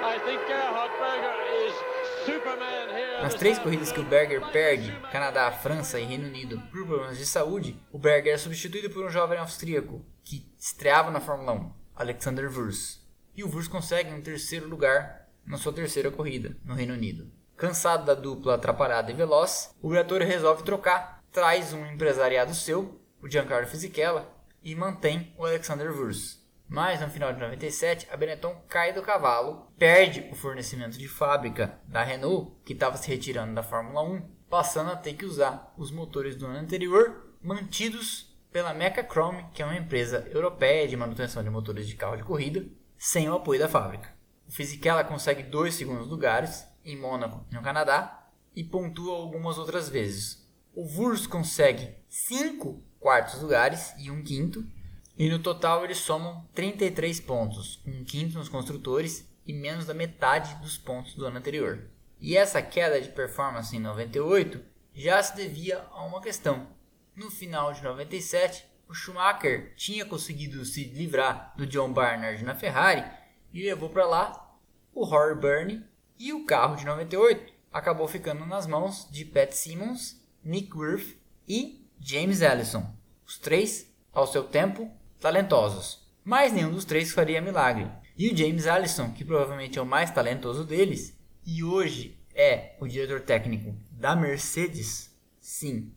I 0.06 0.22
think 0.30 0.46
Gerhard 0.46 0.94
Berger 1.02 1.34
is 1.66 1.74
nas 3.22 3.34
três 3.34 3.58
corridas 3.58 3.92
que 3.92 4.00
o 4.00 4.04
Berger 4.04 4.42
perde, 4.52 4.92
Canadá, 5.12 5.52
França 5.52 6.00
e 6.00 6.06
Reino 6.06 6.28
Unido, 6.28 6.60
por 6.72 6.86
problemas 6.86 7.18
de 7.18 7.26
saúde, 7.26 7.80
o 7.92 7.98
Berger 7.98 8.34
é 8.34 8.38
substituído 8.38 8.90
por 8.90 9.06
um 9.06 9.10
jovem 9.10 9.40
austríaco 9.40 10.06
que 10.24 10.52
estreava 10.58 11.12
na 11.12 11.20
Fórmula 11.20 11.54
1, 11.54 11.74
Alexander 11.96 12.52
Wurz. 12.52 13.04
E 13.36 13.44
o 13.44 13.50
Wurz 13.50 13.68
consegue 13.68 14.14
um 14.14 14.22
terceiro 14.22 14.68
lugar 14.68 15.28
na 15.46 15.58
sua 15.58 15.74
terceira 15.74 16.12
corrida, 16.12 16.56
no 16.64 16.74
Reino 16.74 16.94
Unido. 16.94 17.32
Cansado 17.58 18.06
da 18.06 18.14
dupla 18.14 18.56
atrapalhada 18.56 19.12
e 19.12 19.16
veloz, 19.16 19.74
o 19.82 19.90
Briatore 19.90 20.26
resolve 20.26 20.64
trocar, 20.64 21.24
traz 21.32 21.74
um 21.74 21.86
empresariado 21.86 22.54
seu, 22.54 23.02
o 23.22 23.30
Giancarlo 23.30 23.68
Fisichella, 23.68 24.30
e 24.64 24.76
mantém 24.76 25.34
o 25.38 25.46
Alexander 25.46 25.92
Wurz. 25.92 26.45
Mas 26.68 27.00
no 27.00 27.10
final 27.10 27.32
de 27.32 27.40
97, 27.40 28.08
a 28.12 28.18
Benetton 28.18 28.56
cai 28.68 28.92
do 28.92 29.02
cavalo, 29.02 29.72
perde 29.78 30.28
o 30.32 30.36
fornecimento 30.36 30.98
de 30.98 31.08
fábrica 31.08 31.80
da 31.88 32.04
Renault, 32.04 32.54
que 32.66 32.74
estava 32.74 32.98
se 32.98 33.08
retirando 33.08 33.54
da 33.54 33.64
Fórmula 33.64 34.02
1, 34.02 34.22
passando 34.50 34.92
a 34.92 34.96
ter 34.96 35.14
que 35.14 35.26
usar 35.26 35.74
os 35.78 35.92
motores 35.92 36.36
do 36.36 36.46
ano 36.46 36.58
anterior, 36.58 37.36
mantidos 37.42 38.36
pela 38.52 38.74
Mecachrome, 38.74 39.46
que 39.54 39.62
é 39.62 39.66
uma 39.66 39.78
empresa 39.78 40.28
europeia 40.32 40.88
de 40.88 40.96
manutenção 40.98 41.44
de 41.44 41.50
motores 41.50 41.88
de 41.88 41.96
carro 41.96 42.18
de 42.18 42.24
corrida, 42.24 42.66
sem 42.98 43.30
o 43.30 43.36
apoio 43.36 43.60
da 43.60 43.68
fábrica. 43.68 44.16
O 44.48 44.52
Fisichella 44.52 45.04
consegue 45.04 45.44
dois 45.44 45.74
segundos 45.74 46.08
lugares 46.08 46.66
em 46.84 46.98
Mônaco, 46.98 47.46
no 47.52 47.62
Canadá, 47.62 48.30
e 48.56 48.64
pontua 48.64 49.16
algumas 49.16 49.58
outras 49.58 49.90
vezes. 49.90 50.48
O 50.74 50.84
Wurz 50.84 51.28
consegue 51.28 51.96
cinco 52.08 52.84
quartos 53.00 53.42
lugares 53.42 53.94
e 53.98 54.10
um 54.10 54.24
quinto, 54.24 54.66
e 55.18 55.30
no 55.30 55.40
total 55.40 55.84
eles 55.84 55.98
somam 55.98 56.46
33 56.54 57.20
pontos, 57.22 57.82
um 57.86 58.04
quinto 58.04 58.38
nos 58.38 58.50
construtores 58.50 59.28
e 59.46 59.54
menos 59.54 59.86
da 59.86 59.94
metade 59.94 60.56
dos 60.56 60.78
pontos 60.78 61.14
do 61.16 61.26
ano 61.26 61.38
anterior. 61.38 61.88
E 62.20 62.36
essa 62.36 62.62
queda 62.62 63.00
de 63.00 63.10
performance 63.10 63.76
em 63.76 63.80
98 63.80 64.62
já 64.94 65.22
se 65.22 65.36
devia 65.36 65.86
a 65.92 66.04
uma 66.04 66.22
questão. 66.22 66.68
No 67.16 67.30
final 67.30 67.72
de 67.74 67.84
97, 67.84 68.66
o 68.88 68.94
Schumacher 68.94 69.74
tinha 69.76 70.06
conseguido 70.06 70.64
se 70.66 70.84
livrar 70.84 71.54
do 71.56 71.66
John 71.66 71.92
Barnard 71.92 72.44
na 72.44 72.56
Ferrari 72.56 73.04
e 73.54 73.64
levou 73.64 73.90
para 73.90 74.06
lá 74.06 74.58
o 74.94 75.06
Rory 75.06 75.36
Byrne 75.36 75.86
e 76.18 76.34
o 76.34 76.46
carro 76.46 76.76
de 76.76 76.86
98 76.86 77.54
acabou 77.72 78.08
ficando 78.08 78.46
nas 78.46 78.66
mãos 78.66 79.08
de 79.12 79.26
Pat 79.26 79.52
Simmons, 79.52 80.22
Nick 80.44 80.76
Wirth 80.76 81.18
e 81.48 81.86
James 82.00 82.42
Allison. 82.42 82.94
Os 83.26 83.38
três, 83.38 83.94
ao 84.14 84.26
seu 84.26 84.44
tempo, 84.44 84.90
talentosos, 85.26 86.08
mas 86.24 86.54
nenhum 86.54 86.72
dos 86.72 86.86
três 86.86 87.12
faria 87.12 87.42
milagre. 87.42 87.90
E 88.16 88.30
o 88.30 88.38
James 88.38 88.68
Allison, 88.68 89.12
que 89.12 89.26
provavelmente 89.26 89.80
é 89.80 89.82
o 89.82 89.86
mais 89.86 90.12
talentoso 90.12 90.64
deles, 90.64 91.18
e 91.44 91.64
hoje 91.64 92.16
é 92.36 92.76
o 92.80 92.88
diretor 92.88 93.22
técnico 93.22 93.76
da 93.90 94.16
Mercedes, 94.16 95.12
sim, 95.40 95.92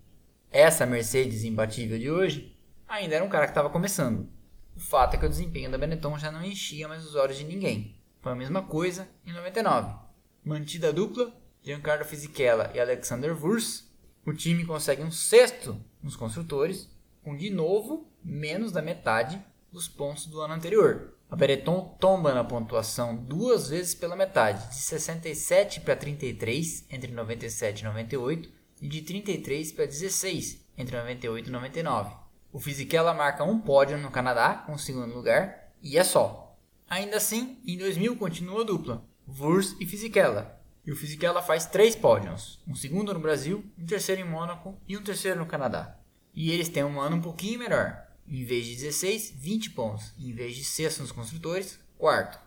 essa 0.51 0.87
Mercedes 0.87 1.45
imbatível 1.45 1.99
de 1.99 2.11
hoje 2.11 2.57
ainda 2.89 3.17
era 3.17 3.25
um 3.25 3.29
cara 3.29 3.45
que 3.45 3.51
estava 3.51 3.69
começando. 3.69 4.27
O 4.75 4.81
fato 4.81 5.15
é 5.15 5.19
que 5.19 5.27
o 5.27 5.29
desempenho 5.29 5.71
da 5.71 5.77
Benetton 5.77 6.19
já 6.19 6.33
não 6.33 6.43
enchia 6.43 6.89
mais 6.89 7.05
os 7.05 7.15
olhos 7.15 7.37
de 7.37 7.45
ninguém. 7.45 8.01
Foi 8.23 8.33
a 8.33 8.35
mesma 8.35 8.63
coisa 8.63 9.07
em 9.27 9.33
99. 9.35 9.95
Mantida 10.43 10.89
a 10.89 10.93
dupla, 10.93 11.39
Giancarlo 11.63 12.07
Fisichella 12.07 12.71
e 12.75 12.81
Alexander 12.81 13.37
Wurz, 13.37 13.93
o 14.25 14.33
time 14.33 14.65
consegue 14.65 15.03
um 15.03 15.11
sexto 15.11 15.79
nos 16.03 16.17
construtores, 16.17 16.89
com 17.23 17.37
de 17.37 17.51
novo 17.51 18.11
menos 18.29 18.71
da 18.71 18.83
metade 18.83 19.43
dos 19.73 19.89
pontos 19.89 20.27
do 20.27 20.41
ano 20.41 20.55
anterior. 20.55 21.15
A 21.31 21.37
Benetton 21.37 21.97
tomba 21.99 22.33
na 22.33 22.45
pontuação 22.45 23.17
duas 23.17 23.69
vezes 23.69 23.95
pela 23.95 24.17
metade, 24.17 24.69
de 24.69 24.77
67 24.77 25.81
para 25.81 25.97
33 25.97 26.87
entre 26.91 27.13
97 27.13 27.81
e 27.81 27.85
98 27.85 28.51
e 28.81 28.89
de 28.89 29.03
33 29.03 29.73
para 29.73 29.87
16 29.87 30.65
entre 30.77 30.97
98 30.97 31.49
e 31.49 31.53
99. 31.53 32.15
O 32.53 32.59
Fisichella 32.59 33.13
marca 33.13 33.45
um 33.45 33.59
pódio 33.59 33.99
no 33.99 34.11
Canadá 34.11 34.63
com 34.67 34.73
o 34.73 34.79
segundo 34.79 35.15
lugar 35.15 35.73
e 35.83 35.99
é 35.99 36.05
só. 36.05 36.57
Ainda 36.89 37.19
assim, 37.19 37.59
em 37.67 37.77
2000 37.77 38.17
continua 38.17 38.63
a 38.63 38.65
dupla, 38.65 39.05
Wurz 39.27 39.77
e 39.79 39.87
Fisichella. 39.87 40.59
E 40.87 40.93
o 40.93 40.97
Fisichella 40.97 41.43
faz 41.43 41.67
três 41.67 41.95
pódios, 41.95 42.59
um 42.67 42.75
segundo 42.75 43.13
no 43.13 43.21
Brasil, 43.21 43.63
um 43.79 43.85
terceiro 43.85 44.23
em 44.23 44.25
Mônaco 44.25 44.79
e 44.89 44.97
um 44.97 45.03
terceiro 45.03 45.39
no 45.39 45.45
Canadá. 45.45 45.99
E 46.35 46.51
eles 46.51 46.71
têm 46.71 46.85
um 46.85 46.99
ano 46.99 47.17
um 47.17 47.21
pouquinho 47.21 47.59
melhor. 47.59 48.08
Em 48.31 48.45
vez 48.45 48.67
de 48.67 48.75
16, 48.77 49.35
20 49.37 49.71
pontos. 49.71 50.13
Em 50.19 50.33
vez 50.33 50.55
de 50.55 50.63
sexto 50.63 51.01
nos 51.01 51.13
construtores, 51.13 51.81
quarto. 51.97 52.39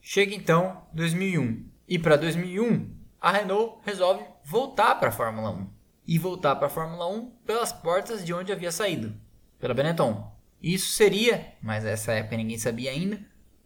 Chega 0.00 0.34
então 0.34 0.86
2001. 0.92 1.66
E 1.88 1.98
para 1.98 2.16
2001, 2.16 2.88
a 3.20 3.32
Renault 3.32 3.78
resolve 3.84 4.24
voltar 4.44 4.94
para 4.94 5.08
a 5.08 5.12
Fórmula 5.12 5.50
1. 5.50 5.66
E 6.06 6.18
voltar 6.18 6.54
para 6.56 6.66
a 6.66 6.70
Fórmula 6.70 7.08
1 7.08 7.30
pelas 7.44 7.72
portas 7.72 8.24
de 8.24 8.32
onde 8.32 8.52
havia 8.52 8.70
saído, 8.70 9.14
pela 9.58 9.74
Benetton. 9.74 10.30
Isso 10.62 10.92
seria, 10.92 11.54
mas 11.60 11.84
nessa 11.84 12.12
época 12.12 12.36
ninguém 12.36 12.58
sabia 12.58 12.90
ainda, 12.90 13.20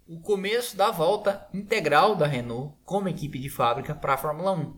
o 0.06 0.18
começo 0.20 0.76
da 0.76 0.90
volta 0.90 1.46
integral 1.52 2.16
da 2.16 2.26
Renault 2.26 2.74
como 2.84 3.08
equipe 3.08 3.38
de 3.38 3.50
fábrica 3.50 3.94
para 3.94 4.14
a 4.14 4.18
Fórmula 4.18 4.52
1, 4.52 4.74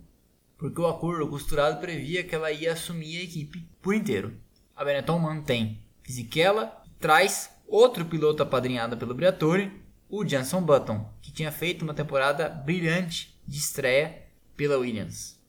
porque 0.59 0.81
o 0.81 0.87
acordo 0.89 1.29
costurado 1.29 1.81
previa 1.81 2.25
que 2.25 2.35
ela 2.35 2.51
ia 2.51 2.73
assumir 2.73 3.19
a 3.19 3.23
equipe 3.23 3.69
por 3.81 3.95
inteiro. 3.95 4.37
A 4.75 4.85
Benetton 4.85 5.19
mantém 5.19 5.79
Fisichella 6.03 6.80
traz 7.01 7.51
outro 7.67 8.05
piloto 8.05 8.43
apadrinhado 8.43 8.97
pelo 8.97 9.15
Briatore, 9.15 9.83
o 10.09 10.27
Jenson 10.27 10.61
Button, 10.61 11.09
que 11.23 11.33
tinha 11.33 11.51
feito 11.51 11.83
uma 11.83 11.95
temporada 11.95 12.49
brilhante 12.49 13.41
de 13.47 13.59
estreia 13.59 14.27
pela 14.55 14.77
Williams. 14.77 15.41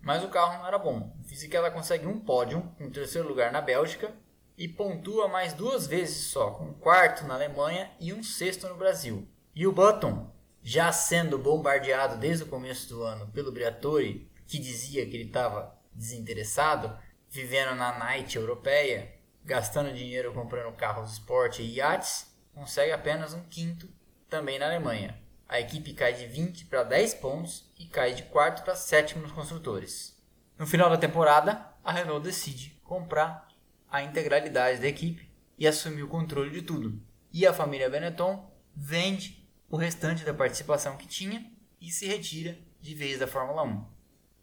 Mas 0.00 0.22
o 0.22 0.28
carro 0.28 0.58
não 0.58 0.66
era 0.66 0.78
bom. 0.78 1.14
Fisichella 1.24 1.70
consegue 1.70 2.06
um 2.06 2.20
pódio, 2.20 2.70
um 2.78 2.88
terceiro 2.88 3.28
lugar 3.28 3.50
na 3.50 3.60
Bélgica 3.60 4.14
e 4.56 4.68
pontua 4.68 5.26
mais 5.26 5.52
duas 5.52 5.86
vezes 5.86 6.26
só, 6.26 6.52
com 6.52 6.66
um 6.66 6.74
quarto 6.74 7.26
na 7.26 7.34
Alemanha 7.34 7.90
e 7.98 8.12
um 8.12 8.22
sexto 8.22 8.68
no 8.68 8.76
Brasil. 8.76 9.26
E 9.54 9.66
o 9.66 9.72
Button, 9.72 10.30
já 10.62 10.92
sendo 10.92 11.38
bombardeado 11.38 12.18
desde 12.18 12.44
o 12.44 12.48
começo 12.48 12.88
do 12.88 13.02
ano 13.02 13.26
pelo 13.28 13.50
Briatore, 13.50 14.30
que 14.46 14.58
dizia 14.58 15.04
que 15.06 15.16
ele 15.16 15.24
estava 15.24 15.76
desinteressado, 15.92 16.96
vivendo 17.28 17.74
na 17.74 17.98
night 17.98 18.36
europeia, 18.36 19.19
gastando 19.44 19.92
dinheiro 19.92 20.32
comprando 20.32 20.74
carros 20.74 21.12
esporte 21.12 21.62
e 21.62 21.76
iates, 21.76 22.34
consegue 22.54 22.92
apenas 22.92 23.34
um 23.34 23.42
quinto 23.44 23.88
também 24.28 24.58
na 24.58 24.66
Alemanha. 24.66 25.20
A 25.48 25.58
equipe 25.58 25.94
cai 25.94 26.12
de 26.12 26.26
20 26.26 26.66
para 26.66 26.84
10 26.84 27.14
pontos 27.14 27.70
e 27.78 27.86
cai 27.86 28.14
de 28.14 28.22
quarto 28.24 28.62
para 28.62 28.76
sétimo 28.76 29.22
nos 29.22 29.32
construtores. 29.32 30.16
No 30.56 30.66
final 30.66 30.88
da 30.88 30.96
temporada, 30.96 31.66
a 31.82 31.92
Renault 31.92 32.22
decide 32.22 32.78
comprar 32.84 33.48
a 33.90 34.02
integralidade 34.02 34.80
da 34.80 34.86
equipe 34.86 35.28
e 35.58 35.66
assumir 35.66 36.02
o 36.02 36.08
controle 36.08 36.50
de 36.50 36.62
tudo. 36.62 37.02
E 37.32 37.46
a 37.46 37.52
família 37.52 37.90
Benetton 37.90 38.48
vende 38.74 39.48
o 39.68 39.76
restante 39.76 40.24
da 40.24 40.34
participação 40.34 40.96
que 40.96 41.06
tinha 41.06 41.50
e 41.80 41.90
se 41.90 42.06
retira 42.06 42.58
de 42.80 42.94
vez 42.94 43.18
da 43.18 43.26
Fórmula 43.26 43.62
1. 43.62 43.84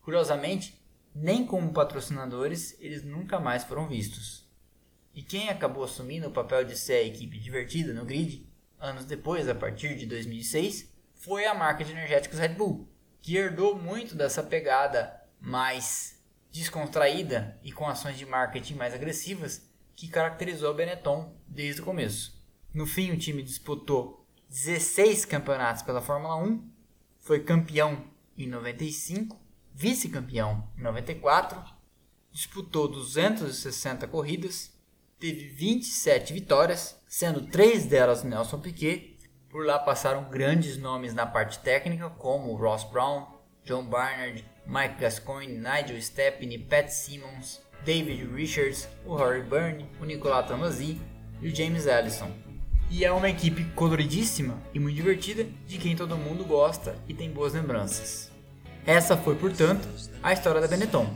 Curiosamente, 0.01 0.81
nem 1.13 1.45
como 1.45 1.73
patrocinadores 1.73 2.75
eles 2.79 3.03
nunca 3.03 3.39
mais 3.39 3.63
foram 3.63 3.87
vistos. 3.87 4.46
E 5.17 5.23
quem 5.23 5.49
acabou 5.49 5.83
assumindo 5.83 6.27
o 6.27 6.31
papel 6.31 6.63
de 6.63 6.77
ser 6.77 6.93
a 6.93 7.03
equipe 7.03 7.39
divertida 7.39 7.91
no 7.91 8.05
grid, 8.05 8.47
anos 8.79 9.03
depois, 9.03 9.49
a 9.49 9.55
partir 9.55 9.97
de 9.97 10.05
2006, 10.05 10.93
foi 11.15 11.47
a 11.47 11.55
marca 11.55 11.83
de 11.83 11.91
energéticos 11.91 12.37
Red 12.37 12.49
Bull, 12.49 12.87
que 13.19 13.35
herdou 13.35 13.75
muito 13.75 14.13
dessa 14.13 14.43
pegada 14.43 15.19
mais 15.41 16.23
descontraída 16.51 17.59
e 17.63 17.71
com 17.71 17.87
ações 17.87 18.15
de 18.15 18.27
marketing 18.27 18.75
mais 18.75 18.93
agressivas 18.93 19.67
que 19.95 20.07
caracterizou 20.07 20.69
a 20.69 20.73
Benetton 20.75 21.35
desde 21.47 21.81
o 21.81 21.83
começo. 21.83 22.39
No 22.71 22.85
fim, 22.85 23.09
o 23.09 23.17
time 23.17 23.41
disputou 23.41 24.23
16 24.49 25.25
campeonatos 25.25 25.81
pela 25.81 25.99
Fórmula 25.99 26.35
1, 26.35 26.63
foi 27.21 27.43
campeão 27.43 28.05
em 28.37 28.45
95, 28.45 29.35
vice-campeão 29.73 30.69
em 30.77 30.81
94, 30.83 31.59
disputou 32.31 32.87
260 32.87 34.07
corridas, 34.07 34.76
teve 35.19 35.47
27 35.47 36.33
vitórias, 36.33 36.99
sendo 37.07 37.41
três 37.41 37.85
delas 37.85 38.23
Nelson 38.23 38.59
Piquet. 38.59 39.17
Por 39.49 39.65
lá 39.65 39.79
passaram 39.79 40.29
grandes 40.29 40.77
nomes 40.77 41.13
na 41.13 41.25
parte 41.25 41.59
técnica, 41.59 42.09
como 42.09 42.55
Ross 42.55 42.83
Brown, 42.83 43.25
John 43.63 43.85
Barnard, 43.85 44.45
Mike 44.65 44.99
Gascoigne, 44.99 45.57
Nigel 45.57 46.01
Stepney, 46.01 46.59
Pat 46.59 46.89
Simmons, 46.89 47.61
David 47.83 48.25
Richards, 48.33 48.87
o 49.05 49.15
Harry 49.15 49.41
Byrne, 49.41 49.89
o 49.99 50.05
Nicolas 50.05 50.47
Tamasi 50.47 51.01
e 51.41 51.47
o 51.47 51.55
James 51.55 51.87
Allison. 51.87 52.31
E 52.89 53.03
é 53.03 53.11
uma 53.11 53.29
equipe 53.29 53.63
coloridíssima 53.75 54.61
e 54.73 54.79
muito 54.79 54.95
divertida, 54.95 55.45
de 55.65 55.77
quem 55.77 55.95
todo 55.95 56.17
mundo 56.17 56.45
gosta 56.45 56.95
e 57.07 57.13
tem 57.13 57.31
boas 57.31 57.53
lembranças. 57.53 58.31
Essa 58.85 59.17
foi, 59.17 59.35
portanto, 59.35 59.87
a 60.21 60.31
história 60.31 60.61
da 60.61 60.67
Benetton. 60.67 61.13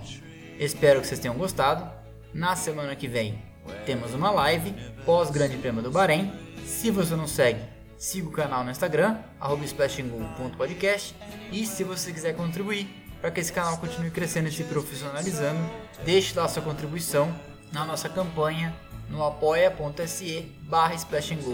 Espero 0.60 0.99
que 0.99 1.08
vocês 1.08 1.20
tenham 1.20 1.38
gostado. 1.38 1.89
Na 2.34 2.56
semana 2.56 2.95
que 2.95 3.08
vem 3.08 3.51
temos 3.86 4.14
uma 4.14 4.32
live 4.32 4.74
pós 5.05 5.30
Grande 5.30 5.57
Prêmio 5.57 5.82
do 5.82 5.91
Bahrein. 5.91 6.32
Se 6.66 6.91
você 6.91 7.16
não 7.16 7.28
segue, 7.28 7.62
siga 7.97 8.28
o 8.28 8.32
canal 8.32 8.64
no 8.64 8.72
Instagram, 8.72 9.18
splashingu.podcast. 9.64 11.16
E 11.51 11.66
se 11.66 11.84
você 11.84 12.12
quiser 12.12 12.36
contribuir, 12.36 12.88
para 13.22 13.30
que 13.30 13.39
esse 13.39 13.53
canal 13.53 13.78
continue 13.78 14.09
crescendo 14.09 14.49
e 14.49 14.51
se 14.51 14.64
profissionalizando, 14.64 15.59
deixe 16.03 16.38
lá 16.38 16.47
sua 16.47 16.64
contribuição 16.64 17.34
na 17.72 17.86
nossa 17.86 18.09
campanha 18.09 18.76
no 19.09 19.24
apoia.se 19.24 20.51
barra 20.64 20.95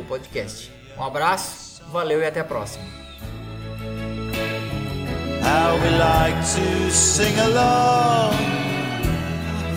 Podcast. 0.07 0.71
Um 0.97 1.03
abraço, 1.03 1.83
valeu 1.91 2.21
e 2.21 2.25
até 2.25 2.39
a 2.39 2.43
próxima. 2.43 2.85
How 5.43 5.77
we 5.79 5.89
like 5.97 6.37
to 6.39 6.91
sing 6.91 7.39
along, 7.39 8.35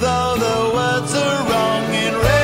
though 0.01 0.35
the 0.39 0.75
words 0.75 1.15
are 1.15 1.43
wrong 1.51 1.85
and 1.95 2.17
really, 2.17 2.40